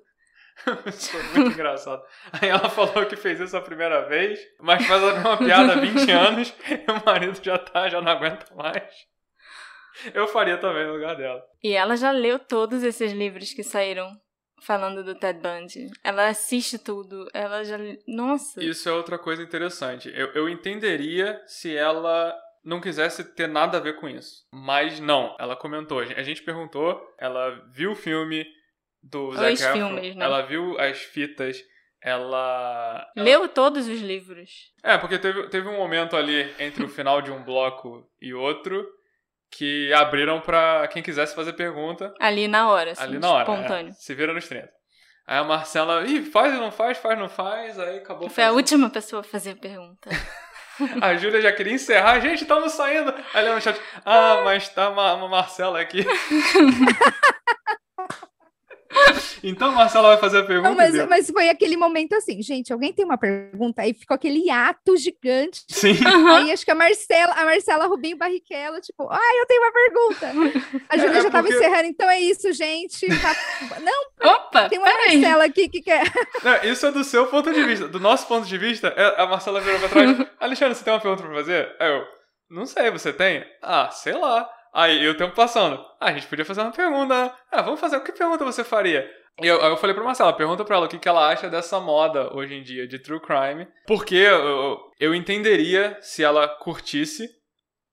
Isso 0.87 1.11
foi 1.17 1.23
muito 1.23 1.53
engraçado. 1.53 2.03
Aí 2.31 2.49
ela 2.49 2.69
falou 2.69 3.05
que 3.05 3.15
fez 3.15 3.39
isso 3.39 3.55
a 3.57 3.61
primeira 3.61 4.07
vez, 4.07 4.39
mas 4.59 4.85
faz 4.85 5.01
uma 5.01 5.37
piada 5.37 5.73
há 5.73 5.75
20 5.75 6.11
anos 6.11 6.53
e 6.69 6.91
o 6.91 7.05
marido 7.05 7.39
já 7.41 7.57
tá, 7.57 7.89
já 7.89 8.01
não 8.01 8.11
aguenta 8.11 8.53
mais. 8.55 8.83
Eu 10.13 10.27
faria 10.27 10.57
também 10.57 10.85
no 10.87 10.93
lugar 10.93 11.15
dela. 11.15 11.43
E 11.63 11.73
ela 11.73 11.95
já 11.95 12.11
leu 12.11 12.39
todos 12.39 12.83
esses 12.83 13.11
livros 13.11 13.53
que 13.53 13.63
saíram 13.63 14.11
falando 14.63 15.03
do 15.03 15.15
Ted 15.15 15.39
Bundy. 15.39 15.89
Ela 16.03 16.27
assiste 16.27 16.79
tudo, 16.79 17.27
ela 17.33 17.63
já. 17.63 17.77
Nossa! 18.07 18.63
Isso 18.63 18.89
é 18.89 18.91
outra 18.91 19.19
coisa 19.19 19.43
interessante. 19.43 20.11
Eu, 20.15 20.31
eu 20.33 20.49
entenderia 20.49 21.41
se 21.45 21.75
ela 21.75 22.33
não 22.63 22.79
quisesse 22.79 23.23
ter 23.35 23.47
nada 23.47 23.77
a 23.77 23.81
ver 23.81 23.97
com 23.99 24.07
isso. 24.07 24.45
Mas 24.51 24.99
não, 24.99 25.35
ela 25.39 25.55
comentou. 25.55 25.99
A 25.99 26.23
gente 26.23 26.41
perguntou, 26.41 26.99
ela 27.19 27.49
viu 27.71 27.91
o 27.91 27.95
filme, 27.95 28.45
do 29.03 29.29
Os 29.29 29.35
Zac 29.35 29.53
Efron. 29.53 29.73
filmes, 29.73 30.15
né? 30.15 30.25
Ela 30.25 30.41
viu 30.43 30.79
as 30.79 30.97
fitas, 30.99 31.61
ela... 32.01 33.05
Leu 33.15 33.47
todos 33.49 33.87
os 33.87 33.99
livros. 34.01 34.71
É, 34.83 34.97
porque 34.97 35.19
teve, 35.19 35.49
teve 35.49 35.67
um 35.67 35.77
momento 35.77 36.15
ali 36.15 36.51
entre 36.57 36.83
o 36.83 36.89
final 36.89 37.21
de 37.21 37.31
um 37.31 37.43
bloco 37.43 38.09
e 38.21 38.33
outro 38.33 38.85
que 39.51 39.93
abriram 39.93 40.39
para 40.41 40.87
quem 40.87 41.03
quisesse 41.03 41.35
fazer 41.35 41.53
pergunta. 41.53 42.13
Ali 42.19 42.47
na 42.47 42.69
hora, 42.69 42.91
assim, 42.91 43.03
Ali 43.03 43.19
na 43.19 43.29
hora, 43.31 43.43
espontâneo. 43.43 43.89
É, 43.91 43.93
se 43.93 44.15
vira 44.15 44.33
nos 44.33 44.47
30. 44.47 44.69
Aí 45.25 45.37
a 45.37 45.43
Marcela, 45.43 46.05
ih, 46.05 46.23
faz 46.25 46.53
ou 46.53 46.59
não 46.59 46.71
faz, 46.71 46.97
faz 46.97 47.15
ou 47.15 47.21
não 47.23 47.29
faz, 47.29 47.79
aí 47.79 47.97
acabou 47.97 48.23
Foi 48.23 48.35
fazendo. 48.35 48.51
a 48.51 48.55
última 48.55 48.89
pessoa 48.89 49.21
a 49.21 49.23
fazer 49.23 49.51
a 49.51 49.55
pergunta. 49.55 50.09
a 51.01 51.15
Júlia 51.15 51.39
já 51.39 51.51
queria 51.51 51.73
encerrar, 51.73 52.19
gente, 52.19 52.41
estamos 52.41 52.73
saindo. 52.73 53.13
Aí 53.33 53.45
ela 53.45 53.55
no 53.55 53.61
chat, 53.61 53.79
ah, 54.03 54.41
mas 54.43 54.67
tá 54.69 54.89
uma, 54.89 55.13
uma 55.13 55.29
Marcela 55.29 55.79
aqui. 55.79 56.05
Então 59.43 59.73
Marcela 59.73 60.07
vai 60.07 60.17
fazer 60.17 60.39
a 60.39 60.43
pergunta. 60.43 60.69
Não, 60.69 60.75
mas, 60.77 61.07
mas, 61.07 61.29
foi 61.29 61.49
aquele 61.49 61.75
momento 61.75 62.13
assim, 62.13 62.41
gente, 62.41 62.71
alguém 62.71 62.93
tem 62.93 63.03
uma 63.03 63.17
pergunta? 63.17 63.81
Aí 63.81 63.93
ficou 63.93 64.15
aquele 64.15 64.49
ato 64.49 64.95
gigante. 64.95 65.63
Sim. 65.67 65.97
Aí 66.33 66.51
acho 66.51 66.63
que 66.63 66.71
a 66.71 66.75
Marcela, 66.75 67.33
a 67.33 67.43
Marcela 67.43 67.85
Rubinho 67.85 68.17
Barrichello, 68.17 68.79
tipo, 68.79 69.07
ai, 69.11 69.39
eu 69.41 69.45
tenho 69.45 69.61
uma 69.61 69.71
pergunta. 69.71 70.27
A 70.89 70.97
Júlia 70.97 71.17
é, 71.17 71.21
já 71.21 71.27
estava 71.27 71.47
porque... 71.47 71.59
encerrando, 71.59 71.87
então 71.87 72.09
é 72.09 72.19
isso, 72.21 72.53
gente. 72.53 73.05
Tá... 73.21 73.35
Não, 73.81 74.31
Opa, 74.31 74.69
tem 74.69 74.79
uma 74.79 74.87
Marcela 74.87 75.43
aqui 75.43 75.67
que 75.67 75.81
quer. 75.81 76.03
Não, 76.43 76.71
isso 76.71 76.85
é 76.85 76.91
do 76.91 77.03
seu 77.03 77.27
ponto 77.27 77.53
de 77.53 77.63
vista. 77.63 77.87
Do 77.87 77.99
nosso 77.99 78.25
ponto 78.27 78.47
de 78.47 78.57
vista, 78.57 78.93
é, 78.95 79.21
a 79.21 79.27
Marcela 79.27 79.59
virou 79.59 79.79
pra 79.79 79.89
trás. 79.89 80.27
Alexandre, 80.39 80.75
você 80.75 80.83
tem 80.83 80.93
uma 80.93 81.01
pergunta 81.01 81.23
pra 81.23 81.33
fazer? 81.33 81.75
Aí 81.79 81.89
eu, 81.89 82.05
não 82.49 82.65
sei, 82.65 82.89
você 82.91 83.11
tem? 83.11 83.45
Ah, 83.61 83.89
sei 83.91 84.13
lá. 84.13 84.49
Aí 84.73 85.07
o 85.07 85.15
tempo 85.15 85.35
passando. 85.35 85.83
Ah, 85.99 86.07
a 86.07 86.13
gente 86.13 86.27
podia 86.27 86.45
fazer 86.45 86.61
uma 86.61 86.71
pergunta. 86.71 87.35
Ah, 87.51 87.61
vamos 87.61 87.79
fazer. 87.79 87.99
Que 87.99 88.11
pergunta 88.11 88.43
você 88.43 88.63
faria? 88.63 89.07
E 89.41 89.47
eu, 89.47 89.57
eu 89.57 89.77
falei 89.77 89.95
pra 89.95 90.03
Marcela, 90.03 90.31
pergunta 90.33 90.63
pra 90.63 90.75
ela 90.75 90.85
o 90.85 90.89
que, 90.89 90.99
que 90.99 91.09
ela 91.09 91.27
acha 91.27 91.49
dessa 91.49 91.79
moda 91.79 92.35
hoje 92.35 92.53
em 92.53 92.61
dia 92.61 92.87
de 92.87 92.99
true 92.99 93.19
crime. 93.19 93.67
Porque 93.87 94.15
eu, 94.15 94.77
eu 94.99 95.15
entenderia 95.15 95.97
se 96.01 96.23
ela 96.23 96.47
curtisse, 96.47 97.27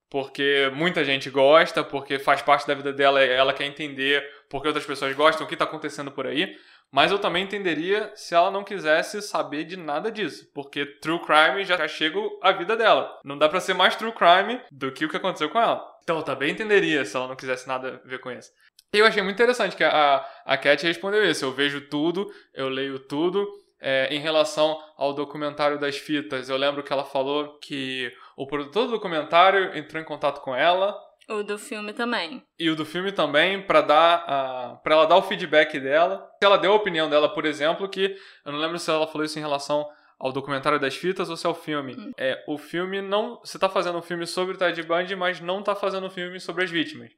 porque 0.09 0.71
muita 0.75 1.03
gente 1.03 1.29
gosta, 1.29 1.83
porque 1.83 2.19
faz 2.19 2.41
parte 2.41 2.67
da 2.67 2.75
vida 2.75 2.93
dela, 2.93 3.21
ela 3.23 3.53
quer 3.53 3.65
entender 3.65 4.23
porque 4.49 4.67
outras 4.67 4.85
pessoas 4.85 5.15
gostam, 5.15 5.45
o 5.45 5.49
que 5.49 5.55
tá 5.55 5.63
acontecendo 5.63 6.11
por 6.11 6.27
aí. 6.27 6.53
Mas 6.91 7.09
eu 7.09 7.17
também 7.17 7.45
entenderia 7.45 8.11
se 8.15 8.35
ela 8.35 8.51
não 8.51 8.65
quisesse 8.65 9.21
saber 9.21 9.63
de 9.63 9.77
nada 9.77 10.11
disso, 10.11 10.51
porque 10.53 10.85
true 10.85 11.21
crime 11.21 11.63
já 11.63 11.87
chega 11.87 12.19
a 12.41 12.51
vida 12.51 12.75
dela. 12.75 13.17
Não 13.23 13.37
dá 13.37 13.47
para 13.47 13.61
ser 13.61 13.73
mais 13.73 13.95
true 13.95 14.11
crime 14.11 14.61
do 14.69 14.91
que 14.91 15.05
o 15.05 15.09
que 15.09 15.15
aconteceu 15.15 15.49
com 15.49 15.59
ela. 15.59 15.81
Então 16.03 16.17
eu 16.17 16.23
também 16.23 16.51
entenderia 16.51 17.05
se 17.05 17.15
ela 17.15 17.29
não 17.29 17.35
quisesse 17.35 17.65
nada 17.65 18.01
a 18.03 18.07
ver 18.07 18.19
com 18.19 18.29
isso. 18.29 18.51
E 18.93 18.97
eu 18.99 19.05
achei 19.05 19.23
muito 19.23 19.35
interessante 19.35 19.75
que 19.75 19.83
a, 19.83 20.25
a 20.45 20.57
Cat 20.57 20.85
respondeu 20.85 21.23
isso. 21.23 21.45
Eu 21.45 21.51
vejo 21.53 21.81
tudo, 21.81 22.29
eu 22.53 22.67
leio 22.67 22.99
tudo. 22.99 23.47
É, 23.79 24.13
em 24.13 24.19
relação 24.19 24.77
ao 24.95 25.13
documentário 25.13 25.79
das 25.79 25.97
fitas, 25.97 26.49
eu 26.49 26.57
lembro 26.57 26.83
que 26.83 26.93
ela 26.93 27.03
falou 27.03 27.57
que 27.59 28.13
o 28.37 28.45
produtor 28.45 28.85
do 28.85 28.91
documentário 28.91 29.75
entrou 29.75 29.99
em 29.99 30.05
contato 30.05 30.41
com 30.41 30.55
ela. 30.55 30.95
O 31.27 31.41
do 31.41 31.57
filme 31.57 31.93
também. 31.93 32.43
E 32.59 32.69
o 32.69 32.75
do 32.75 32.85
filme 32.85 33.11
também, 33.11 33.61
para 33.61 33.81
dar 33.81 34.79
para 34.83 34.93
ela 34.93 35.05
dar 35.05 35.15
o 35.15 35.23
feedback 35.23 35.79
dela. 35.79 36.29
Ela 36.41 36.57
deu 36.57 36.73
a 36.73 36.75
opinião 36.75 37.09
dela, 37.09 37.29
por 37.33 37.45
exemplo, 37.45 37.89
que 37.89 38.15
eu 38.45 38.51
não 38.51 38.59
lembro 38.59 38.77
se 38.77 38.89
ela 38.89 39.07
falou 39.07 39.25
isso 39.25 39.39
em 39.39 39.41
relação 39.41 39.87
ao 40.19 40.31
documentário 40.31 40.79
das 40.79 40.95
fitas 40.95 41.29
ou 41.29 41.37
se 41.37 41.47
é 41.47 41.49
o 41.49 41.55
filme. 41.55 41.95
Hum. 41.95 42.11
É, 42.17 42.43
o 42.47 42.57
filme 42.57 43.01
não. 43.01 43.39
Você 43.39 43.57
tá 43.57 43.67
fazendo 43.67 43.97
um 43.97 44.03
filme 44.03 44.27
sobre 44.27 44.53
o 44.53 44.57
Ted 44.57 44.83
Bundy, 44.83 45.15
mas 45.15 45.39
não 45.39 45.63
tá 45.63 45.73
fazendo 45.73 46.05
um 46.05 46.11
filme 46.11 46.39
sobre 46.39 46.63
as 46.63 46.69
vítimas. 46.69 47.11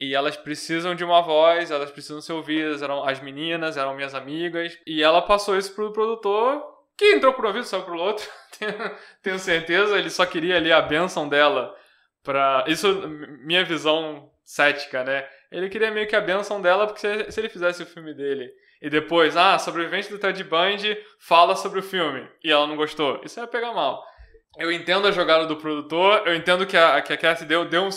E 0.00 0.14
elas 0.14 0.36
precisam 0.36 0.94
de 0.94 1.04
uma 1.04 1.20
voz, 1.20 1.70
elas 1.70 1.90
precisam 1.90 2.20
ser 2.20 2.32
ouvidas, 2.32 2.82
eram 2.82 3.04
as 3.04 3.20
meninas, 3.20 3.76
eram 3.76 3.94
minhas 3.94 4.14
amigas. 4.14 4.78
E 4.86 5.02
ela 5.02 5.20
passou 5.20 5.56
isso 5.56 5.74
pro 5.74 5.92
produtor, 5.92 6.62
que 6.96 7.14
entrou 7.14 7.32
por 7.32 7.44
um 7.44 7.48
ouvido, 7.48 7.64
saiu 7.64 7.82
pro 7.82 7.98
outro. 7.98 8.26
Tenho 9.22 9.38
certeza, 9.38 9.98
ele 9.98 10.10
só 10.10 10.24
queria 10.24 10.56
ali 10.56 10.72
a 10.72 10.80
benção 10.80 11.28
dela 11.28 11.74
pra. 12.22 12.64
Isso, 12.68 13.08
minha 13.44 13.64
visão 13.64 14.30
cética, 14.44 15.02
né? 15.02 15.26
Ele 15.50 15.68
queria 15.68 15.90
meio 15.90 16.06
que 16.06 16.16
a 16.16 16.20
benção 16.20 16.60
dela, 16.60 16.86
porque 16.86 17.00
se, 17.00 17.32
se 17.32 17.40
ele 17.40 17.48
fizesse 17.48 17.82
o 17.82 17.86
filme 17.86 18.14
dele 18.14 18.50
e 18.80 18.88
depois, 18.88 19.36
ah, 19.36 19.58
sobrevivente 19.58 20.10
do 20.10 20.18
Ted 20.18 20.42
Bundy 20.44 20.96
fala 21.18 21.56
sobre 21.56 21.80
o 21.80 21.82
filme 21.82 22.26
e 22.42 22.50
ela 22.50 22.66
não 22.66 22.76
gostou, 22.76 23.20
isso 23.24 23.40
ia 23.40 23.46
pegar 23.46 23.72
mal. 23.72 24.04
Eu 24.56 24.72
entendo 24.72 25.06
a 25.06 25.12
jogada 25.12 25.46
do 25.46 25.56
produtor, 25.56 26.22
eu 26.26 26.34
entendo 26.34 26.66
que 26.66 26.76
a, 26.76 27.00
que 27.02 27.12
a 27.12 27.16
Cassie 27.16 27.46
deu, 27.46 27.64
deu 27.64 27.82
um, 27.82 27.88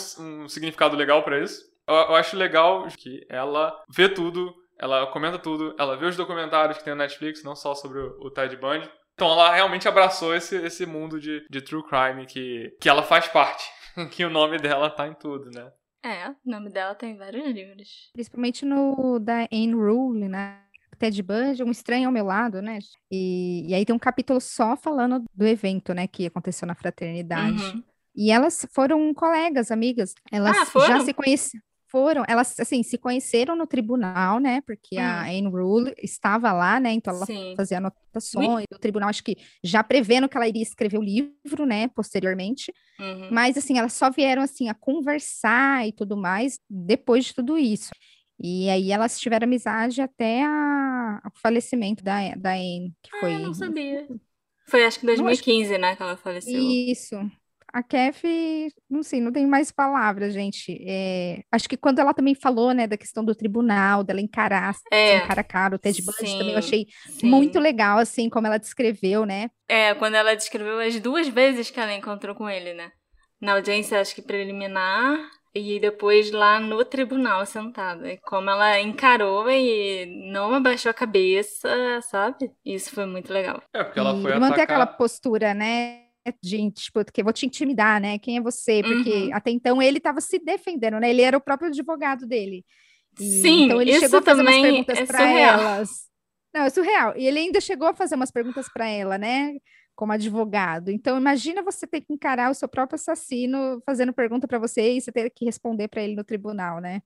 um 0.42 0.48
significado 0.48 0.96
legal 0.96 1.22
para 1.22 1.40
isso. 1.40 1.71
Eu, 1.86 1.94
eu, 1.94 2.14
acho 2.14 2.36
legal 2.36 2.86
que 2.88 3.26
ela 3.28 3.82
vê 3.94 4.08
tudo, 4.08 4.54
ela 4.78 5.06
comenta 5.08 5.38
tudo, 5.38 5.74
ela 5.78 5.96
vê 5.96 6.06
os 6.06 6.16
documentários 6.16 6.78
que 6.78 6.84
tem 6.84 6.94
na 6.94 7.04
Netflix, 7.04 7.42
não 7.42 7.56
só 7.56 7.74
sobre 7.74 7.98
o, 7.98 8.18
o 8.20 8.30
Ted 8.30 8.56
Bundy. 8.56 8.90
Então 9.14 9.30
ela 9.30 9.54
realmente 9.54 9.86
abraçou 9.88 10.34
esse, 10.34 10.56
esse 10.56 10.86
mundo 10.86 11.20
de, 11.20 11.46
de 11.50 11.60
true 11.60 11.82
crime 11.82 12.26
que, 12.26 12.76
que 12.80 12.88
ela 12.88 13.02
faz 13.02 13.28
parte. 13.28 13.64
que 14.10 14.24
o 14.24 14.30
nome 14.30 14.58
dela 14.58 14.88
tá 14.90 15.06
em 15.06 15.14
tudo, 15.14 15.50
né? 15.50 15.70
É, 16.04 16.28
o 16.30 16.36
nome 16.44 16.70
dela 16.70 16.94
tem 16.94 17.16
vários 17.16 17.44
livros. 17.46 18.10
Principalmente 18.12 18.64
no 18.64 19.18
da 19.20 19.46
Anne 19.52 19.74
Rule, 19.74 20.28
né? 20.28 20.60
Ted 20.98 21.20
Bundy, 21.22 21.62
um 21.62 21.70
estranho 21.70 22.06
ao 22.06 22.12
meu 22.12 22.24
lado, 22.24 22.62
né? 22.62 22.78
E, 23.10 23.68
e 23.68 23.74
aí 23.74 23.84
tem 23.84 23.94
um 23.94 23.98
capítulo 23.98 24.40
só 24.40 24.76
falando 24.76 25.24
do 25.34 25.46
evento, 25.46 25.92
né, 25.92 26.06
que 26.06 26.26
aconteceu 26.26 26.66
na 26.66 26.76
fraternidade. 26.76 27.62
Uhum. 27.62 27.82
E 28.14 28.30
elas 28.30 28.66
foram 28.72 29.12
colegas, 29.12 29.70
amigas. 29.70 30.14
Elas 30.30 30.56
ah, 30.56 30.86
já 30.86 31.00
se 31.00 31.12
conheciam 31.12 31.62
foram, 31.92 32.24
elas 32.26 32.58
assim 32.58 32.82
se 32.82 32.96
conheceram 32.96 33.54
no 33.54 33.66
tribunal, 33.66 34.40
né? 34.40 34.62
Porque 34.62 34.96
hum. 34.96 35.02
a 35.02 35.24
Anne 35.24 35.48
Rule 35.48 35.94
estava 36.02 36.50
lá, 36.50 36.80
né? 36.80 36.90
Então 36.92 37.14
ela 37.14 37.26
Sim. 37.26 37.52
fazia 37.54 37.76
anotações. 37.76 38.64
O 38.72 38.78
tribunal 38.78 39.10
acho 39.10 39.22
que 39.22 39.36
já 39.62 39.84
prevendo 39.84 40.26
que 40.26 40.36
ela 40.36 40.48
iria 40.48 40.62
escrever 40.62 40.96
o 40.96 41.02
livro, 41.02 41.66
né? 41.66 41.88
Posteriormente. 41.88 42.72
Uhum. 42.98 43.28
Mas 43.30 43.58
assim, 43.58 43.78
elas 43.78 43.92
só 43.92 44.10
vieram 44.10 44.40
assim 44.40 44.70
a 44.70 44.74
conversar 44.74 45.86
e 45.86 45.92
tudo 45.92 46.16
mais 46.16 46.58
depois 46.68 47.26
de 47.26 47.34
tudo 47.34 47.58
isso. 47.58 47.90
E 48.42 48.70
aí 48.70 48.90
elas 48.90 49.20
tiveram 49.20 49.44
amizade 49.44 50.00
até 50.00 50.42
a, 50.42 51.20
o 51.26 51.38
falecimento 51.38 52.02
da, 52.02 52.34
da 52.34 52.54
Anne, 52.54 52.94
que 53.02 53.10
foi. 53.20 53.34
Ah, 53.34 53.38
não 53.38 53.52
sabia. 53.52 54.08
Foi 54.66 54.82
acho 54.84 54.98
que 54.98 55.04
em 55.04 55.08
2015, 55.08 55.76
né, 55.76 55.94
que 55.94 56.02
ela 56.02 56.16
faleceu. 56.16 56.58
Isso 56.58 57.16
a 57.72 57.82
Kef, 57.82 58.22
não 58.90 59.02
sei, 59.02 59.20
não 59.20 59.32
tem 59.32 59.46
mais 59.46 59.72
palavras, 59.72 60.34
gente. 60.34 60.78
É, 60.86 61.42
acho 61.50 61.68
que 61.68 61.76
quando 61.76 61.98
ela 61.98 62.12
também 62.12 62.34
falou, 62.34 62.72
né, 62.72 62.86
da 62.86 62.96
questão 62.96 63.24
do 63.24 63.34
tribunal, 63.34 64.04
dela 64.04 64.20
encarar, 64.20 64.74
é, 64.92 65.20
cara 65.20 65.40
a 65.40 65.44
cara, 65.44 65.76
o 65.76 65.78
Ted 65.78 66.02
Bundy 66.02 66.38
também 66.38 66.52
eu 66.52 66.58
achei 66.58 66.86
sim. 67.08 67.26
muito 67.26 67.58
legal, 67.58 67.98
assim, 67.98 68.28
como 68.28 68.46
ela 68.46 68.58
descreveu, 68.58 69.24
né? 69.24 69.50
É, 69.68 69.94
quando 69.94 70.14
ela 70.14 70.34
descreveu 70.34 70.80
as 70.80 71.00
duas 71.00 71.28
vezes 71.28 71.70
que 71.70 71.80
ela 71.80 71.94
encontrou 71.94 72.34
com 72.34 72.48
ele, 72.48 72.74
né? 72.74 72.92
Na 73.40 73.54
audiência, 73.54 74.00
acho 74.00 74.14
que 74.14 74.22
preliminar, 74.22 75.18
e 75.54 75.78
depois 75.80 76.30
lá 76.30 76.58
no 76.60 76.84
tribunal 76.84 77.44
sentada. 77.44 78.10
E 78.10 78.18
como 78.18 78.48
ela 78.48 78.80
encarou 78.80 79.50
e 79.50 80.06
não 80.30 80.54
abaixou 80.54 80.90
a 80.90 80.94
cabeça, 80.94 81.68
sabe? 82.02 82.50
Isso 82.64 82.94
foi 82.94 83.06
muito 83.06 83.32
legal. 83.32 83.62
É, 83.72 83.84
porque 83.84 83.98
ela 83.98 84.20
foi 84.20 84.32
e 84.32 84.38
manter 84.38 84.62
aquela 84.62 84.86
postura, 84.86 85.52
né? 85.52 86.11
De, 86.42 86.70
tipo, 86.70 87.04
que 87.04 87.20
eu 87.20 87.24
vou 87.24 87.32
te 87.32 87.46
intimidar, 87.46 88.00
né? 88.00 88.18
Quem 88.18 88.36
é 88.36 88.40
você? 88.40 88.82
Porque 88.82 89.24
uhum. 89.24 89.34
até 89.34 89.50
então 89.50 89.82
ele 89.82 89.98
estava 89.98 90.20
se 90.20 90.38
defendendo, 90.38 91.00
né? 91.00 91.10
Ele 91.10 91.22
era 91.22 91.36
o 91.36 91.40
próprio 91.40 91.68
advogado 91.68 92.26
dele. 92.26 92.64
E, 93.18 93.42
Sim, 93.42 93.64
então 93.64 93.82
ele 93.82 93.98
chegou 93.98 94.20
a 94.20 94.22
fazer 94.22 94.42
umas 94.42 94.60
perguntas 94.60 94.98
é 94.98 95.06
para 95.06 95.28
elas. 95.28 95.90
Não, 96.54 96.62
é 96.62 96.70
surreal. 96.70 97.14
E 97.16 97.26
ele 97.26 97.38
ainda 97.38 97.60
chegou 97.60 97.88
a 97.88 97.94
fazer 97.94 98.14
umas 98.14 98.30
perguntas 98.30 98.66
para 98.72 98.86
ela, 98.86 99.16
né? 99.18 99.54
Como 99.94 100.12
advogado. 100.12 100.90
Então, 100.90 101.16
imagina 101.16 101.62
você 101.62 101.86
ter 101.86 102.00
que 102.02 102.12
encarar 102.12 102.50
o 102.50 102.54
seu 102.54 102.68
próprio 102.68 102.96
assassino 102.96 103.82
fazendo 103.84 104.12
pergunta 104.12 104.46
para 104.46 104.58
você 104.58 104.94
e 104.94 105.00
você 105.00 105.10
ter 105.10 105.30
que 105.30 105.44
responder 105.44 105.88
para 105.88 106.02
ele 106.02 106.14
no 106.14 106.24
tribunal, 106.24 106.80
né? 106.80 107.02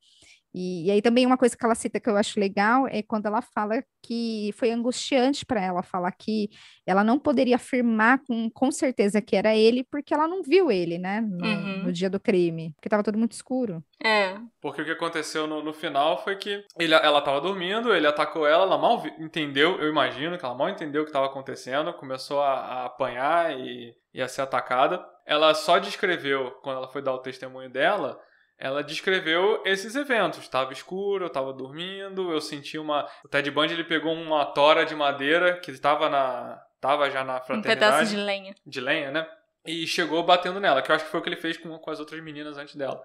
E, 0.59 0.87
e, 0.87 0.91
aí 0.91 1.03
também 1.03 1.27
uma 1.27 1.37
coisa 1.37 1.55
que 1.55 1.63
ela 1.63 1.75
cita 1.75 2.01
que 2.01 2.09
eu 2.09 2.17
acho 2.17 2.41
legal 2.41 2.89
é 2.89 3.03
quando 3.03 3.27
ela 3.27 3.43
fala 3.43 3.85
que 4.03 4.55
foi 4.55 4.71
angustiante 4.71 5.45
para 5.45 5.63
ela 5.63 5.83
falar 5.83 6.11
que 6.13 6.49
ela 6.87 7.05
não 7.05 7.19
poderia 7.19 7.57
afirmar 7.57 8.23
com, 8.27 8.49
com 8.49 8.73
certeza 8.73 9.21
que 9.21 9.37
era 9.37 9.55
ele 9.55 9.85
porque 9.85 10.15
ela 10.15 10.27
não 10.27 10.43
viu 10.43 10.71
ele, 10.71 10.97
né, 10.97 11.21
no, 11.21 11.45
uhum. 11.45 11.83
no 11.85 11.93
dia 11.93 12.09
do 12.09 12.19
crime, 12.19 12.73
porque 12.75 12.89
estava 12.89 13.03
tudo 13.03 13.19
muito 13.19 13.33
escuro. 13.33 13.85
É. 14.03 14.39
Porque 14.59 14.81
o 14.81 14.85
que 14.87 14.93
aconteceu 14.93 15.47
no, 15.47 15.63
no 15.63 15.75
final 15.75 16.25
foi 16.25 16.37
que 16.37 16.65
ele, 16.79 16.95
ela 16.95 17.19
estava 17.19 17.39
dormindo, 17.39 17.95
ele 17.95 18.07
atacou 18.07 18.47
ela, 18.47 18.63
ela 18.63 18.79
mal 18.79 19.05
entendeu, 19.19 19.79
eu 19.79 19.91
imagino 19.91 20.39
que 20.39 20.45
ela 20.47 20.55
mal 20.55 20.71
entendeu 20.71 21.03
o 21.03 21.05
que 21.05 21.11
estava 21.11 21.27
acontecendo, 21.27 21.93
começou 21.93 22.41
a, 22.41 22.55
a 22.55 22.85
apanhar 22.87 23.55
e, 23.59 23.95
e 24.15 24.23
a 24.23 24.29
ser 24.29 24.41
atacada. 24.41 25.05
Ela 25.27 25.53
só 25.53 25.79
descreveu, 25.79 26.53
quando 26.63 26.79
ela 26.79 26.89
foi 26.89 27.03
dar 27.03 27.13
o 27.13 27.19
testemunho 27.19 27.69
dela, 27.69 28.19
ela 28.59 28.83
descreveu 28.83 29.63
esses 29.65 29.95
eventos. 29.95 30.41
Estava 30.41 30.73
escuro, 30.73 31.25
eu 31.25 31.29
estava 31.29 31.53
dormindo, 31.53 32.33
eu 32.33 32.41
senti 32.41 32.79
uma. 32.79 33.09
O 33.25 33.29
Ted 33.29 33.51
Bundy 33.51 33.75
ele 33.75 33.85
pegou 33.85 34.13
uma 34.13 34.45
tora 34.47 34.85
de 34.85 34.95
madeira 34.95 35.59
que 35.59 35.71
estava 35.71 36.09
na. 36.09 36.63
Tava 36.81 37.11
já 37.11 37.25
na 37.25 37.41
fraternidade. 37.41 37.77
Um 37.77 37.81
pedaço 37.81 38.11
de 38.11 38.17
lenha. 38.17 38.55
De 38.65 38.81
lenha, 38.81 39.11
né? 39.11 39.29
E 39.67 39.87
chegou 39.87 40.23
batendo 40.23 40.61
nela, 40.61 40.81
que 40.81 40.91
eu 40.91 40.95
acho 40.95 41.05
que 41.05 41.11
foi 41.11 41.21
o 41.21 41.23
que 41.23 41.29
ele 41.29 41.37
fez 41.37 41.57
com, 41.57 41.77
com 41.79 41.91
as 41.91 41.99
outras 41.99 42.23
meninas 42.23 42.57
antes 42.57 42.77
dela. 42.77 43.03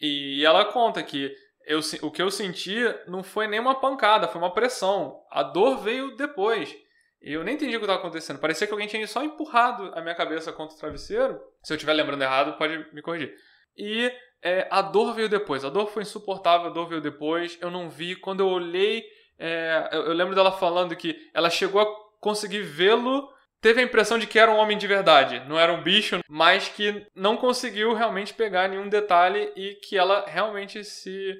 E 0.00 0.44
ela 0.44 0.64
conta 0.64 1.02
que 1.02 1.34
eu, 1.66 1.80
o 2.02 2.10
que 2.10 2.22
eu 2.22 2.30
senti 2.30 2.78
não 3.06 3.22
foi 3.22 3.46
nem 3.46 3.60
uma 3.60 3.78
pancada, 3.78 4.26
foi 4.26 4.40
uma 4.40 4.52
pressão. 4.52 5.20
A 5.30 5.42
dor 5.42 5.78
veio 5.78 6.16
depois. 6.16 6.74
E 7.22 7.34
eu 7.34 7.44
nem 7.44 7.54
entendi 7.54 7.76
o 7.76 7.78
que 7.78 7.84
estava 7.84 7.98
acontecendo. 7.98 8.38
Parecia 8.38 8.66
que 8.66 8.72
alguém 8.72 8.88
tinha 8.88 9.06
só 9.06 9.22
empurrado 9.22 9.92
a 9.94 10.00
minha 10.00 10.14
cabeça 10.14 10.52
contra 10.52 10.74
o 10.74 10.78
travesseiro. 10.78 11.38
Se 11.62 11.72
eu 11.72 11.76
estiver 11.76 11.92
lembrando 11.92 12.22
errado, 12.22 12.56
pode 12.56 12.92
me 12.94 13.02
corrigir. 13.02 13.34
E 13.76 14.10
é, 14.42 14.66
a 14.70 14.82
dor 14.82 15.14
veio 15.14 15.28
depois. 15.28 15.64
A 15.64 15.70
dor 15.70 15.90
foi 15.90 16.02
insuportável, 16.02 16.68
a 16.68 16.72
dor 16.72 16.88
veio 16.88 17.00
depois. 17.00 17.58
Eu 17.60 17.70
não 17.70 17.88
vi. 17.88 18.16
Quando 18.16 18.40
eu 18.40 18.48
olhei, 18.48 19.04
é, 19.38 19.88
eu, 19.92 20.06
eu, 20.06 20.12
lembro 20.12 20.34
dela 20.34 20.52
falando 20.52 20.96
que 20.96 21.16
ela 21.32 21.50
chegou 21.50 21.80
a 21.80 21.86
conseguir 22.20 22.62
vê-lo. 22.62 23.28
Teve 23.60 23.80
a 23.80 23.84
impressão 23.84 24.18
de 24.18 24.26
que 24.26 24.38
era 24.38 24.50
um 24.50 24.56
homem 24.56 24.78
de 24.78 24.86
verdade, 24.86 25.42
não 25.46 25.58
era 25.58 25.70
um 25.70 25.82
bicho, 25.82 26.18
mas 26.26 26.68
que 26.68 27.06
não 27.14 27.36
conseguiu 27.36 27.92
realmente 27.92 28.32
pegar 28.32 28.68
nenhum 28.68 28.88
detalhe 28.88 29.52
e 29.54 29.74
que 29.74 29.98
ela 29.98 30.24
realmente 30.26 30.82
se 30.82 31.34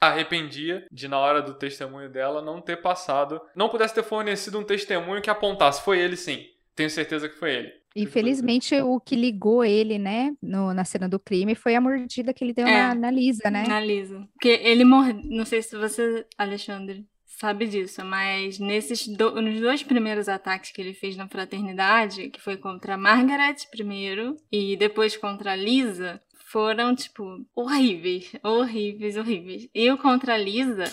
arrependia 0.00 0.86
de, 0.90 1.06
na 1.06 1.18
hora 1.18 1.42
do 1.42 1.52
testemunho 1.52 2.08
dela, 2.08 2.40
não 2.40 2.62
ter 2.62 2.80
passado, 2.80 3.42
não 3.54 3.68
pudesse 3.68 3.94
ter 3.94 4.02
fornecido 4.02 4.58
um 4.58 4.64
testemunho 4.64 5.20
que 5.20 5.28
apontasse. 5.28 5.82
Foi 5.82 5.98
ele 5.98 6.16
sim. 6.16 6.46
Tenho 6.74 6.88
certeza 6.88 7.28
que 7.28 7.36
foi 7.36 7.54
ele. 7.54 7.72
Infelizmente, 7.96 8.78
o 8.82 9.00
que 9.00 9.16
ligou 9.16 9.64
ele, 9.64 9.98
né, 9.98 10.34
no, 10.42 10.74
na 10.74 10.84
cena 10.84 11.08
do 11.08 11.18
crime 11.18 11.54
foi 11.54 11.74
a 11.74 11.80
mordida 11.80 12.34
que 12.34 12.44
ele 12.44 12.52
deu 12.52 12.66
é, 12.66 12.88
na, 12.88 12.94
na, 12.94 13.10
Lisa, 13.10 13.50
né? 13.50 13.66
Na 13.66 13.80
Lisa. 13.80 14.28
Porque 14.34 14.60
ele 14.62 14.84
mordeu. 14.84 15.22
Não 15.24 15.46
sei 15.46 15.62
se 15.62 15.76
você, 15.76 16.26
Alexandre, 16.36 17.06
sabe 17.24 17.66
disso, 17.66 18.04
mas 18.04 18.58
nesses 18.58 19.08
do, 19.08 19.40
nos 19.40 19.60
dois 19.60 19.82
primeiros 19.82 20.28
ataques 20.28 20.72
que 20.72 20.80
ele 20.80 20.92
fez 20.92 21.16
na 21.16 21.28
fraternidade, 21.28 22.28
que 22.28 22.40
foi 22.40 22.56
contra 22.56 22.94
a 22.94 22.98
Margaret 22.98 23.56
primeiro 23.70 24.36
e 24.52 24.76
depois 24.76 25.16
contra 25.16 25.52
a 25.52 25.56
Lisa, 25.56 26.20
foram, 26.46 26.94
tipo, 26.94 27.44
horríveis. 27.54 28.32
Horríveis, 28.42 29.16
horríveis. 29.16 29.68
E 29.74 29.90
o 29.90 29.98
contra 29.98 30.34
a 30.34 30.38
Lisa, 30.38 30.84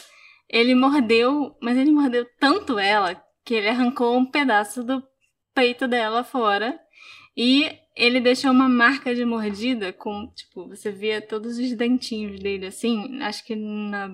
ele 0.50 0.74
mordeu, 0.74 1.56
mas 1.62 1.78
ele 1.78 1.92
mordeu 1.92 2.26
tanto 2.40 2.80
ela 2.80 3.22
que 3.46 3.54
ele 3.54 3.70
arrancou 3.70 4.18
um 4.18 4.26
pedaço 4.26 4.84
do 4.84 5.04
peito 5.54 5.88
dela 5.88 6.24
fora 6.24 6.80
e 7.36 7.72
ele 7.96 8.20
deixou 8.20 8.52
uma 8.52 8.68
marca 8.68 9.14
de 9.14 9.24
mordida 9.26 9.94
com, 9.94 10.28
tipo, 10.36 10.68
você 10.68 10.92
via 10.92 11.22
todos 11.22 11.58
os 11.58 11.74
dentinhos 11.74 12.40
dele 12.40 12.68
assim, 12.68 13.22
acho 13.22 13.46
que 13.46 13.56
na, 13.56 14.10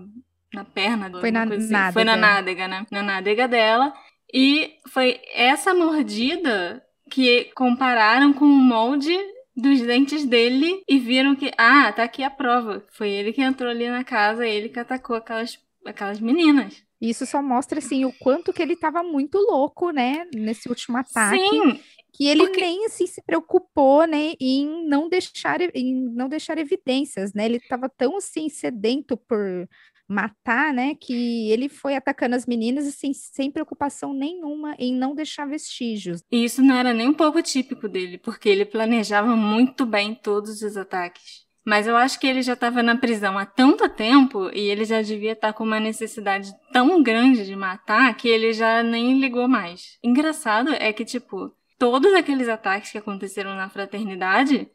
na 0.53 0.65
perna. 0.65 1.09
Foi 1.19 1.31
na 1.31 1.43
assim. 1.43 1.69
nádega. 1.69 1.93
Foi 1.93 2.03
na 2.03 2.15
nádega, 2.15 2.67
né? 2.67 2.85
Na 2.91 3.03
nádega 3.03 3.47
dela. 3.47 3.93
E 4.33 4.75
foi 4.87 5.19
essa 5.33 5.73
mordida 5.73 6.83
que 7.09 7.45
compararam 7.55 8.31
com 8.31 8.45
o 8.45 8.47
molde 8.47 9.17
dos 9.55 9.81
dentes 9.81 10.25
dele 10.25 10.83
e 10.87 10.99
viram 10.99 11.35
que, 11.35 11.51
ah, 11.57 11.91
tá 11.91 12.03
aqui 12.03 12.23
a 12.23 12.29
prova. 12.29 12.85
Foi 12.91 13.09
ele 13.09 13.33
que 13.33 13.41
entrou 13.41 13.69
ali 13.69 13.89
na 13.89 14.03
casa, 14.03 14.47
ele 14.47 14.69
que 14.69 14.79
atacou 14.79 15.15
aquelas, 15.15 15.57
aquelas 15.85 16.19
meninas. 16.19 16.83
Isso 17.01 17.25
só 17.25 17.41
mostra, 17.41 17.79
assim, 17.79 18.05
o 18.05 18.13
quanto 18.19 18.51
que 18.51 18.61
ele 18.61 18.73
estava 18.73 19.01
muito 19.01 19.37
louco, 19.37 19.89
né, 19.89 20.27
nesse 20.33 20.67
último 20.67 20.97
ataque. 20.97 21.39
Sim, 21.39 21.79
que 22.19 22.27
ele 22.27 22.45
Porque... 22.45 22.59
nem 22.59 22.85
assim 22.85 23.07
se 23.07 23.21
preocupou, 23.21 24.05
né, 24.05 24.33
em 24.41 24.85
não 24.85 25.07
deixar 25.07 25.61
em 25.73 26.03
não 26.13 26.27
deixar 26.27 26.57
evidências, 26.57 27.33
né? 27.33 27.45
Ele 27.45 27.57
estava 27.57 27.87
tão 27.87 28.17
assim 28.17 28.49
sedento 28.49 29.15
por 29.15 29.69
matar, 30.05 30.73
né, 30.73 30.95
que 30.99 31.49
ele 31.49 31.69
foi 31.69 31.95
atacando 31.95 32.35
as 32.35 32.45
meninas 32.45 32.85
assim 32.85 33.13
sem 33.13 33.49
preocupação 33.49 34.11
nenhuma 34.11 34.75
em 34.77 34.93
não 34.93 35.15
deixar 35.15 35.45
vestígios. 35.45 36.21
E 36.29 36.43
isso 36.43 36.61
não 36.61 36.75
era 36.75 36.93
nem 36.93 37.07
um 37.07 37.13
pouco 37.13 37.41
típico 37.41 37.87
dele, 37.87 38.17
porque 38.17 38.49
ele 38.49 38.65
planejava 38.65 39.35
muito 39.35 39.85
bem 39.85 40.13
todos 40.13 40.61
os 40.61 40.75
ataques. 40.75 41.47
Mas 41.63 41.85
eu 41.85 41.95
acho 41.95 42.19
que 42.19 42.25
ele 42.25 42.41
já 42.41 42.53
estava 42.53 42.81
na 42.81 42.97
prisão 42.97 43.37
há 43.37 43.45
tanto 43.45 43.87
tempo 43.87 44.49
e 44.53 44.61
ele 44.61 44.83
já 44.83 45.01
devia 45.01 45.33
estar 45.33 45.49
tá 45.49 45.53
com 45.53 45.63
uma 45.63 45.79
necessidade 45.79 46.51
tão 46.73 47.01
grande 47.03 47.45
de 47.45 47.55
matar 47.55 48.11
que 48.17 48.27
ele 48.27 48.51
já 48.51 48.81
nem 48.81 49.19
ligou 49.19 49.47
mais. 49.47 49.99
Engraçado 50.03 50.71
é 50.73 50.91
que, 50.91 51.05
tipo, 51.05 51.53
todos 51.79 52.13
aqueles 52.13 52.49
ataques 52.49 52.91
que 52.91 52.97
aconteceram 52.97 53.55
na 53.55 53.69
fraternidade 53.69 54.69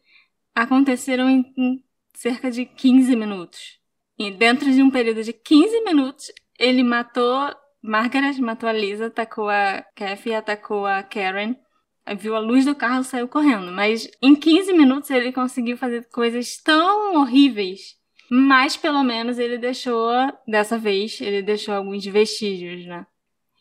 aconteceram 0.55 1.29
em, 1.29 1.53
em 1.57 1.85
cerca 2.15 2.51
de 2.51 2.65
15 2.65 3.15
minutos. 3.15 3.79
E 4.19 4.31
dentro 4.31 4.73
de 4.73 4.83
um 4.83 4.91
período 4.91 5.23
de 5.23 5.33
15 5.33 5.83
minutos, 5.83 6.33
ele 6.59 6.83
matou 6.83 7.55
Margaret, 7.83 8.41
matou 8.41 8.69
a 8.69 8.73
Lisa, 8.73 9.07
atacou 9.07 9.51
a 9.51 9.85
Kathy 9.95 10.33
atacou 10.33 10.87
a 10.87 11.03
Karen. 11.03 11.55
Viu 12.19 12.35
a 12.35 12.39
luz 12.39 12.65
do 12.65 12.75
carro 12.75 13.03
e 13.03 13.05
saiu 13.05 13.29
correndo. 13.29 13.71
Mas 13.71 14.11
em 14.23 14.35
15 14.35 14.73
minutos 14.73 15.11
ele 15.11 15.33
conseguiu 15.33 15.77
fazer 15.77 16.09
coisas 16.11 16.57
tão 16.63 17.17
horríveis. 17.17 17.97
Mas 18.31 18.77
pelo 18.77 19.03
menos 19.03 19.39
ele 19.39 19.59
deixou, 19.59 20.11
dessa 20.47 20.79
vez, 20.79 21.21
ele 21.21 21.43
deixou 21.43 21.75
alguns 21.75 22.05
vestígios, 22.05 22.87
né? 22.87 23.07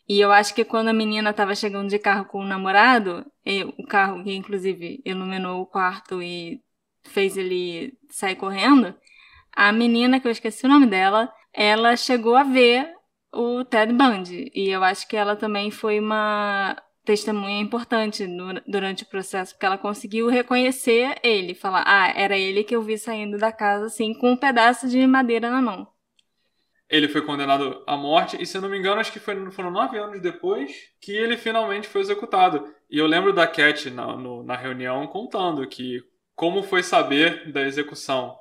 E 0.08 0.20
eu 0.20 0.30
acho 0.30 0.54
que 0.54 0.64
quando 0.64 0.88
a 0.88 0.92
menina 0.92 1.30
estava 1.30 1.54
chegando 1.54 1.88
de 1.88 1.98
carro 1.98 2.26
com 2.26 2.40
o 2.40 2.46
namorado, 2.46 3.24
o 3.78 3.86
carro 3.86 4.22
que 4.22 4.34
inclusive 4.34 5.02
iluminou 5.04 5.62
o 5.62 5.66
quarto 5.66 6.22
e 6.22 6.60
fez 7.04 7.36
ele 7.36 7.96
sair 8.10 8.36
correndo, 8.36 8.94
a 9.54 9.72
menina, 9.72 10.20
que 10.20 10.26
eu 10.26 10.32
esqueci 10.32 10.66
o 10.66 10.68
nome 10.68 10.86
dela, 10.86 11.32
ela 11.52 11.96
chegou 11.96 12.36
a 12.36 12.42
ver 12.42 12.92
o 13.32 13.64
Ted 13.64 13.92
Bundy. 13.92 14.50
E 14.54 14.68
eu 14.68 14.82
acho 14.82 15.06
que 15.08 15.16
ela 15.16 15.36
também 15.36 15.70
foi 15.70 16.00
uma 16.00 16.76
testemunha 17.04 17.60
importante 17.60 18.26
no, 18.26 18.60
durante 18.66 19.04
o 19.04 19.08
processo, 19.08 19.52
porque 19.52 19.66
ela 19.66 19.78
conseguiu 19.78 20.28
reconhecer 20.28 21.18
ele, 21.22 21.54
falar, 21.54 21.84
ah, 21.86 22.12
era 22.16 22.36
ele 22.36 22.64
que 22.64 22.74
eu 22.74 22.82
vi 22.82 22.98
saindo 22.98 23.38
da 23.38 23.52
casa, 23.52 23.86
assim, 23.86 24.14
com 24.14 24.32
um 24.32 24.36
pedaço 24.36 24.88
de 24.88 25.06
madeira 25.06 25.50
na 25.50 25.62
mão. 25.62 25.86
Ele 26.94 27.08
foi 27.08 27.22
condenado 27.22 27.82
à 27.86 27.96
morte, 27.96 28.40
e 28.40 28.46
se 28.46 28.56
eu 28.56 28.62
não 28.62 28.68
me 28.68 28.78
engano, 28.78 29.00
acho 29.00 29.12
que 29.12 29.18
foi, 29.18 29.50
foram 29.50 29.70
nove 29.70 29.98
anos 29.98 30.20
depois 30.20 30.70
que 31.00 31.10
ele 31.10 31.36
finalmente 31.36 31.88
foi 31.88 32.00
executado. 32.00 32.72
E 32.88 32.98
eu 32.98 33.06
lembro 33.06 33.32
da 33.32 33.46
Cat 33.48 33.90
na, 33.90 34.16
no, 34.16 34.44
na 34.44 34.54
reunião 34.54 35.06
contando 35.08 35.66
que 35.66 36.00
como 36.36 36.62
foi 36.62 36.84
saber 36.84 37.50
da 37.52 37.62
execução, 37.62 38.38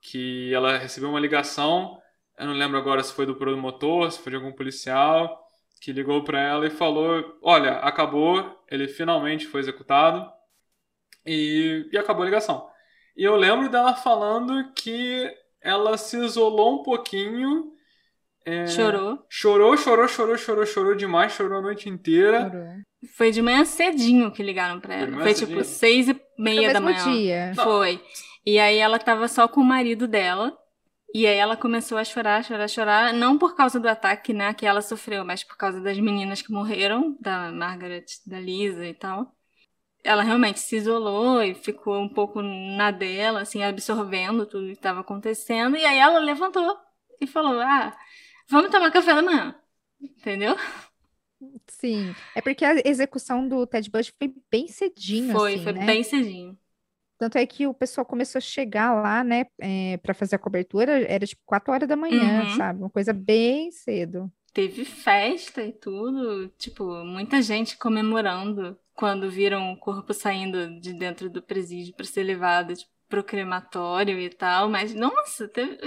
que 0.00 0.52
ela 0.52 0.78
recebeu 0.78 1.10
uma 1.10 1.20
ligação, 1.20 2.00
eu 2.36 2.46
não 2.46 2.54
lembro 2.54 2.76
agora 2.76 3.04
se 3.04 3.12
foi 3.12 3.24
do 3.24 3.36
promotor, 3.36 4.10
se 4.10 4.18
foi 4.18 4.30
de 4.30 4.36
algum 4.36 4.52
policial, 4.52 5.40
que 5.80 5.92
ligou 5.92 6.24
para 6.24 6.40
ela 6.40 6.66
e 6.66 6.70
falou: 6.70 7.38
Olha, 7.40 7.74
acabou, 7.78 8.64
ele 8.68 8.88
finalmente 8.88 9.46
foi 9.46 9.60
executado 9.60 10.28
e, 11.24 11.88
e 11.92 11.98
acabou 11.98 12.22
a 12.22 12.26
ligação. 12.26 12.68
E 13.16 13.22
eu 13.22 13.36
lembro 13.36 13.68
dela 13.68 13.94
falando 13.94 14.72
que 14.74 15.32
ela 15.60 15.96
se 15.96 16.16
isolou 16.16 16.80
um 16.80 16.82
pouquinho. 16.82 17.71
É, 18.44 18.66
chorou. 18.66 19.24
Chorou, 19.28 19.76
chorou, 19.76 20.08
chorou, 20.08 20.36
chorou, 20.36 20.66
chorou 20.66 20.94
demais, 20.94 21.32
chorou 21.32 21.58
a 21.58 21.62
noite 21.62 21.88
inteira. 21.88 22.50
Chorou. 22.50 22.66
Foi 23.16 23.30
de 23.30 23.42
manhã 23.42 23.64
cedinho 23.64 24.30
que 24.30 24.42
ligaram 24.42 24.80
pra 24.80 24.94
ela. 24.94 25.12
Foi, 25.12 25.22
Foi 25.22 25.34
tipo 25.34 25.64
seis 25.64 26.08
e 26.08 26.20
meia 26.38 26.72
da 26.72 26.80
manhã. 26.80 27.04
Dia. 27.12 27.52
Foi. 27.54 28.00
E 28.44 28.58
aí 28.58 28.78
ela 28.78 28.98
tava 28.98 29.28
só 29.28 29.46
com 29.48 29.60
o 29.60 29.64
marido 29.64 30.06
dela. 30.06 30.56
E 31.14 31.26
aí 31.26 31.36
ela 31.36 31.56
começou 31.56 31.98
a 31.98 32.04
chorar, 32.04 32.42
chorar, 32.42 32.68
chorar, 32.68 33.12
não 33.12 33.36
por 33.36 33.54
causa 33.54 33.78
do 33.78 33.86
ataque, 33.86 34.32
né, 34.32 34.54
que 34.54 34.64
ela 34.64 34.80
sofreu, 34.80 35.22
mas 35.26 35.44
por 35.44 35.58
causa 35.58 35.78
das 35.78 35.98
meninas 35.98 36.40
que 36.40 36.50
morreram, 36.50 37.14
da 37.20 37.52
Margaret, 37.52 38.06
da 38.26 38.40
Lisa 38.40 38.86
e 38.86 38.94
tal. 38.94 39.30
Ela 40.02 40.22
realmente 40.22 40.58
se 40.58 40.76
isolou 40.76 41.42
e 41.42 41.54
ficou 41.54 42.00
um 42.00 42.08
pouco 42.08 42.40
na 42.40 42.90
dela, 42.90 43.42
assim, 43.42 43.62
absorvendo 43.62 44.46
tudo 44.46 44.66
que 44.68 44.72
estava 44.72 45.00
acontecendo. 45.00 45.76
E 45.76 45.84
aí 45.84 45.98
ela 45.98 46.18
levantou 46.18 46.76
e 47.20 47.26
falou: 47.26 47.60
Ah, 47.60 47.94
vamos 48.52 48.70
tomar 48.70 48.90
café 48.90 49.14
da 49.14 49.22
manhã. 49.22 49.54
Entendeu? 50.00 50.56
Sim. 51.66 52.14
É 52.34 52.40
porque 52.40 52.64
a 52.64 52.74
execução 52.84 53.48
do 53.48 53.66
Ted 53.66 53.90
Bundy 53.90 54.12
foi 54.16 54.32
bem 54.50 54.68
cedinho, 54.68 55.32
foi, 55.32 55.54
assim, 55.54 55.64
Foi, 55.64 55.72
né? 55.72 55.86
bem 55.86 56.02
cedinho. 56.02 56.58
Tanto 57.18 57.38
é 57.38 57.46
que 57.46 57.66
o 57.66 57.74
pessoal 57.74 58.04
começou 58.04 58.38
a 58.38 58.42
chegar 58.42 58.92
lá, 59.00 59.22
né, 59.22 59.46
é, 59.60 59.96
para 59.98 60.12
fazer 60.12 60.34
a 60.36 60.38
cobertura, 60.40 61.00
era 61.02 61.24
tipo 61.24 61.40
4 61.46 61.72
horas 61.72 61.88
da 61.88 61.96
manhã, 61.96 62.42
uhum. 62.42 62.56
sabe? 62.56 62.80
Uma 62.80 62.90
coisa 62.90 63.12
bem 63.12 63.70
cedo. 63.70 64.30
Teve 64.52 64.84
festa 64.84 65.62
e 65.62 65.72
tudo, 65.72 66.48
tipo, 66.58 66.84
muita 67.04 67.40
gente 67.40 67.76
comemorando 67.78 68.76
quando 68.92 69.30
viram 69.30 69.72
o 69.72 69.76
corpo 69.76 70.12
saindo 70.12 70.80
de 70.80 70.92
dentro 70.92 71.30
do 71.30 71.40
presídio 71.40 71.94
para 71.94 72.04
ser 72.04 72.24
levado 72.24 72.74
tipo, 72.74 72.90
pro 73.08 73.22
crematório 73.22 74.18
e 74.18 74.28
tal, 74.28 74.68
mas 74.68 74.94
nossa, 74.94 75.46
teve... 75.46 75.78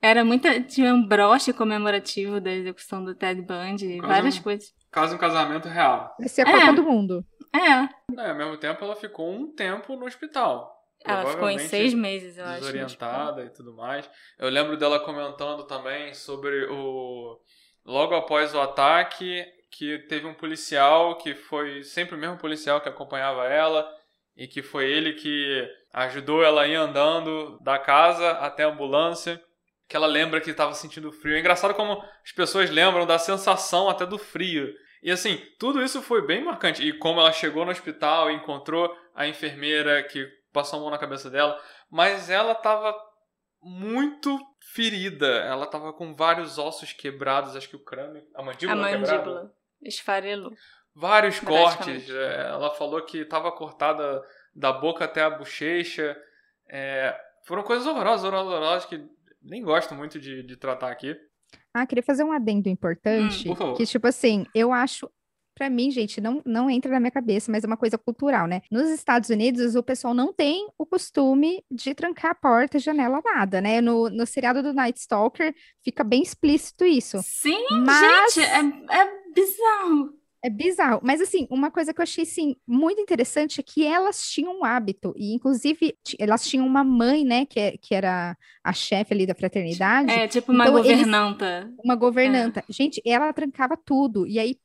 era 0.00 0.24
muita. 0.24 0.60
Tinha 0.60 0.94
um 0.94 1.06
broche 1.06 1.52
comemorativo 1.52 2.40
da 2.40 2.50
execução 2.50 3.04
do 3.04 3.14
Ted 3.14 3.42
Bundy, 3.42 4.00
várias 4.00 4.38
coisas. 4.38 4.72
Quase 4.92 5.14
um 5.14 5.18
casamento 5.18 5.68
real. 5.68 6.14
Vai 6.18 6.28
ser 6.28 6.42
a 6.42 6.44
Copa 6.44 6.70
é. 6.70 6.72
do 6.72 6.82
Mundo. 6.82 7.24
É. 7.54 8.22
é. 8.24 8.28
Ao 8.28 8.34
mesmo 8.34 8.56
tempo, 8.56 8.84
ela 8.84 8.96
ficou 8.96 9.30
um 9.30 9.52
tempo 9.54 9.96
no 9.96 10.06
hospital. 10.06 10.76
Ela 11.04 11.30
ficou 11.30 11.48
em 11.48 11.58
seis 11.58 11.94
meses, 11.94 12.38
eu 12.38 12.44
acho. 12.44 12.60
Desorientada 12.60 13.44
e 13.44 13.50
tudo 13.50 13.74
mais. 13.74 14.08
Eu 14.38 14.48
lembro 14.48 14.76
dela 14.76 15.00
comentando 15.00 15.64
também 15.64 16.14
sobre 16.14 16.66
o. 16.66 17.38
Logo 17.84 18.14
após 18.14 18.54
o 18.54 18.60
ataque, 18.60 19.46
que 19.70 19.98
teve 20.08 20.26
um 20.26 20.34
policial 20.34 21.16
que 21.16 21.34
foi 21.34 21.82
sempre 21.82 22.16
o 22.16 22.18
mesmo 22.18 22.36
policial 22.36 22.80
que 22.80 22.88
acompanhava 22.88 23.46
ela 23.46 23.88
e 24.36 24.46
que 24.46 24.62
foi 24.62 24.90
ele 24.90 25.14
que 25.14 25.68
ajudou 25.92 26.42
ela 26.42 26.62
a 26.62 26.68
ir 26.68 26.74
andando 26.74 27.58
da 27.60 27.78
casa 27.78 28.30
até 28.32 28.64
a 28.64 28.68
ambulância. 28.68 29.42
Que 29.88 29.96
ela 29.96 30.06
lembra 30.06 30.40
que 30.40 30.50
estava 30.50 30.74
sentindo 30.74 31.10
frio. 31.10 31.36
É 31.36 31.40
engraçado 31.40 31.74
como 31.74 32.02
as 32.22 32.32
pessoas 32.32 32.68
lembram 32.70 33.06
da 33.06 33.18
sensação 33.18 33.88
até 33.88 34.04
do 34.04 34.18
frio. 34.18 34.72
E 35.02 35.10
assim, 35.10 35.40
tudo 35.58 35.82
isso 35.82 36.02
foi 36.02 36.26
bem 36.26 36.44
marcante. 36.44 36.86
E 36.86 36.92
como 36.92 37.20
ela 37.20 37.32
chegou 37.32 37.64
no 37.64 37.70
hospital 37.70 38.30
e 38.30 38.34
encontrou 38.34 38.94
a 39.14 39.26
enfermeira 39.26 40.02
que 40.02 40.28
passou 40.52 40.78
a 40.78 40.82
mão 40.82 40.90
na 40.90 40.98
cabeça 40.98 41.30
dela, 41.30 41.58
mas 41.90 42.28
ela 42.28 42.52
estava 42.52 42.94
muito 43.62 44.38
ferida. 44.72 45.26
Ela 45.26 45.64
estava 45.64 45.92
com 45.92 46.14
vários 46.14 46.58
ossos 46.58 46.92
quebrados, 46.92 47.56
acho 47.56 47.68
que 47.68 47.76
o 47.76 47.84
crânio, 47.84 48.22
a 48.34 48.42
mandíbula, 48.42 48.88
a 48.88 48.98
mandíbula 48.98 49.52
esfarelou. 49.82 50.52
Vários 50.94 51.38
cortes. 51.38 52.10
É, 52.10 52.48
ela 52.48 52.70
falou 52.70 53.00
que 53.02 53.18
estava 53.18 53.52
cortada 53.52 54.22
da 54.54 54.72
boca 54.72 55.04
até 55.04 55.22
a 55.22 55.30
bochecha. 55.30 56.16
É, 56.68 57.16
foram 57.46 57.62
coisas 57.62 57.86
horrorosas, 57.86 58.24
horrorosas 58.24 58.84
que 58.84 59.06
nem 59.48 59.62
gosto 59.62 59.94
muito 59.94 60.20
de, 60.20 60.42
de 60.42 60.56
tratar 60.56 60.90
aqui. 60.90 61.16
Ah, 61.72 61.86
queria 61.86 62.02
fazer 62.02 62.24
um 62.24 62.32
adendo 62.32 62.68
importante, 62.68 63.48
hum, 63.48 63.74
que 63.74 63.86
tipo 63.86 64.06
assim, 64.06 64.44
eu 64.54 64.72
acho 64.72 65.10
para 65.58 65.68
mim, 65.68 65.90
gente, 65.90 66.20
não, 66.20 66.40
não 66.46 66.70
entra 66.70 66.92
na 66.92 67.00
minha 67.00 67.10
cabeça, 67.10 67.50
mas 67.50 67.64
é 67.64 67.66
uma 67.66 67.76
coisa 67.76 67.98
cultural, 67.98 68.46
né? 68.46 68.62
Nos 68.70 68.88
Estados 68.90 69.28
Unidos, 69.28 69.74
o 69.74 69.82
pessoal 69.82 70.14
não 70.14 70.32
tem 70.32 70.68
o 70.78 70.86
costume 70.86 71.64
de 71.68 71.92
trancar 71.96 72.30
a 72.30 72.34
porta, 72.36 72.78
janela, 72.78 73.20
nada, 73.24 73.60
né? 73.60 73.80
No, 73.80 74.08
no 74.08 74.24
seriado 74.24 74.62
do 74.62 74.72
Night 74.72 75.00
Stalker 75.00 75.52
fica 75.82 76.04
bem 76.04 76.22
explícito 76.22 76.84
isso. 76.84 77.18
Sim, 77.24 77.66
mas... 77.84 78.32
gente, 78.34 78.46
é, 78.46 79.00
é 79.00 79.32
bizarro. 79.34 80.14
É 80.48 80.50
bizarro, 80.50 80.98
mas 81.02 81.20
assim, 81.20 81.46
uma 81.50 81.70
coisa 81.70 81.92
que 81.92 82.00
eu 82.00 82.02
achei 82.02 82.24
assim, 82.24 82.56
muito 82.66 82.98
interessante 82.98 83.60
é 83.60 83.62
que 83.62 83.84
elas 83.84 84.30
tinham 84.30 84.60
um 84.60 84.64
hábito, 84.64 85.12
e 85.14 85.34
inclusive 85.34 85.94
elas 86.18 86.46
tinham 86.46 86.66
uma 86.66 86.82
mãe, 86.82 87.22
né, 87.22 87.44
que, 87.44 87.60
é, 87.60 87.76
que 87.76 87.94
era 87.94 88.34
a 88.64 88.72
chefe 88.72 89.12
ali 89.12 89.26
da 89.26 89.34
fraternidade. 89.34 90.10
É, 90.10 90.26
tipo 90.26 90.50
uma 90.50 90.64
então, 90.64 90.76
governanta. 90.78 91.64
Eles, 91.66 91.76
uma 91.84 91.94
governanta. 91.94 92.60
É. 92.60 92.72
Gente, 92.72 93.02
ela 93.04 93.30
trancava 93.30 93.76
tudo, 93.76 94.26
e 94.26 94.38
aí, 94.38 94.56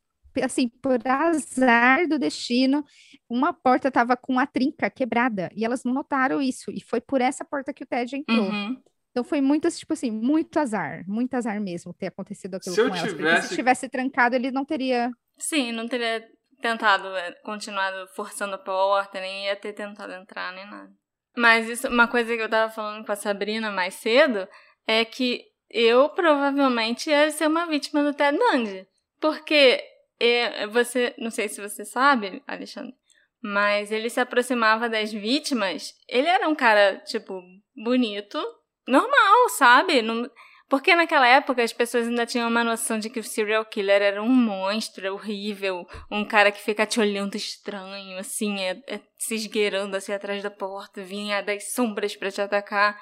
assim, 0.41 0.69
por 0.81 1.05
azar 1.05 2.07
do 2.07 2.17
destino, 2.17 2.85
uma 3.29 3.51
porta 3.51 3.91
tava 3.91 4.15
com 4.15 4.39
a 4.39 4.47
trinca 4.47 4.89
quebrada, 4.89 5.49
e 5.53 5.65
elas 5.65 5.83
não 5.83 5.93
notaram 5.93 6.41
isso, 6.41 6.71
e 6.71 6.81
foi 6.81 7.01
por 7.01 7.19
essa 7.19 7.43
porta 7.43 7.73
que 7.73 7.83
o 7.83 7.87
Ted 7.87 8.15
entrou. 8.15 8.49
Uhum. 8.49 8.81
Então 9.11 9.23
foi 9.23 9.41
muito, 9.41 9.69
tipo 9.69 9.91
assim, 9.91 10.09
muito 10.09 10.57
azar, 10.57 11.03
muito 11.07 11.33
azar 11.33 11.59
mesmo 11.59 11.93
ter 11.93 12.07
acontecido 12.07 12.55
aquilo 12.55 12.73
se 12.73 12.81
com 12.81 12.87
elas. 12.87 13.01
Tivesse... 13.01 13.17
Porque 13.17 13.41
se 13.41 13.55
tivesse 13.55 13.89
trancado, 13.89 14.33
ele 14.33 14.49
não 14.49 14.63
teria 14.63 15.11
Sim, 15.37 15.71
não 15.71 15.87
teria 15.87 16.25
tentado, 16.61 17.07
é, 17.15 17.31
continuado 17.43 18.07
forçando 18.15 18.55
a 18.55 18.57
porta, 18.57 19.19
nem 19.19 19.45
ia 19.45 19.55
ter 19.55 19.73
tentado 19.73 20.13
entrar, 20.13 20.53
nem 20.53 20.65
nada. 20.65 20.91
Mas 21.35 21.67
isso, 21.67 21.87
uma 21.87 22.07
coisa 22.07 22.35
que 22.35 22.41
eu 22.41 22.49
tava 22.49 22.71
falando 22.71 23.05
com 23.05 23.11
a 23.11 23.15
Sabrina 23.15 23.71
mais 23.71 23.95
cedo 23.95 24.47
é 24.87 25.03
que 25.03 25.43
eu 25.69 26.09
provavelmente 26.09 27.09
ia 27.09 27.31
ser 27.31 27.47
uma 27.47 27.65
vítima 27.65 28.03
do 28.03 28.13
Ted 28.13 28.37
Bundy. 28.37 28.87
Porque 29.19 29.83
é, 30.19 30.67
você, 30.67 31.13
não 31.17 31.31
sei 31.31 31.49
se 31.49 31.59
você 31.61 31.83
sabe, 31.83 32.41
Alexandre, 32.47 32.93
mas 33.41 33.91
ele 33.91 34.09
se 34.09 34.19
aproximava 34.19 34.87
das 34.87 35.11
vítimas. 35.11 35.93
Ele 36.07 36.27
era 36.27 36.47
um 36.47 36.55
cara, 36.55 36.97
tipo, 36.99 37.41
bonito, 37.75 38.41
normal, 38.87 39.49
sabe? 39.57 40.01
Não, 40.01 40.29
porque 40.73 40.95
naquela 40.95 41.27
época 41.27 41.61
as 41.61 41.71
pessoas 41.71 42.07
ainda 42.07 42.25
tinham 42.25 42.49
uma 42.49 42.63
noção 42.63 42.97
de 42.97 43.07
que 43.07 43.19
o 43.19 43.23
serial 43.23 43.63
killer 43.63 44.01
era 44.01 44.23
um 44.23 44.27
monstro 44.27 45.13
horrível, 45.13 45.85
um 46.09 46.25
cara 46.25 46.51
que 46.51 46.59
fica 46.59 46.83
te 46.83 46.99
olhando 46.99 47.35
estranho, 47.35 48.17
assim, 48.17 48.59
é, 48.59 48.81
é, 48.87 48.99
se 49.15 49.35
esgueirando 49.35 49.95
assim 49.95 50.11
atrás 50.13 50.41
da 50.41 50.49
porta, 50.49 51.03
vinha 51.03 51.43
das 51.43 51.73
sombras 51.73 52.15
para 52.15 52.31
te 52.31 52.41
atacar. 52.41 52.99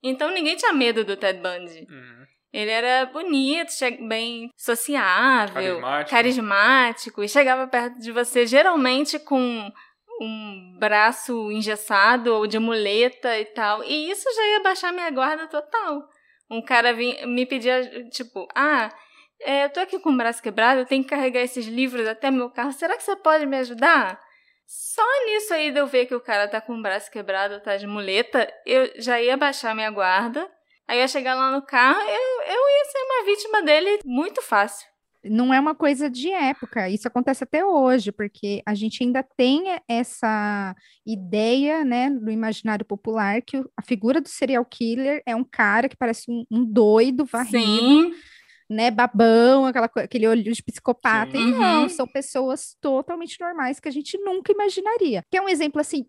Então 0.00 0.30
ninguém 0.30 0.54
tinha 0.54 0.72
medo 0.72 1.04
do 1.04 1.16
Ted 1.16 1.40
Bundy. 1.40 1.80
Uhum. 1.90 2.26
Ele 2.52 2.70
era 2.70 3.06
bonito, 3.06 3.72
bem 4.06 4.48
sociável, 4.56 5.80
carismático. 5.80 6.10
carismático, 6.10 7.24
e 7.24 7.28
chegava 7.28 7.66
perto 7.66 7.98
de 7.98 8.12
você 8.12 8.46
geralmente 8.46 9.18
com 9.18 9.68
um 10.20 10.76
braço 10.78 11.50
engessado 11.50 12.32
ou 12.32 12.46
de 12.46 12.60
muleta 12.60 13.36
e 13.36 13.46
tal. 13.46 13.82
E 13.82 14.12
isso 14.12 14.32
já 14.32 14.46
ia 14.46 14.62
baixar 14.62 14.92
minha 14.92 15.10
guarda 15.10 15.48
total. 15.48 16.08
Um 16.50 16.62
cara 16.62 16.92
vinha, 16.92 17.26
me 17.26 17.46
pedia, 17.46 18.08
tipo, 18.10 18.48
ah, 18.54 18.90
é, 19.40 19.64
eu 19.64 19.70
tô 19.70 19.80
aqui 19.80 19.98
com 19.98 20.10
o 20.10 20.16
braço 20.16 20.42
quebrado, 20.42 20.80
eu 20.80 20.86
tenho 20.86 21.02
que 21.04 21.10
carregar 21.10 21.40
esses 21.40 21.66
livros 21.66 22.06
até 22.06 22.30
meu 22.30 22.50
carro, 22.50 22.72
será 22.72 22.96
que 22.96 23.02
você 23.02 23.16
pode 23.16 23.46
me 23.46 23.56
ajudar? 23.58 24.20
Só 24.66 25.02
nisso 25.26 25.54
aí 25.54 25.70
de 25.70 25.80
eu 25.80 25.86
ver 25.86 26.06
que 26.06 26.14
o 26.14 26.20
cara 26.20 26.48
tá 26.48 26.60
com 26.60 26.74
o 26.74 26.82
braço 26.82 27.10
quebrado, 27.10 27.60
tá 27.60 27.76
de 27.76 27.86
muleta, 27.86 28.52
eu 28.66 28.90
já 28.96 29.20
ia 29.20 29.36
baixar 29.36 29.74
minha 29.74 29.90
guarda, 29.90 30.50
aí 30.86 30.98
ia 30.98 31.08
chegar 31.08 31.34
lá 31.34 31.50
no 31.50 31.62
carro, 31.62 32.00
eu, 32.00 32.42
eu 32.42 32.68
ia 32.68 32.84
ser 32.84 32.98
uma 32.98 33.24
vítima 33.24 33.62
dele 33.62 34.00
muito 34.04 34.42
fácil 34.42 34.90
não 35.24 35.52
é 35.52 35.60
uma 35.60 35.74
coisa 35.74 36.08
de 36.08 36.30
época, 36.30 36.88
isso 36.88 37.06
acontece 37.06 37.44
até 37.44 37.64
hoje, 37.64 38.10
porque 38.10 38.62
a 38.64 38.74
gente 38.74 39.02
ainda 39.02 39.22
tem 39.22 39.64
essa 39.86 40.74
ideia, 41.06 41.84
né, 41.84 42.08
no 42.08 42.30
imaginário 42.30 42.84
popular, 42.84 43.42
que 43.42 43.58
a 43.76 43.82
figura 43.82 44.20
do 44.20 44.28
serial 44.28 44.64
killer 44.64 45.22
é 45.26 45.36
um 45.36 45.44
cara 45.44 45.88
que 45.88 45.96
parece 45.96 46.30
um, 46.30 46.44
um 46.50 46.64
doido 46.64 47.24
varrido, 47.24 47.60
Sim. 47.60 48.14
né, 48.68 48.90
babão, 48.90 49.66
aquela, 49.66 49.90
aquele 49.96 50.26
olho 50.26 50.42
de 50.42 50.62
psicopata. 50.62 51.32
Sim. 51.32 51.48
E 51.48 51.52
não, 51.52 51.82
uhum. 51.82 51.88
são 51.88 52.06
pessoas 52.06 52.76
totalmente 52.80 53.38
normais 53.40 53.78
que 53.78 53.88
a 53.88 53.92
gente 53.92 54.16
nunca 54.18 54.52
imaginaria. 54.52 55.22
Quer 55.30 55.42
um 55.42 55.48
exemplo, 55.48 55.80
assim, 55.80 56.06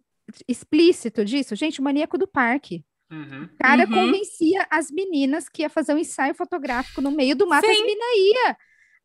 explícito 0.47 1.25
disso? 1.25 1.55
Gente, 1.55 1.81
o 1.81 1.83
maníaco 1.83 2.17
do 2.17 2.27
parque. 2.27 2.83
Uhum. 3.11 3.43
O 3.43 3.57
cara 3.57 3.83
uhum. 3.83 3.93
convencia 3.93 4.65
as 4.71 4.89
meninas 4.89 5.49
que 5.49 5.63
ia 5.63 5.69
fazer 5.69 5.93
um 5.93 5.97
ensaio 5.97 6.33
fotográfico 6.33 7.01
no 7.01 7.11
meio 7.11 7.35
do 7.35 7.45
mato, 7.45 7.65
Sim. 7.65 7.73
as 7.73 7.79
meninas 7.79 8.07
iam. 8.15 8.55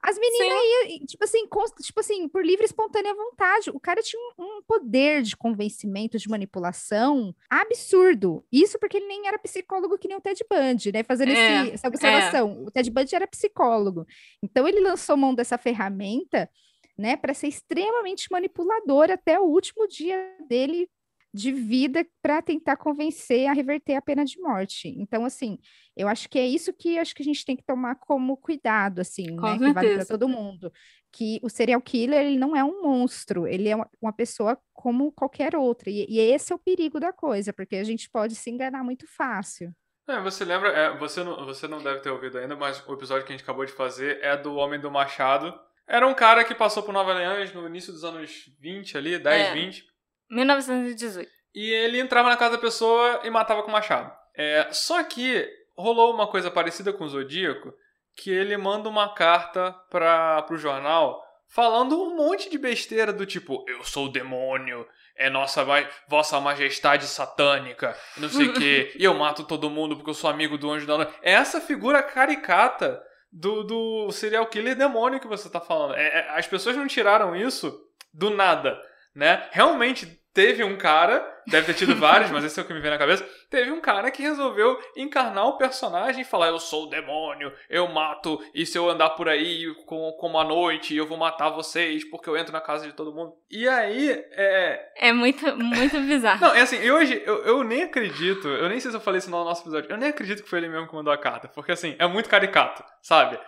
As 0.02 0.18
meninas 0.18 0.48
iam, 0.48 1.06
tipo 1.06 1.24
assim, 1.24 1.48
tipo 1.82 2.00
assim, 2.00 2.28
por 2.28 2.44
livre 2.44 2.64
e 2.64 2.66
espontânea 2.66 3.14
vontade. 3.14 3.70
O 3.70 3.80
cara 3.80 4.00
tinha 4.02 4.20
um, 4.38 4.44
um, 4.44 4.62
poder 4.62 5.22
de 5.22 5.36
convencimento, 5.36 6.18
de 6.18 6.28
manipulação 6.28 7.34
absurdo. 7.50 8.44
Isso 8.52 8.78
porque 8.78 8.98
ele 8.98 9.08
nem 9.08 9.26
era 9.26 9.38
psicólogo 9.38 9.98
que 9.98 10.06
nem 10.06 10.16
o 10.16 10.20
Ted 10.20 10.44
Bundy, 10.48 10.92
né? 10.92 11.02
Fazendo 11.02 11.32
é, 11.32 11.62
esse, 11.62 11.74
essa 11.74 11.88
observação. 11.88 12.50
É. 12.50 12.68
O 12.68 12.70
Ted 12.70 12.90
Bundy 12.90 13.16
era 13.16 13.26
psicólogo. 13.26 14.06
Então 14.42 14.68
ele 14.68 14.80
lançou 14.80 15.16
mão 15.16 15.34
dessa 15.34 15.58
ferramenta, 15.58 16.48
né, 16.96 17.16
para 17.16 17.34
ser 17.34 17.48
extremamente 17.48 18.28
manipulador 18.30 19.10
até 19.10 19.38
o 19.38 19.44
último 19.44 19.86
dia 19.86 20.16
dele 20.48 20.88
de 21.36 21.52
vida 21.52 22.04
para 22.22 22.40
tentar 22.40 22.76
convencer 22.78 23.46
a 23.46 23.52
reverter 23.52 23.94
a 23.94 24.00
pena 24.00 24.24
de 24.24 24.40
morte. 24.40 24.88
Então, 24.98 25.24
assim, 25.26 25.58
eu 25.94 26.08
acho 26.08 26.30
que 26.30 26.38
é 26.38 26.46
isso 26.46 26.72
que 26.72 26.98
acho 26.98 27.14
que 27.14 27.22
a 27.22 27.24
gente 27.24 27.44
tem 27.44 27.54
que 27.54 27.62
tomar 27.62 27.96
como 27.96 28.38
cuidado, 28.38 29.00
assim, 29.00 29.36
Com 29.36 29.42
né? 29.42 29.50
Certeza. 29.50 29.68
Que 29.68 29.74
vale 29.74 29.94
para 29.96 30.06
todo 30.06 30.28
mundo. 30.28 30.72
Que 31.12 31.38
o 31.42 31.50
serial 31.50 31.80
killer 31.82 32.24
ele 32.24 32.38
não 32.38 32.56
é 32.56 32.64
um 32.64 32.82
monstro, 32.82 33.46
ele 33.46 33.68
é 33.68 33.76
uma, 33.76 33.88
uma 34.00 34.12
pessoa 34.14 34.58
como 34.72 35.12
qualquer 35.12 35.54
outra. 35.54 35.90
E, 35.90 36.06
e, 36.08 36.18
esse 36.18 36.52
é 36.52 36.56
o 36.56 36.58
perigo 36.58 36.98
da 36.98 37.12
coisa, 37.12 37.52
porque 37.52 37.76
a 37.76 37.84
gente 37.84 38.08
pode 38.08 38.34
se 38.34 38.50
enganar 38.50 38.82
muito 38.82 39.06
fácil. 39.06 39.70
É, 40.08 40.18
você 40.20 40.42
lembra, 40.42 40.70
é, 40.70 40.96
você, 40.96 41.22
não, 41.22 41.44
você 41.44 41.68
não 41.68 41.82
deve 41.82 42.00
ter 42.00 42.10
ouvido 42.10 42.38
ainda, 42.38 42.56
mas 42.56 42.82
o 42.86 42.94
episódio 42.94 43.26
que 43.26 43.32
a 43.32 43.36
gente 43.36 43.44
acabou 43.44 43.66
de 43.66 43.72
fazer 43.72 44.20
é 44.22 44.36
do 44.36 44.54
Homem 44.54 44.80
do 44.80 44.90
Machado. 44.90 45.52
Era 45.86 46.06
um 46.06 46.14
cara 46.14 46.44
que 46.44 46.54
passou 46.54 46.82
por 46.82 46.92
Nova 46.92 47.10
Orleans 47.10 47.52
no 47.52 47.66
início 47.66 47.92
dos 47.92 48.04
anos 48.04 48.50
20 48.58 48.96
ali, 48.96 49.18
10, 49.18 49.48
é. 49.48 49.52
20. 49.52 49.95
1918. 50.30 51.30
E 51.54 51.70
ele 51.70 52.00
entrava 52.00 52.28
na 52.28 52.36
casa 52.36 52.52
da 52.52 52.60
pessoa 52.60 53.20
e 53.24 53.30
matava 53.30 53.62
com 53.62 53.70
machado. 53.70 54.12
É, 54.34 54.68
só 54.72 55.02
que 55.02 55.48
rolou 55.76 56.12
uma 56.12 56.26
coisa 56.26 56.50
parecida 56.50 56.92
com 56.92 57.04
o 57.04 57.08
Zodíaco, 57.08 57.72
que 58.14 58.30
ele 58.30 58.56
manda 58.56 58.88
uma 58.88 59.14
carta 59.14 59.72
para 59.90 60.42
pro 60.42 60.56
jornal 60.56 61.22
falando 61.48 62.02
um 62.02 62.16
monte 62.16 62.50
de 62.50 62.58
besteira 62.58 63.12
do 63.12 63.24
tipo, 63.24 63.64
eu 63.68 63.84
sou 63.84 64.06
o 64.06 64.12
demônio, 64.12 64.86
é 65.16 65.30
nossa 65.30 65.64
vossa 66.08 66.40
majestade 66.40 67.06
satânica, 67.06 67.96
não 68.16 68.28
sei 68.28 68.48
o 68.48 68.52
que, 68.52 68.92
e 68.98 69.04
eu 69.04 69.14
mato 69.14 69.44
todo 69.44 69.70
mundo 69.70 69.96
porque 69.96 70.10
eu 70.10 70.14
sou 70.14 70.28
amigo 70.28 70.58
do 70.58 70.70
anjo 70.70 70.86
da 70.86 70.96
noite. 70.96 71.14
É 71.22 71.32
essa 71.32 71.60
figura 71.60 72.02
caricata 72.02 73.02
do, 73.32 73.62
do 73.62 74.12
serial 74.12 74.46
killer 74.46 74.76
demônio 74.76 75.20
que 75.20 75.26
você 75.26 75.48
tá 75.48 75.60
falando. 75.60 75.94
É, 75.94 76.06
é, 76.06 76.30
as 76.30 76.46
pessoas 76.46 76.76
não 76.76 76.86
tiraram 76.86 77.34
isso 77.34 77.74
do 78.12 78.30
nada, 78.30 78.78
né? 79.16 79.48
Realmente 79.50 80.06
teve 80.36 80.62
um 80.62 80.76
cara, 80.76 81.26
deve 81.46 81.68
ter 81.68 81.74
tido 81.74 81.96
vários, 81.96 82.30
mas 82.30 82.44
esse 82.44 82.60
é 82.60 82.62
o 82.62 82.66
que 82.66 82.74
me 82.74 82.80
vem 82.80 82.90
na 82.90 82.98
cabeça. 82.98 83.26
Teve 83.48 83.70
um 83.70 83.80
cara 83.80 84.10
que 84.10 84.20
resolveu 84.22 84.78
encarnar 84.94 85.46
o 85.46 85.56
personagem 85.56 86.20
e 86.20 86.24
falar: 86.24 86.48
Eu 86.48 86.60
sou 86.60 86.84
o 86.84 86.90
demônio, 86.90 87.50
eu 87.70 87.88
mato, 87.88 88.38
e 88.54 88.66
se 88.66 88.76
eu 88.76 88.90
andar 88.90 89.10
por 89.10 89.30
aí 89.30 89.74
como, 89.86 90.12
como 90.18 90.38
a 90.38 90.44
noite, 90.44 90.94
eu 90.94 91.06
vou 91.06 91.16
matar 91.16 91.48
vocês 91.48 92.04
porque 92.10 92.28
eu 92.28 92.36
entro 92.36 92.52
na 92.52 92.60
casa 92.60 92.86
de 92.86 92.92
todo 92.92 93.14
mundo. 93.14 93.32
E 93.50 93.66
aí. 93.66 94.10
É, 94.32 95.08
é 95.08 95.12
muito, 95.12 95.56
muito 95.56 95.98
bizarro. 96.02 96.42
Não, 96.42 96.54
é 96.54 96.60
assim, 96.60 96.90
hoje 96.90 97.22
eu, 97.24 97.42
eu 97.44 97.64
nem 97.64 97.84
acredito, 97.84 98.46
eu 98.46 98.68
nem 98.68 98.78
sei 98.78 98.90
se 98.90 98.96
eu 98.96 99.00
falei 99.00 99.18
isso 99.18 99.30
no 99.30 99.42
nosso 99.42 99.62
episódio, 99.62 99.90
eu 99.90 99.96
nem 99.96 100.10
acredito 100.10 100.42
que 100.42 100.50
foi 100.50 100.58
ele 100.58 100.68
mesmo 100.68 100.86
que 100.86 100.94
mandou 100.94 101.12
a 101.12 101.18
carta, 101.18 101.48
porque 101.48 101.72
assim, 101.72 101.96
é 101.98 102.06
muito 102.06 102.28
caricato, 102.28 102.84
sabe? 103.00 103.38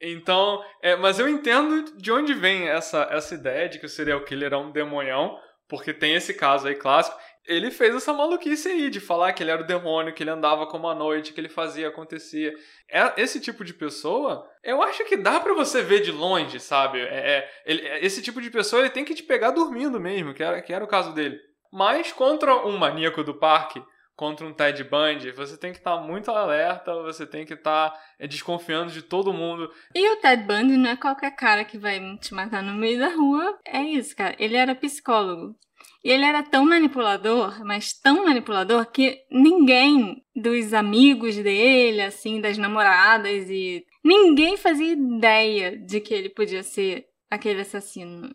Então, 0.00 0.62
é, 0.82 0.96
mas 0.96 1.18
eu 1.18 1.28
entendo 1.28 1.96
de 1.96 2.10
onde 2.10 2.34
vem 2.34 2.68
essa, 2.68 3.08
essa 3.10 3.34
ideia 3.34 3.68
de 3.68 3.78
que 3.78 3.86
o 3.86 3.88
serial 3.88 4.24
killer 4.24 4.52
é 4.52 4.56
um 4.56 4.72
demonhão, 4.72 5.38
porque 5.68 5.92
tem 5.92 6.14
esse 6.14 6.34
caso 6.34 6.68
aí 6.68 6.74
clássico. 6.74 7.16
Ele 7.44 7.70
fez 7.70 7.94
essa 7.94 8.12
maluquice 8.12 8.68
aí 8.68 8.90
de 8.90 9.00
falar 9.00 9.32
que 9.32 9.42
ele 9.42 9.50
era 9.50 9.62
o 9.62 9.66
demônio, 9.66 10.12
que 10.12 10.22
ele 10.22 10.30
andava 10.30 10.66
como 10.66 10.88
a 10.88 10.94
noite, 10.94 11.32
que 11.32 11.40
ele 11.40 11.48
fazia, 11.48 11.88
acontecia. 11.88 12.52
É, 12.88 13.20
esse 13.20 13.40
tipo 13.40 13.64
de 13.64 13.74
pessoa, 13.74 14.48
eu 14.62 14.82
acho 14.82 15.04
que 15.04 15.16
dá 15.16 15.40
para 15.40 15.54
você 15.54 15.82
ver 15.82 16.02
de 16.02 16.12
longe, 16.12 16.60
sabe? 16.60 17.00
É, 17.00 17.38
é, 17.38 17.50
ele, 17.64 17.86
é, 17.86 18.04
esse 18.04 18.22
tipo 18.22 18.40
de 18.40 18.50
pessoa 18.50 18.80
ele 18.80 18.90
tem 18.90 19.04
que 19.04 19.14
te 19.14 19.22
pegar 19.22 19.50
dormindo 19.50 19.98
mesmo, 19.98 20.34
que 20.34 20.42
era, 20.42 20.60
que 20.62 20.72
era 20.72 20.84
o 20.84 20.88
caso 20.88 21.12
dele. 21.14 21.38
Mas 21.72 22.12
contra 22.12 22.54
um 22.66 22.76
maníaco 22.76 23.24
do 23.24 23.34
parque, 23.34 23.82
contra 24.16 24.46
um 24.46 24.52
Ted 24.52 24.84
Bundy, 24.84 25.32
você 25.32 25.56
tem 25.56 25.72
que 25.72 25.78
estar 25.78 25.96
tá 25.96 26.02
muito 26.02 26.30
alerta, 26.30 26.94
você 27.02 27.26
tem 27.26 27.44
que 27.44 27.54
estar 27.54 27.90
tá, 27.90 28.00
é, 28.18 28.26
desconfiando 28.26 28.92
de 28.92 29.02
todo 29.02 29.32
mundo. 29.32 29.70
E 29.94 30.08
o 30.12 30.16
Ted 30.16 30.44
Bundy 30.44 30.76
não 30.76 30.90
é 30.90 30.96
qualquer 30.96 31.34
cara 31.34 31.64
que 31.64 31.78
vai 31.78 32.16
te 32.18 32.34
matar 32.34 32.62
no 32.62 32.74
meio 32.74 32.98
da 32.98 33.08
rua. 33.08 33.58
É 33.66 33.82
isso, 33.82 34.14
cara. 34.14 34.34
Ele 34.38 34.56
era 34.56 34.74
psicólogo. 34.74 35.56
E 36.04 36.10
ele 36.10 36.24
era 36.24 36.42
tão 36.42 36.64
manipulador, 36.64 37.64
mas 37.64 37.92
tão 37.92 38.24
manipulador, 38.24 38.90
que 38.90 39.20
ninguém 39.30 40.24
dos 40.34 40.74
amigos 40.74 41.36
dele, 41.36 42.02
assim, 42.02 42.40
das 42.40 42.58
namoradas 42.58 43.48
e. 43.48 43.84
Ninguém 44.04 44.56
fazia 44.56 44.92
ideia 44.92 45.78
de 45.78 46.00
que 46.00 46.12
ele 46.12 46.28
podia 46.28 46.64
ser 46.64 47.06
aquele 47.30 47.60
assassino. 47.60 48.34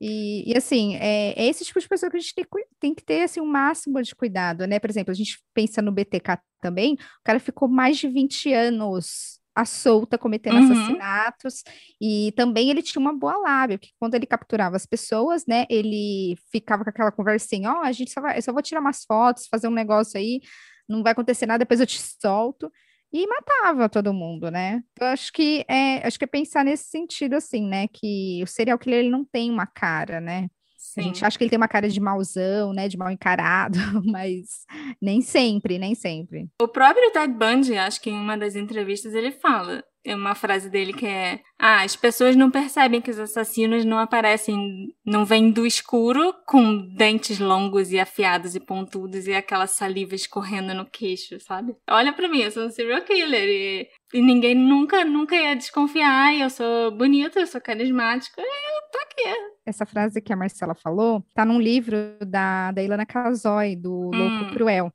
E, 0.00 0.50
e, 0.50 0.56
assim, 0.56 0.94
é, 0.96 1.34
é, 1.36 1.46
esse 1.48 1.64
tipo 1.64 1.80
de 1.80 1.88
pessoa 1.88 2.10
que 2.10 2.16
a 2.16 2.20
gente 2.20 2.34
tem, 2.34 2.46
tem, 2.78 2.94
que 2.94 3.02
ter 3.02 3.22
assim, 3.22 3.40
o 3.40 3.44
um 3.44 3.46
máximo 3.46 4.00
de 4.00 4.14
cuidado, 4.14 4.66
né? 4.66 4.78
Por 4.78 4.88
exemplo, 4.88 5.10
a 5.10 5.14
gente 5.14 5.40
pensa 5.52 5.82
no 5.82 5.90
BTK 5.90 6.38
também, 6.60 6.94
o 6.94 7.24
cara 7.24 7.40
ficou 7.40 7.68
mais 7.68 7.98
de 7.98 8.08
20 8.08 8.52
anos 8.52 9.38
à 9.54 9.64
solta 9.64 10.16
cometendo 10.16 10.56
uhum. 10.56 10.72
assassinatos, 10.72 11.64
e 12.00 12.32
também 12.36 12.70
ele 12.70 12.80
tinha 12.80 13.00
uma 13.00 13.12
boa 13.12 13.36
lábia, 13.38 13.76
porque 13.76 13.92
quando 13.98 14.14
ele 14.14 14.24
capturava 14.24 14.76
as 14.76 14.86
pessoas, 14.86 15.44
né, 15.46 15.66
ele 15.68 16.36
ficava 16.52 16.84
com 16.84 16.90
aquela 16.90 17.10
conversinha, 17.10 17.72
ó, 17.72 17.80
oh, 17.80 17.82
a 17.82 17.90
gente 17.90 18.12
só 18.12 18.20
vai, 18.20 18.38
eu 18.38 18.42
só 18.42 18.52
vou 18.52 18.62
tirar 18.62 18.80
umas 18.80 19.04
fotos, 19.04 19.48
fazer 19.50 19.66
um 19.66 19.72
negócio 19.72 20.16
aí, 20.16 20.40
não 20.88 21.02
vai 21.02 21.10
acontecer 21.10 21.44
nada, 21.44 21.58
depois 21.58 21.80
eu 21.80 21.86
te 21.86 22.00
solto 22.00 22.70
e 23.12 23.26
matava 23.26 23.88
todo 23.88 24.12
mundo, 24.12 24.50
né? 24.50 24.82
Eu 25.00 25.06
acho 25.08 25.32
que 25.32 25.64
é, 25.68 26.06
acho 26.06 26.18
que 26.18 26.24
é 26.24 26.28
pensar 26.28 26.64
nesse 26.64 26.84
sentido 26.84 27.34
assim, 27.34 27.66
né, 27.66 27.88
que 27.88 28.40
o 28.42 28.46
serial 28.46 28.78
killer 28.78 29.00
ele 29.00 29.10
não 29.10 29.24
tem 29.24 29.50
uma 29.50 29.66
cara, 29.66 30.20
né? 30.20 30.48
Sim. 30.76 31.00
A 31.00 31.04
gente 31.04 31.24
acha 31.24 31.36
que 31.36 31.44
ele 31.44 31.50
tem 31.50 31.56
uma 31.56 31.68
cara 31.68 31.88
de 31.88 32.00
mauzão, 32.00 32.72
né, 32.72 32.88
de 32.88 32.96
mal 32.96 33.10
encarado, 33.10 33.78
mas 34.04 34.64
nem 35.00 35.20
sempre, 35.20 35.78
nem 35.78 35.94
sempre. 35.94 36.48
O 36.60 36.68
próprio 36.68 37.10
Ted 37.12 37.32
Bundy, 37.34 37.76
acho 37.76 38.00
que 38.00 38.10
em 38.10 38.14
uma 38.14 38.36
das 38.36 38.56
entrevistas 38.56 39.14
ele 39.14 39.32
fala, 39.32 39.84
é 40.08 40.14
uma 40.14 40.34
frase 40.34 40.70
dele 40.70 40.92
que 40.92 41.06
é: 41.06 41.40
Ah, 41.58 41.82
as 41.82 41.94
pessoas 41.94 42.34
não 42.34 42.50
percebem 42.50 43.00
que 43.00 43.10
os 43.10 43.18
assassinos 43.18 43.84
não 43.84 43.98
aparecem, 43.98 44.94
não 45.04 45.24
vêm 45.24 45.50
do 45.50 45.66
escuro 45.66 46.34
com 46.46 46.78
dentes 46.96 47.38
longos 47.38 47.92
e 47.92 48.00
afiados 48.00 48.54
e 48.54 48.60
pontudos 48.60 49.26
e 49.26 49.34
aquela 49.34 49.66
saliva 49.66 50.14
escorrendo 50.14 50.72
no 50.74 50.86
queixo, 50.86 51.38
sabe? 51.40 51.76
Olha 51.88 52.12
para 52.12 52.28
mim, 52.28 52.40
eu 52.40 52.50
sou 52.50 52.64
um 52.64 52.70
serial 52.70 53.02
killer 53.02 53.48
e, 53.48 53.88
e 54.14 54.22
ninguém 54.22 54.54
nunca, 54.54 55.04
nunca 55.04 55.36
ia 55.36 55.54
desconfiar. 55.54 56.34
Eu 56.34 56.48
sou 56.48 56.90
bonita, 56.90 57.38
eu 57.38 57.46
sou 57.46 57.60
carismática, 57.60 58.40
e 58.40 58.44
eu 58.44 58.90
tô 58.90 58.98
aqui. 58.98 59.58
Essa 59.66 59.84
frase 59.84 60.22
que 60.22 60.32
a 60.32 60.36
Marcela 60.36 60.74
falou 60.74 61.22
tá 61.34 61.44
num 61.44 61.60
livro 61.60 61.96
da, 62.26 62.72
da 62.72 62.82
Ilana 62.82 63.04
Casoy, 63.04 63.76
do 63.76 64.10
Louco 64.10 64.44
hum. 64.46 64.50
Cruel. 64.54 64.92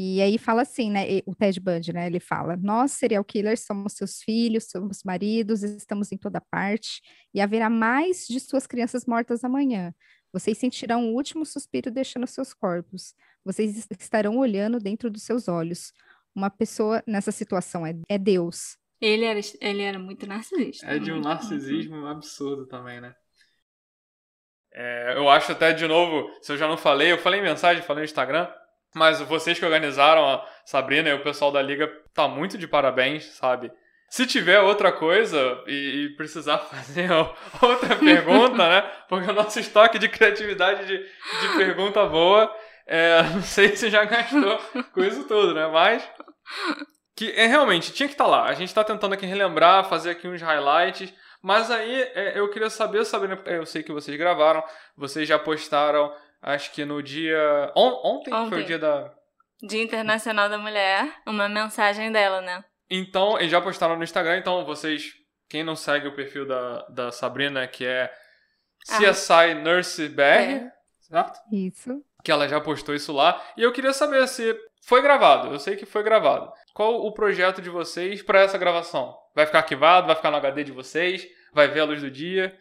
E 0.00 0.22
aí 0.22 0.38
fala 0.38 0.62
assim, 0.62 0.92
né? 0.92 1.00
O 1.26 1.34
Ted 1.34 1.58
Bundy, 1.58 1.92
né? 1.92 2.06
Ele 2.06 2.20
fala: 2.20 2.56
Nós, 2.56 2.92
serial 2.92 3.24
killers, 3.24 3.66
somos 3.66 3.94
seus 3.94 4.22
filhos, 4.22 4.70
somos 4.70 5.02
maridos, 5.02 5.64
estamos 5.64 6.12
em 6.12 6.16
toda 6.16 6.40
parte, 6.40 7.02
e 7.34 7.40
haverá 7.40 7.68
mais 7.68 8.24
de 8.28 8.38
suas 8.38 8.64
crianças 8.64 9.04
mortas 9.06 9.42
amanhã. 9.42 9.92
Vocês 10.32 10.56
sentirão 10.56 11.08
o 11.08 11.14
último 11.16 11.44
suspiro 11.44 11.90
deixando 11.90 12.28
seus 12.28 12.54
corpos. 12.54 13.12
Vocês 13.44 13.88
estarão 13.98 14.38
olhando 14.38 14.78
dentro 14.78 15.10
dos 15.10 15.24
seus 15.24 15.48
olhos. 15.48 15.92
Uma 16.32 16.48
pessoa 16.48 17.02
nessa 17.04 17.32
situação 17.32 17.84
é, 17.84 17.92
é 18.08 18.16
Deus. 18.16 18.78
Ele 19.00 19.24
era, 19.24 19.40
ele 19.60 19.82
era 19.82 19.98
muito 19.98 20.28
narcisista. 20.28 20.86
É 20.86 21.00
de 21.00 21.10
um 21.10 21.20
narcisismo 21.20 22.06
absurdo 22.06 22.68
também, 22.68 23.00
né? 23.00 23.12
É, 24.72 25.14
eu 25.16 25.28
acho 25.28 25.50
até, 25.50 25.72
de 25.72 25.88
novo, 25.88 26.30
se 26.40 26.52
eu 26.52 26.56
já 26.56 26.68
não 26.68 26.76
falei, 26.76 27.10
eu 27.10 27.18
falei 27.18 27.40
em 27.40 27.42
mensagem, 27.42 27.82
falei 27.82 28.02
no 28.02 28.08
Instagram, 28.08 28.48
mas 28.94 29.20
vocês 29.20 29.58
que 29.58 29.64
organizaram 29.64 30.28
a 30.28 30.44
Sabrina 30.64 31.08
e 31.08 31.14
o 31.14 31.22
pessoal 31.22 31.52
da 31.52 31.62
liga 31.62 31.90
tá 32.14 32.26
muito 32.26 32.56
de 32.56 32.66
parabéns, 32.66 33.24
sabe? 33.24 33.70
Se 34.08 34.26
tiver 34.26 34.60
outra 34.60 34.90
coisa 34.90 35.62
e, 35.66 36.06
e 36.06 36.16
precisar 36.16 36.58
fazer 36.70 37.10
outra 37.12 37.96
pergunta, 37.96 38.68
né? 38.68 38.80
Porque 39.08 39.30
o 39.30 39.34
nosso 39.34 39.60
estoque 39.60 39.98
de 39.98 40.08
criatividade 40.08 40.86
de, 40.86 40.98
de 40.98 41.56
pergunta 41.56 42.04
boa, 42.06 42.50
é, 42.86 43.22
não 43.34 43.42
sei 43.42 43.76
se 43.76 43.90
já 43.90 44.04
gastou 44.04 44.58
com 44.92 45.04
isso 45.04 45.24
tudo, 45.24 45.52
né? 45.54 45.66
Mas 45.68 46.08
que 47.14 47.32
é, 47.32 47.46
realmente 47.46 47.92
tinha 47.92 48.08
que 48.08 48.14
estar 48.14 48.24
tá 48.24 48.30
lá. 48.30 48.44
A 48.44 48.54
gente 48.54 48.68
está 48.68 48.82
tentando 48.82 49.12
aqui 49.12 49.26
relembrar, 49.26 49.84
fazer 49.88 50.10
aqui 50.10 50.26
uns 50.26 50.40
highlights. 50.40 51.12
Mas 51.42 51.70
aí 51.70 52.02
é, 52.14 52.38
eu 52.38 52.48
queria 52.48 52.70
saber, 52.70 53.04
Sabrina, 53.04 53.40
eu 53.46 53.66
sei 53.66 53.82
que 53.82 53.92
vocês 53.92 54.16
gravaram, 54.16 54.62
vocês 54.96 55.28
já 55.28 55.38
postaram 55.38 56.12
acho 56.42 56.72
que 56.72 56.84
no 56.84 57.02
dia. 57.02 57.72
On, 57.76 58.00
ontem, 58.04 58.32
ontem, 58.32 58.48
foi 58.48 58.62
o 58.62 58.64
dia 58.64 58.78
da. 58.78 59.12
Dia 59.62 59.82
Internacional 59.82 60.48
da 60.48 60.58
Mulher, 60.58 61.20
uma 61.26 61.48
mensagem 61.48 62.12
dela, 62.12 62.40
né? 62.40 62.64
Então, 62.90 63.38
eles 63.38 63.50
já 63.50 63.60
postaram 63.60 63.96
no 63.96 64.04
Instagram, 64.04 64.38
então 64.38 64.64
vocês, 64.64 65.12
quem 65.48 65.62
não 65.62 65.76
segue 65.76 66.06
o 66.06 66.14
perfil 66.14 66.46
da, 66.46 66.86
da 66.88 67.12
Sabrina, 67.12 67.66
que 67.66 67.84
é 67.84 68.10
CSI 68.86 69.32
ah. 69.32 69.54
Nurse 69.54 70.08
BR, 70.08 70.22
é. 70.22 70.72
certo? 71.00 71.38
Isso. 71.52 72.02
Que 72.22 72.30
ela 72.30 72.48
já 72.48 72.60
postou 72.60 72.94
isso 72.94 73.12
lá. 73.12 73.42
E 73.56 73.62
eu 73.62 73.72
queria 73.72 73.92
saber 73.92 74.26
se 74.28 74.56
foi 74.82 75.02
gravado, 75.02 75.52
eu 75.52 75.58
sei 75.58 75.76
que 75.76 75.84
foi 75.84 76.02
gravado. 76.02 76.50
Qual 76.72 77.04
o 77.04 77.12
projeto 77.12 77.60
de 77.60 77.68
vocês 77.68 78.22
para 78.22 78.40
essa 78.40 78.56
gravação? 78.56 79.16
Vai 79.34 79.44
ficar 79.44 79.58
arquivado? 79.58 80.06
Vai 80.06 80.16
ficar 80.16 80.30
no 80.30 80.36
HD 80.36 80.64
de 80.64 80.72
vocês? 80.72 81.28
Vai 81.52 81.68
ver 81.68 81.80
a 81.80 81.84
luz 81.84 82.00
do 82.00 82.10
dia. 82.10 82.56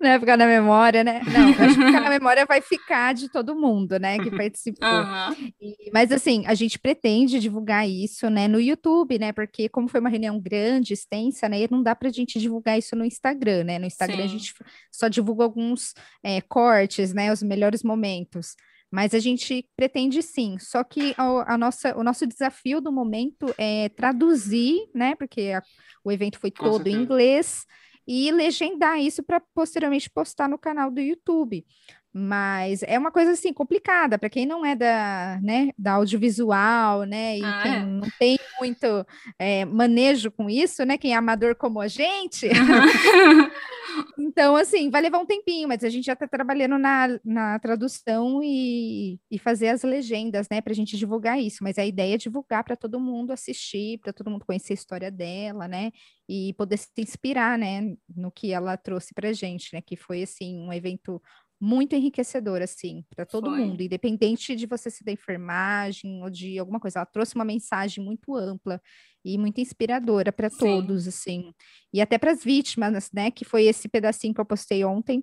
Não 0.00 0.08
vai 0.08 0.18
ficar 0.18 0.36
na 0.38 0.46
memória, 0.46 1.04
né? 1.04 1.20
Não, 1.30 1.48
acho 1.50 1.74
que 1.74 1.84
ficar 1.84 2.00
na 2.00 2.08
memória 2.08 2.46
vai 2.46 2.62
ficar 2.62 3.12
de 3.12 3.28
todo 3.28 3.54
mundo, 3.54 3.98
né, 3.98 4.18
que 4.18 4.30
participou. 4.30 4.88
Uhum. 4.88 5.52
E, 5.60 5.90
mas 5.92 6.10
assim, 6.10 6.44
a 6.46 6.54
gente 6.54 6.78
pretende 6.78 7.38
divulgar 7.38 7.86
isso, 7.86 8.30
né, 8.30 8.48
no 8.48 8.58
YouTube, 8.58 9.18
né, 9.18 9.32
porque 9.32 9.68
como 9.68 9.88
foi 9.88 10.00
uma 10.00 10.08
reunião 10.08 10.40
grande, 10.40 10.94
extensa, 10.94 11.48
né, 11.48 11.66
não 11.70 11.82
dá 11.82 11.94
pra 11.94 12.08
gente 12.08 12.38
divulgar 12.38 12.78
isso 12.78 12.96
no 12.96 13.04
Instagram, 13.04 13.64
né? 13.64 13.78
No 13.78 13.86
Instagram 13.86 14.16
Sim. 14.16 14.24
a 14.24 14.28
gente 14.28 14.54
só 14.90 15.08
divulga 15.08 15.44
alguns 15.44 15.92
é, 16.24 16.40
cortes, 16.40 17.12
né, 17.12 17.30
os 17.30 17.42
melhores 17.42 17.82
momentos. 17.82 18.56
Mas 18.90 19.14
a 19.14 19.20
gente 19.20 19.68
pretende 19.76 20.20
sim, 20.20 20.58
só 20.58 20.82
que 20.82 21.14
a, 21.16 21.54
a 21.54 21.58
nossa, 21.58 21.96
o 21.96 22.02
nosso 22.02 22.26
desafio 22.26 22.80
do 22.80 22.90
momento 22.90 23.54
é 23.56 23.88
traduzir, 23.90 24.88
né? 24.92 25.14
Porque 25.14 25.52
a, 25.54 25.62
o 26.02 26.10
evento 26.10 26.40
foi 26.40 26.50
todo 26.50 26.88
em 26.88 26.94
inglês, 26.94 27.64
e 28.06 28.30
legendar 28.32 28.98
isso 28.98 29.22
para 29.22 29.40
posteriormente 29.54 30.10
postar 30.10 30.48
no 30.48 30.58
canal 30.58 30.90
do 30.90 31.00
YouTube. 31.00 31.64
Mas 32.12 32.82
é 32.82 32.98
uma 32.98 33.12
coisa 33.12 33.32
assim 33.32 33.52
complicada 33.52 34.18
para 34.18 34.28
quem 34.28 34.44
não 34.44 34.66
é 34.66 34.74
da, 34.74 35.38
né, 35.42 35.70
da 35.78 35.92
audiovisual, 35.92 37.04
né, 37.04 37.38
e 37.38 37.44
ah, 37.44 37.60
quem 37.62 37.72
é? 37.72 37.82
não 37.84 38.08
tem 38.18 38.38
muito 38.58 39.06
é, 39.38 39.64
manejo 39.64 40.30
com 40.32 40.50
isso, 40.50 40.84
né, 40.84 40.98
quem 40.98 41.12
é 41.12 41.16
amador 41.16 41.54
como 41.54 41.80
a 41.80 41.86
gente. 41.86 42.48
então, 44.18 44.56
assim, 44.56 44.90
vai 44.90 45.02
levar 45.02 45.18
um 45.18 45.26
tempinho, 45.26 45.68
mas 45.68 45.84
a 45.84 45.88
gente 45.88 46.04
já 46.04 46.14
está 46.14 46.26
trabalhando 46.26 46.78
na, 46.78 47.20
na 47.24 47.58
tradução 47.60 48.40
e, 48.42 49.20
e 49.30 49.38
fazer 49.38 49.68
as 49.68 49.84
legendas, 49.84 50.48
né, 50.50 50.60
para 50.60 50.72
a 50.72 50.76
gente 50.76 50.96
divulgar 50.96 51.40
isso. 51.40 51.62
Mas 51.62 51.78
a 51.78 51.86
ideia 51.86 52.14
é 52.14 52.18
divulgar 52.18 52.64
para 52.64 52.74
todo 52.74 52.98
mundo 52.98 53.32
assistir, 53.32 53.98
para 53.98 54.12
todo 54.12 54.30
mundo 54.30 54.44
conhecer 54.44 54.72
a 54.72 54.74
história 54.74 55.10
dela, 55.12 55.68
né, 55.68 55.92
e 56.28 56.54
poder 56.54 56.76
se 56.76 56.88
inspirar, 56.98 57.56
né, 57.56 57.94
no 58.16 58.32
que 58.32 58.52
ela 58.52 58.76
trouxe 58.76 59.14
para 59.14 59.32
gente, 59.32 59.70
né, 59.72 59.80
que 59.80 59.96
foi 59.96 60.22
assim 60.22 60.58
um 60.58 60.72
evento 60.72 61.22
muito 61.60 61.94
enriquecedor, 61.94 62.62
assim, 62.62 63.04
para 63.14 63.26
todo 63.26 63.50
Foi. 63.50 63.60
mundo, 63.60 63.82
independente 63.82 64.56
de 64.56 64.66
você 64.66 64.90
ser 64.90 65.04
da 65.04 65.12
enfermagem 65.12 66.22
ou 66.22 66.30
de 66.30 66.58
alguma 66.58 66.80
coisa. 66.80 67.00
Ela 67.00 67.06
trouxe 67.06 67.34
uma 67.34 67.44
mensagem 67.44 68.02
muito 68.02 68.34
ampla 68.34 68.80
e 69.22 69.36
muito 69.36 69.60
inspiradora 69.60 70.32
para 70.32 70.48
todos, 70.48 71.06
assim, 71.06 71.52
e 71.92 72.00
até 72.00 72.16
para 72.16 72.30
as 72.32 72.42
vítimas, 72.42 73.10
né? 73.12 73.30
Que 73.30 73.44
foi 73.44 73.64
esse 73.64 73.88
pedacinho 73.88 74.32
que 74.32 74.40
eu 74.40 74.46
postei 74.46 74.82
ontem 74.84 75.22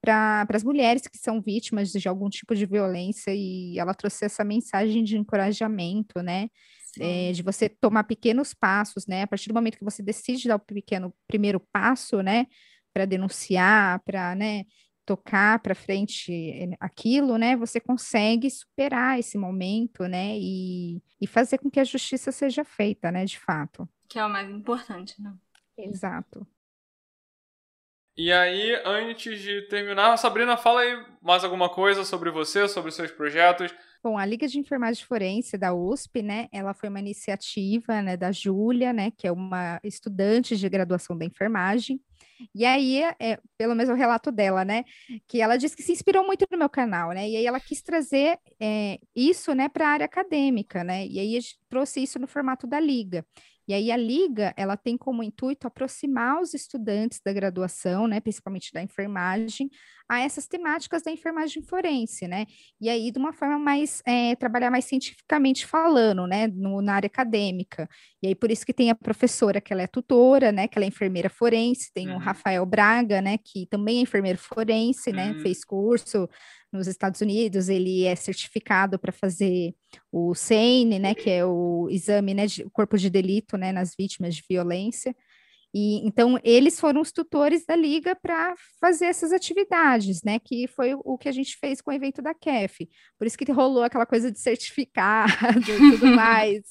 para 0.00 0.46
as 0.52 0.64
mulheres 0.64 1.06
que 1.06 1.18
são 1.18 1.40
vítimas 1.40 1.90
de 1.92 2.08
algum 2.08 2.28
tipo 2.28 2.54
de 2.54 2.66
violência 2.66 3.32
e 3.34 3.78
ela 3.78 3.94
trouxe 3.94 4.24
essa 4.24 4.44
mensagem 4.44 5.04
de 5.04 5.16
encorajamento, 5.16 6.20
né? 6.20 6.48
É, 6.98 7.30
de 7.30 7.42
você 7.42 7.68
tomar 7.68 8.04
pequenos 8.04 8.54
passos, 8.54 9.06
né? 9.06 9.22
A 9.22 9.26
partir 9.26 9.48
do 9.48 9.54
momento 9.54 9.78
que 9.78 9.84
você 9.84 10.02
decide 10.02 10.48
dar 10.48 10.56
o 10.56 10.60
pequeno 10.60 11.14
primeiro 11.28 11.60
passo, 11.72 12.22
né? 12.22 12.46
Para 12.92 13.04
denunciar, 13.04 14.00
para, 14.04 14.34
né? 14.34 14.64
Tocar 15.06 15.60
para 15.60 15.74
frente 15.74 16.32
eh, 16.32 16.76
aquilo, 16.80 17.38
né, 17.38 17.56
você 17.56 17.80
consegue 17.80 18.50
superar 18.50 19.18
esse 19.18 19.38
momento, 19.38 20.02
né, 20.08 20.36
e, 20.36 21.00
e 21.20 21.26
fazer 21.26 21.58
com 21.58 21.70
que 21.70 21.80
a 21.80 21.84
justiça 21.84 22.32
seja 22.32 22.64
feita, 22.64 23.12
né, 23.12 23.24
de 23.24 23.38
fato. 23.38 23.88
Que 24.08 24.18
é 24.18 24.24
o 24.26 24.28
mais 24.28 24.50
importante, 24.50 25.14
né? 25.22 25.32
Exato. 25.78 26.46
E 28.18 28.32
aí, 28.32 28.74
antes 28.84 29.42
de 29.42 29.62
terminar, 29.68 30.16
Sabrina, 30.16 30.56
fala 30.56 30.80
aí 30.80 31.04
mais 31.20 31.44
alguma 31.44 31.68
coisa 31.68 32.02
sobre 32.02 32.30
você, 32.30 32.66
sobre 32.66 32.90
seus 32.90 33.10
projetos. 33.10 33.74
Bom, 34.02 34.16
a 34.16 34.24
Liga 34.24 34.48
de 34.48 34.58
Enfermagem 34.58 35.04
Forense 35.04 35.58
da 35.58 35.74
USP, 35.74 36.22
né, 36.22 36.48
ela 36.50 36.72
foi 36.72 36.88
uma 36.88 36.98
iniciativa, 36.98 38.00
né, 38.00 38.16
da 38.16 38.32
Júlia, 38.32 38.92
né, 38.92 39.10
que 39.10 39.26
é 39.26 39.32
uma 39.32 39.78
estudante 39.84 40.56
de 40.56 40.66
graduação 40.66 41.16
da 41.16 41.26
enfermagem, 41.26 42.00
e 42.54 42.64
aí, 42.64 43.02
é, 43.20 43.38
pelo 43.56 43.74
menos 43.74 43.90
o 43.90 43.94
relato 43.94 44.30
dela, 44.32 44.64
né, 44.64 44.84
que 45.26 45.40
ela 45.40 45.56
disse 45.56 45.76
que 45.76 45.82
se 45.82 45.92
inspirou 45.92 46.24
muito 46.26 46.46
no 46.50 46.58
meu 46.58 46.68
canal, 46.68 47.10
né, 47.12 47.28
e 47.28 47.36
aí 47.36 47.46
ela 47.46 47.60
quis 47.60 47.82
trazer 47.82 48.38
é, 48.60 48.98
isso, 49.14 49.54
né, 49.54 49.68
para 49.68 49.88
a 49.88 49.92
área 49.92 50.06
acadêmica, 50.06 50.84
né, 50.84 51.06
e 51.06 51.18
aí 51.18 51.38
trouxe 51.68 52.02
isso 52.02 52.18
no 52.18 52.26
formato 52.26 52.66
da 52.66 52.80
Liga. 52.80 53.24
E 53.68 53.74
aí 53.74 53.90
a 53.90 53.96
liga, 53.96 54.54
ela 54.56 54.76
tem 54.76 54.96
como 54.96 55.22
intuito 55.22 55.66
aproximar 55.66 56.40
os 56.40 56.54
estudantes 56.54 57.20
da 57.24 57.32
graduação, 57.32 58.06
né, 58.06 58.20
principalmente 58.20 58.72
da 58.72 58.82
enfermagem, 58.82 59.68
a 60.08 60.20
essas 60.20 60.46
temáticas 60.46 61.02
da 61.02 61.10
enfermagem 61.10 61.62
forense, 61.62 62.28
né? 62.28 62.46
E 62.80 62.88
aí 62.88 63.10
de 63.10 63.18
uma 63.18 63.32
forma 63.32 63.58
mais 63.58 64.02
é, 64.06 64.36
trabalhar 64.36 64.70
mais 64.70 64.84
cientificamente 64.84 65.66
falando, 65.66 66.26
né, 66.28 66.46
no, 66.46 66.80
na 66.80 66.94
área 66.94 67.08
acadêmica. 67.08 67.88
E 68.22 68.28
aí 68.28 68.34
por 68.34 68.50
isso 68.50 68.64
que 68.64 68.72
tem 68.72 68.90
a 68.90 68.94
professora 68.94 69.60
que 69.60 69.72
ela 69.72 69.82
é 69.82 69.86
tutora, 69.86 70.52
né, 70.52 70.68
que 70.68 70.78
ela 70.78 70.84
é 70.84 70.88
enfermeira 70.88 71.28
forense, 71.28 71.92
tem 71.92 72.08
uhum. 72.08 72.16
o 72.16 72.18
Rafael 72.18 72.64
Braga, 72.64 73.20
né, 73.20 73.36
que 73.38 73.66
também 73.66 73.98
é 73.98 74.02
enfermeiro 74.02 74.38
forense, 74.38 75.10
né, 75.10 75.32
uhum. 75.32 75.40
fez 75.40 75.64
curso 75.64 76.28
nos 76.76 76.86
Estados 76.86 77.20
Unidos, 77.20 77.68
ele 77.68 78.04
é 78.04 78.14
certificado 78.14 78.98
para 78.98 79.12
fazer 79.12 79.74
o 80.12 80.34
SEINE, 80.34 80.98
né, 80.98 81.14
que 81.14 81.30
é 81.30 81.44
o 81.44 81.88
exame, 81.90 82.34
né, 82.34 82.46
de 82.46 82.64
corpo 82.70 82.96
de 82.96 83.10
delito, 83.10 83.56
né, 83.56 83.72
nas 83.72 83.94
vítimas 83.98 84.34
de 84.34 84.44
violência. 84.48 85.14
E 85.74 86.06
então 86.06 86.38
eles 86.42 86.80
foram 86.80 87.02
os 87.02 87.12
tutores 87.12 87.66
da 87.66 87.76
liga 87.76 88.16
para 88.16 88.54
fazer 88.80 89.06
essas 89.06 89.30
atividades, 89.30 90.22
né? 90.22 90.38
Que 90.38 90.66
foi 90.66 90.94
o 90.94 91.18
que 91.18 91.28
a 91.28 91.32
gente 91.32 91.54
fez 91.58 91.82
com 91.82 91.90
o 91.90 91.94
evento 91.94 92.22
da 92.22 92.32
KEF. 92.32 92.88
Por 93.18 93.26
isso 93.26 93.36
que 93.36 93.52
rolou 93.52 93.82
aquela 93.82 94.06
coisa 94.06 94.32
de 94.32 94.40
certificado 94.40 95.30
e 95.60 95.98
tudo 95.98 96.06
mais 96.16 96.62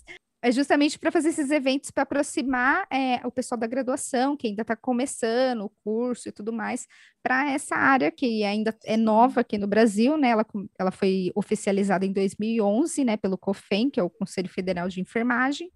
é 0.45 0.51
justamente 0.51 0.99
para 0.99 1.11
fazer 1.11 1.29
esses 1.29 1.49
eventos 1.49 1.89
para 1.89 2.03
aproximar 2.03 2.85
é, 2.91 3.15
o 3.25 3.31
pessoal 3.31 3.59
da 3.59 3.65
graduação, 3.65 4.37
que 4.37 4.45
ainda 4.45 4.61
está 4.61 4.75
começando 4.75 5.61
o 5.61 5.71
curso 5.83 6.29
e 6.29 6.31
tudo 6.31 6.53
mais, 6.53 6.85
para 7.23 7.49
essa 7.49 7.75
área 7.75 8.11
que 8.11 8.43
ainda 8.43 8.71
é 8.83 8.95
nova 8.95 9.41
aqui 9.41 9.57
no 9.57 9.65
Brasil, 9.65 10.15
né? 10.17 10.29
Ela, 10.29 10.45
ela 10.77 10.91
foi 10.91 11.31
oficializada 11.33 12.05
em 12.05 12.13
2011, 12.13 13.03
né, 13.03 13.17
pelo 13.17 13.39
COFEN, 13.39 13.89
que 13.89 13.99
é 13.99 14.03
o 14.03 14.09
Conselho 14.09 14.47
Federal 14.47 14.87
de 14.87 15.01
Enfermagem, 15.01 15.71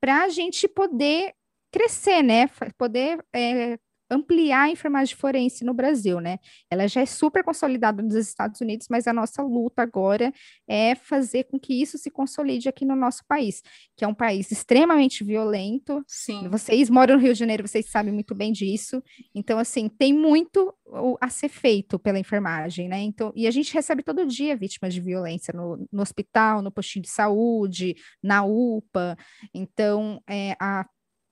para 0.00 0.24
a 0.24 0.28
gente 0.28 0.66
poder 0.66 1.32
crescer, 1.72 2.20
né? 2.20 2.48
Poder 2.76 3.24
é, 3.32 3.78
ampliar 4.10 4.62
a 4.62 4.70
enfermagem 4.70 5.14
forense 5.14 5.64
no 5.64 5.72
Brasil, 5.72 6.20
né? 6.20 6.38
Ela 6.70 6.88
já 6.88 7.00
é 7.00 7.06
super 7.06 7.44
consolidada 7.44 8.02
nos 8.02 8.14
Estados 8.14 8.60
Unidos, 8.60 8.86
mas 8.90 9.06
a 9.06 9.12
nossa 9.12 9.42
luta 9.42 9.82
agora 9.82 10.32
é 10.68 10.94
fazer 10.94 11.44
com 11.44 11.58
que 11.58 11.80
isso 11.80 11.96
se 11.96 12.10
consolide 12.10 12.68
aqui 12.68 12.84
no 12.84 12.96
nosso 12.96 13.24
país, 13.26 13.62
que 13.96 14.04
é 14.04 14.08
um 14.08 14.14
país 14.14 14.50
extremamente 14.50 15.22
violento. 15.22 16.02
Sim. 16.06 16.48
Vocês 16.48 16.90
moram 16.90 17.16
no 17.16 17.20
Rio 17.20 17.32
de 17.32 17.38
Janeiro, 17.38 17.66
vocês 17.66 17.90
sabem 17.90 18.12
muito 18.12 18.34
bem 18.34 18.52
disso. 18.52 19.02
Então, 19.34 19.58
assim, 19.58 19.88
tem 19.88 20.12
muito 20.12 20.74
a 21.20 21.28
ser 21.28 21.48
feito 21.48 21.98
pela 21.98 22.18
enfermagem, 22.18 22.88
né? 22.88 23.00
Então, 23.00 23.32
e 23.36 23.46
a 23.46 23.50
gente 23.50 23.72
recebe 23.72 24.02
todo 24.02 24.26
dia 24.26 24.56
vítimas 24.56 24.92
de 24.92 25.00
violência 25.00 25.52
no, 25.54 25.86
no 25.92 26.02
hospital, 26.02 26.62
no 26.62 26.72
postinho 26.72 27.04
de 27.04 27.10
saúde, 27.10 27.94
na 28.22 28.44
UPA. 28.44 29.16
Então, 29.54 30.20
é, 30.28 30.56
a 30.60 30.84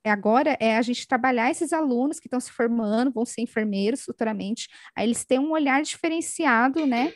agora 0.05 0.55
é 0.59 0.77
a 0.77 0.81
gente 0.81 1.07
trabalhar 1.07 1.51
esses 1.51 1.73
alunos 1.73 2.19
que 2.19 2.27
estão 2.27 2.39
se 2.39 2.51
formando, 2.51 3.11
vão 3.11 3.25
ser 3.25 3.41
enfermeiros 3.41 4.03
futuramente, 4.03 4.67
aí 4.95 5.05
eles 5.05 5.25
têm 5.25 5.39
um 5.39 5.51
olhar 5.51 5.81
diferenciado, 5.81 6.85
né? 6.85 7.11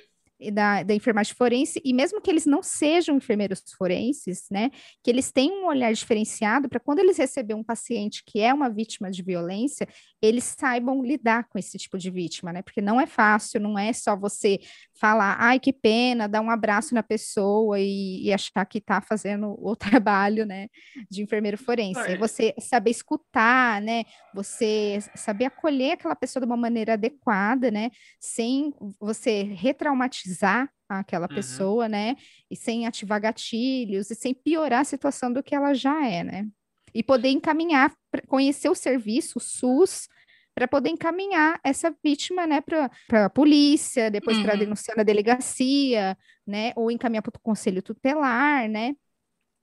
Da, 0.51 0.83
da 0.83 0.93
enfermagem 0.93 1.33
forense, 1.33 1.79
e 1.85 1.93
mesmo 1.93 2.19
que 2.19 2.29
eles 2.29 2.45
não 2.45 2.61
sejam 2.61 3.15
enfermeiros 3.15 3.63
forenses, 3.77 4.45
né, 4.51 4.71
que 5.01 5.09
eles 5.09 5.31
tenham 5.31 5.63
um 5.63 5.67
olhar 5.67 5.93
diferenciado 5.93 6.67
para 6.67 6.81
quando 6.81 6.99
eles 6.99 7.17
receberem 7.17 7.61
um 7.61 7.63
paciente 7.63 8.21
que 8.27 8.41
é 8.41 8.53
uma 8.53 8.69
vítima 8.69 9.09
de 9.09 9.23
violência, 9.23 9.87
eles 10.21 10.43
saibam 10.43 11.01
lidar 11.01 11.47
com 11.47 11.57
esse 11.57 11.77
tipo 11.77 11.97
de 11.97 12.11
vítima, 12.11 12.51
né, 12.51 12.61
porque 12.61 12.81
não 12.81 12.99
é 12.99 13.05
fácil, 13.05 13.61
não 13.61 13.79
é 13.79 13.93
só 13.93 14.17
você 14.17 14.59
falar, 14.95 15.35
ai, 15.39 15.59
que 15.59 15.73
pena, 15.73 16.27
dar 16.27 16.41
um 16.41 16.49
abraço 16.49 16.93
na 16.93 17.01
pessoa 17.01 17.79
e, 17.79 18.25
e 18.25 18.33
achar 18.33 18.65
que 18.65 18.77
está 18.77 19.01
fazendo 19.01 19.55
o 19.59 19.75
trabalho, 19.75 20.45
né, 20.45 20.67
de 21.09 21.23
enfermeiro 21.23 21.57
forense. 21.57 21.99
É 21.99 22.17
você 22.17 22.53
saber 22.59 22.91
escutar, 22.91 23.81
né, 23.81 24.03
você 24.33 24.99
saber 25.15 25.45
acolher 25.45 25.93
aquela 25.93 26.15
pessoa 26.15 26.41
de 26.41 26.45
uma 26.45 26.57
maneira 26.57 26.93
adequada, 26.93 27.71
né, 27.71 27.89
sem 28.19 28.73
você 28.99 29.43
retraumatizar 29.43 30.69
aquela 30.87 31.27
uhum. 31.27 31.35
pessoa, 31.35 31.89
né, 31.89 32.15
e 32.49 32.55
sem 32.55 32.85
ativar 32.85 33.19
gatilhos 33.19 34.11
e 34.11 34.15
sem 34.15 34.33
piorar 34.33 34.81
a 34.81 34.85
situação 34.85 35.33
do 35.33 35.41
que 35.41 35.55
ela 35.55 35.73
já 35.73 36.05
é, 36.05 36.23
né. 36.23 36.47
E 36.93 37.01
poder 37.01 37.29
encaminhar, 37.29 37.91
conhecer 38.27 38.69
o 38.69 38.75
serviço, 38.75 39.39
o 39.39 39.41
SUS, 39.41 40.07
para 40.55 40.67
poder 40.67 40.89
encaminhar 40.89 41.59
essa 41.63 41.93
vítima, 42.03 42.45
né, 42.45 42.61
para 42.61 43.25
a 43.25 43.29
polícia, 43.29 44.11
depois 44.11 44.37
uhum. 44.37 44.43
para 44.43 44.55
denunciar 44.55 44.95
na 44.95 45.03
delegacia, 45.03 46.17
né, 46.45 46.71
ou 46.75 46.91
encaminhar 46.91 47.23
para 47.23 47.31
o 47.35 47.39
conselho 47.39 47.81
tutelar, 47.81 48.67
né, 48.69 48.95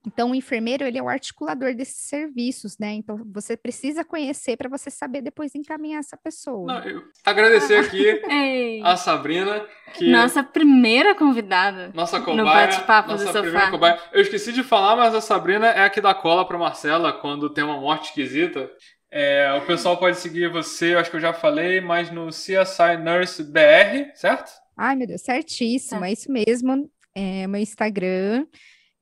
Então, 0.05 0.31
o 0.31 0.35
enfermeiro, 0.35 0.83
ele 0.83 0.97
é 0.97 1.03
o 1.03 1.07
articulador 1.07 1.75
desses 1.75 2.07
serviços, 2.07 2.75
né? 2.79 2.93
Então, 2.93 3.21
você 3.31 3.55
precisa 3.55 4.03
conhecer 4.03 4.57
para 4.57 4.67
você 4.67 4.89
saber 4.89 5.21
depois 5.21 5.53
encaminhar 5.53 5.99
essa 5.99 6.17
pessoa. 6.17 6.65
Não, 6.65 7.03
agradecer 7.23 7.75
aqui 7.77 8.03
a 8.83 8.97
Sabrina, 8.97 9.63
que... 9.93 10.09
Nossa 10.09 10.43
primeira 10.43 11.13
convidada 11.13 11.91
nossa 11.93 12.19
cobaia, 12.19 12.37
no 12.37 12.45
bate-papo 12.45 13.13
do 13.13 13.19
sofá. 13.19 13.69
Cobaia. 13.69 13.99
Eu 14.11 14.21
esqueci 14.21 14.51
de 14.51 14.63
falar, 14.63 14.95
mas 14.95 15.13
a 15.13 15.21
Sabrina 15.21 15.67
é 15.67 15.83
a 15.83 15.89
que 15.89 16.01
dá 16.01 16.15
cola 16.15 16.47
para 16.47 16.57
Marcela 16.57 17.13
quando 17.13 17.47
tem 17.47 17.63
uma 17.63 17.79
morte 17.79 18.05
esquisita. 18.05 18.71
É, 19.11 19.51
o 19.53 19.65
pessoal 19.65 19.97
pode 19.97 20.17
seguir 20.17 20.49
você, 20.49 20.93
eu 20.93 20.99
acho 20.99 21.09
que 21.09 21.17
eu 21.17 21.21
já 21.21 21.33
falei, 21.33 21.81
mas 21.81 22.09
no 22.09 22.29
CSI 22.29 22.97
Nurse 23.03 23.43
BR, 23.43 24.15
certo? 24.15 24.51
Ai, 24.77 24.95
meu 24.95 25.05
Deus, 25.05 25.21
certíssimo, 25.21 26.05
é, 26.05 26.09
é 26.09 26.13
isso 26.13 26.31
mesmo. 26.31 26.89
É 27.13 27.45
meu 27.45 27.59
Instagram. 27.59 28.47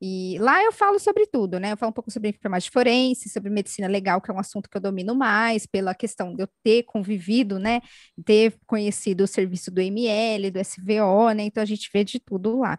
E 0.02 0.38
lá 0.40 0.62
eu 0.64 0.72
falo 0.72 0.98
sobre 0.98 1.26
tudo, 1.26 1.60
né? 1.60 1.72
Eu 1.72 1.76
falo 1.76 1.90
um 1.90 1.92
pouco 1.92 2.10
sobre 2.10 2.30
enfermagem 2.30 2.70
forense, 2.70 3.28
sobre 3.28 3.50
medicina 3.50 3.86
legal, 3.86 4.20
que 4.20 4.30
é 4.30 4.34
um 4.34 4.38
assunto 4.38 4.68
que 4.68 4.76
eu 4.76 4.80
domino 4.80 5.14
mais, 5.14 5.66
pela 5.66 5.94
questão 5.94 6.34
de 6.34 6.42
eu 6.42 6.48
ter 6.64 6.84
convivido, 6.84 7.58
né? 7.58 7.82
Ter 8.24 8.54
conhecido 8.66 9.24
o 9.24 9.26
serviço 9.26 9.70
do 9.70 9.80
ML, 9.80 10.50
do 10.50 10.58
SVO, 10.58 11.32
né? 11.36 11.44
Então 11.44 11.62
a 11.62 11.66
gente 11.66 11.90
vê 11.92 12.02
de 12.02 12.18
tudo 12.18 12.58
lá. 12.60 12.78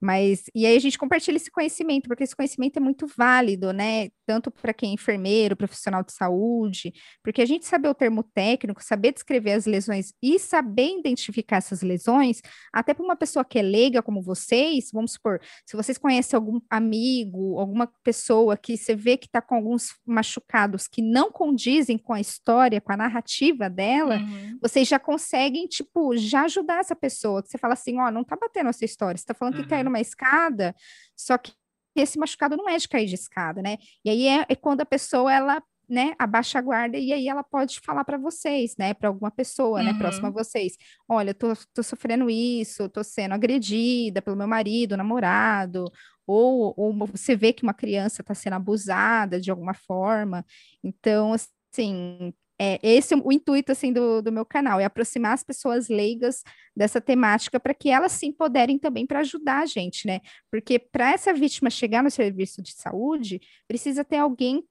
Mas, 0.00 0.44
e 0.54 0.64
aí 0.64 0.76
a 0.76 0.80
gente 0.80 0.98
compartilha 0.98 1.36
esse 1.36 1.50
conhecimento, 1.50 2.08
porque 2.08 2.24
esse 2.24 2.34
conhecimento 2.34 2.78
é 2.78 2.80
muito 2.80 3.06
válido, 3.06 3.70
né? 3.72 4.08
Tanto 4.26 4.50
para 4.50 4.72
quem 4.72 4.90
é 4.90 4.94
enfermeiro, 4.94 5.54
profissional 5.54 6.02
de 6.02 6.12
saúde, 6.12 6.92
porque 7.22 7.42
a 7.42 7.46
gente 7.46 7.66
saber 7.66 7.88
o 7.88 7.94
termo 7.94 8.22
técnico, 8.22 8.82
saber 8.82 9.12
descrever 9.12 9.52
as 9.52 9.66
lesões 9.66 10.14
e 10.22 10.38
saber 10.38 10.98
identificar 10.98 11.58
essas 11.58 11.82
lesões, 11.82 12.40
até 12.72 12.94
para 12.94 13.04
uma 13.04 13.16
pessoa 13.16 13.44
que 13.44 13.58
é 13.58 13.62
leiga 13.62 14.02
como 14.02 14.22
vocês, 14.22 14.90
vamos 14.92 15.12
supor, 15.12 15.38
se 15.66 15.76
vocês 15.76 15.98
conhecem 15.98 16.36
algum 16.36 16.60
amigo, 16.70 17.58
alguma 17.58 17.86
pessoa 18.02 18.56
que 18.56 18.76
você 18.78 18.94
vê 18.94 19.18
que 19.18 19.26
está 19.26 19.42
com 19.42 19.54
alguns 19.54 19.94
machucados 20.06 20.88
que 20.88 21.02
não 21.02 21.30
condizem 21.30 21.98
com 21.98 22.14
a 22.14 22.20
história, 22.20 22.80
com 22.80 22.92
a 22.92 22.96
narrativa 22.96 23.68
dela, 23.68 24.16
uhum. 24.16 24.58
vocês 24.62 24.88
já 24.88 24.98
conseguem, 24.98 25.66
tipo, 25.66 26.16
já 26.16 26.44
ajudar 26.44 26.80
essa 26.80 26.96
pessoa, 26.96 27.42
que 27.42 27.50
você 27.50 27.58
fala 27.58 27.74
assim, 27.74 27.98
ó, 27.98 28.08
oh, 28.08 28.10
não 28.10 28.24
tá 28.24 28.36
batendo 28.36 28.70
essa 28.70 28.84
história, 28.84 29.18
você 29.18 29.26
tá 29.26 29.34
falando 29.34 29.56
uhum. 29.56 29.62
que 29.62 29.68
caiu 29.68 29.89
numa 29.90 30.00
escada, 30.00 30.74
só 31.16 31.36
que 31.36 31.52
esse 31.96 32.18
machucado 32.18 32.56
não 32.56 32.68
é 32.68 32.76
de 32.76 32.88
cair 32.88 33.06
de 33.06 33.14
escada, 33.14 33.60
né? 33.60 33.76
E 34.04 34.10
aí 34.10 34.26
é, 34.26 34.46
é 34.48 34.54
quando 34.54 34.80
a 34.80 34.86
pessoa 34.86 35.32
ela 35.32 35.62
né, 35.88 36.14
abaixa 36.20 36.58
a 36.58 36.62
guarda 36.62 36.96
e 36.96 37.12
aí 37.12 37.28
ela 37.28 37.42
pode 37.42 37.80
falar 37.80 38.04
para 38.04 38.16
vocês, 38.16 38.76
né, 38.78 38.94
para 38.94 39.08
alguma 39.08 39.30
pessoa, 39.30 39.82
né, 39.82 39.90
uhum. 39.90 39.92
né, 39.94 39.98
próxima 39.98 40.28
a 40.28 40.30
vocês. 40.30 40.76
Olha, 41.08 41.34
tô, 41.34 41.48
tô 41.74 41.82
sofrendo 41.82 42.30
isso, 42.30 42.88
tô 42.88 43.02
sendo 43.02 43.34
agredida 43.34 44.22
pelo 44.22 44.36
meu 44.36 44.46
marido, 44.46 44.96
namorado, 44.96 45.90
ou, 46.24 46.72
ou 46.76 46.94
você 47.08 47.34
vê 47.34 47.52
que 47.52 47.64
uma 47.64 47.74
criança 47.74 48.22
está 48.22 48.34
sendo 48.34 48.54
abusada 48.54 49.40
de 49.40 49.50
alguma 49.50 49.74
forma. 49.74 50.46
Então, 50.82 51.34
assim, 51.34 52.32
é, 52.62 52.78
esse 52.82 53.14
é 53.14 53.16
o 53.16 53.32
intuito 53.32 53.72
assim 53.72 53.90
do, 53.90 54.20
do 54.20 54.30
meu 54.30 54.44
canal, 54.44 54.78
é 54.78 54.84
aproximar 54.84 55.32
as 55.32 55.42
pessoas 55.42 55.88
leigas 55.88 56.42
dessa 56.76 57.00
temática 57.00 57.58
para 57.58 57.72
que 57.72 57.88
elas 57.88 58.12
se 58.12 58.26
empoderem 58.26 58.78
também 58.78 59.06
para 59.06 59.20
ajudar 59.20 59.62
a 59.62 59.66
gente, 59.66 60.06
né? 60.06 60.20
Porque 60.50 60.78
para 60.78 61.10
essa 61.10 61.32
vítima 61.32 61.70
chegar 61.70 62.02
no 62.02 62.10
serviço 62.10 62.60
de 62.60 62.74
saúde, 62.74 63.40
precisa 63.66 64.04
ter 64.04 64.18
alguém 64.18 64.62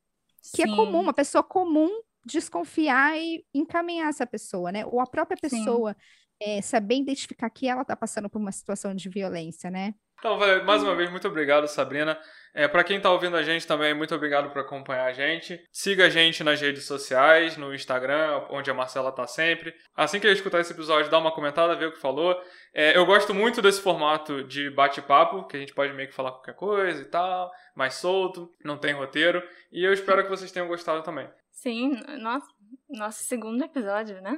que 0.54 0.62
é 0.62 0.68
Sim. 0.68 0.74
é 0.74 0.76
comum, 0.76 1.00
uma 1.02 1.14
pessoa 1.14 1.44
comum 1.44 1.90
desconfiar 2.24 3.18
e 3.18 3.44
encaminhar 3.52 4.10
essa 4.10 4.28
pessoa, 4.28 4.72
né? 4.72 4.86
Ou 4.86 5.00
a 5.00 5.08
própria 5.08 5.38
pessoa 5.42 5.96
é, 6.40 6.62
saber 6.62 6.98
identificar 6.98 7.50
que 7.50 7.68
ela 7.68 7.82
está 7.82 7.96
passando 7.96 8.30
por 8.30 8.40
uma 8.40 8.52
situação 8.52 8.94
de 8.94 9.10
violência, 9.10 9.72
né? 9.72 9.96
Então, 10.20 10.38
mais 10.66 10.84
uma 10.84 10.96
vez, 10.96 11.10
muito 11.10 11.28
obrigado, 11.28 11.68
Sabrina. 11.68 12.20
É, 12.54 12.68
para 12.68 12.84
quem 12.84 12.98
está 12.98 13.12
ouvindo 13.12 13.38
a 13.38 13.44
gente 13.44 13.66
também, 13.66 13.94
muito 13.94 14.14
obrigado 14.14 14.50
por 14.50 14.60
acompanhar 14.60 15.06
a 15.06 15.14
gente. 15.14 15.60
Siga 15.72 16.08
a 16.08 16.10
gente 16.10 16.44
nas 16.44 16.60
redes 16.60 16.86
sociais, 16.86 17.56
no 17.56 17.74
Instagram, 17.74 18.44
onde 18.50 18.70
a 18.70 18.74
Marcela 18.74 19.10
está 19.10 19.26
sempre. 19.28 19.74
Assim 19.96 20.20
que 20.20 20.28
ele 20.28 20.34
escutar 20.34 20.60
esse 20.60 20.74
episódio, 20.74 21.10
dá 21.10 21.18
uma 21.20 21.32
comentada, 21.32 21.76
vê 21.76 21.86
o 21.86 21.92
que 21.92 22.00
falou. 22.02 22.36
É, 22.74 22.98
eu 22.98 23.06
gosto 23.06 23.34
muito 23.34 23.62
desse 23.62 23.82
formato 23.82 24.44
de 24.44 24.70
bate-papo, 24.70 25.48
que 25.48 25.56
a 25.56 25.60
gente 25.60 25.74
pode 25.74 25.94
meio 25.94 26.10
que 26.10 26.16
falar 26.16 26.32
qualquer 26.32 26.56
coisa 26.56 27.02
e 27.02 27.06
tal, 27.06 27.50
mais 27.76 27.94
solto, 27.94 28.52
não 28.64 28.78
tem 28.78 28.94
roteiro. 28.94 29.42
E 29.72 29.86
eu 29.86 29.94
espero 29.94 30.24
que 30.24 30.30
vocês 30.30 30.52
tenham 30.52 30.68
gostado 30.68 31.04
também. 31.04 31.30
Sim, 31.52 31.92
nosso, 32.20 32.48
nosso 32.90 33.24
segundo 33.24 33.64
episódio, 33.64 34.22
né? 34.22 34.38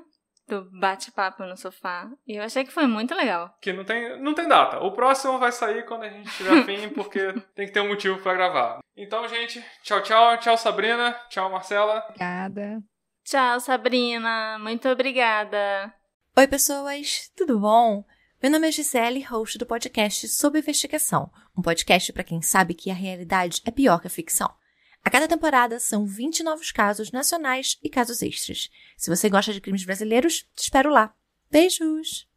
Do 0.52 0.70
bate-papo 0.72 1.44
no 1.46 1.56
sofá. 1.56 2.12
E 2.28 2.36
eu 2.36 2.44
achei 2.44 2.66
que 2.66 2.72
foi 2.72 2.86
muito 2.86 3.16
legal. 3.16 3.56
Que 3.62 3.72
não 3.72 3.86
tem, 3.86 4.22
não 4.22 4.34
tem 4.34 4.48
data. 4.48 4.80
O 4.80 4.92
próximo 4.92 5.40
vai 5.40 5.52
sair 5.52 5.86
quando 5.86 6.04
a 6.04 6.10
gente 6.10 6.30
tiver 6.32 6.64
fim, 6.66 6.90
porque 6.90 7.34
tem 7.56 7.66
que 7.66 7.72
ter 7.72 7.80
um 7.80 7.88
motivo 7.88 8.22
para 8.22 8.34
gravar. 8.34 8.80
Então, 8.96 9.28
gente, 9.28 9.64
tchau, 9.82 10.02
tchau. 10.04 10.38
Tchau, 10.38 10.58
Sabrina. 10.58 11.14
Tchau, 11.30 11.50
Marcela. 11.50 12.04
Obrigada. 12.10 12.84
Tchau, 13.24 13.60
Sabrina. 13.62 14.60
Muito 14.60 14.90
obrigada. 14.90 15.94
Oi, 16.38 16.48
pessoas. 16.48 17.32
Tudo 17.36 17.60
bom? 17.60 18.04
Meu 18.42 18.52
nome 18.52 18.68
é 18.68 18.72
Gisele, 18.72 19.22
host 19.22 19.58
do 19.58 19.68
podcast 19.68 20.28
Sob 20.28 20.58
Investigação, 20.58 21.32
um 21.56 21.62
podcast 21.62 22.12
para 22.12 22.24
quem 22.24 22.42
sabe 22.42 22.74
que 22.74 22.90
a 22.90 22.94
realidade 22.94 23.62
é 23.66 23.70
pior 23.70 24.02
que 24.02 24.08
a 24.08 24.10
ficção. 24.10 24.52
A 25.04 25.10
cada 25.10 25.28
temporada 25.28 25.80
são 25.80 26.06
20 26.06 26.44
novos 26.44 26.72
casos 26.72 27.12
nacionais 27.12 27.78
e 27.82 27.90
casos 27.90 28.22
extras. 28.22 28.70
Se 28.96 29.10
você 29.10 29.30
gosta 29.30 29.52
de 29.52 29.60
crimes 29.60 29.84
brasileiros, 29.84 30.46
te 30.56 30.64
espero 30.64 30.92
lá. 30.92 31.14
Beijos! 31.50 32.28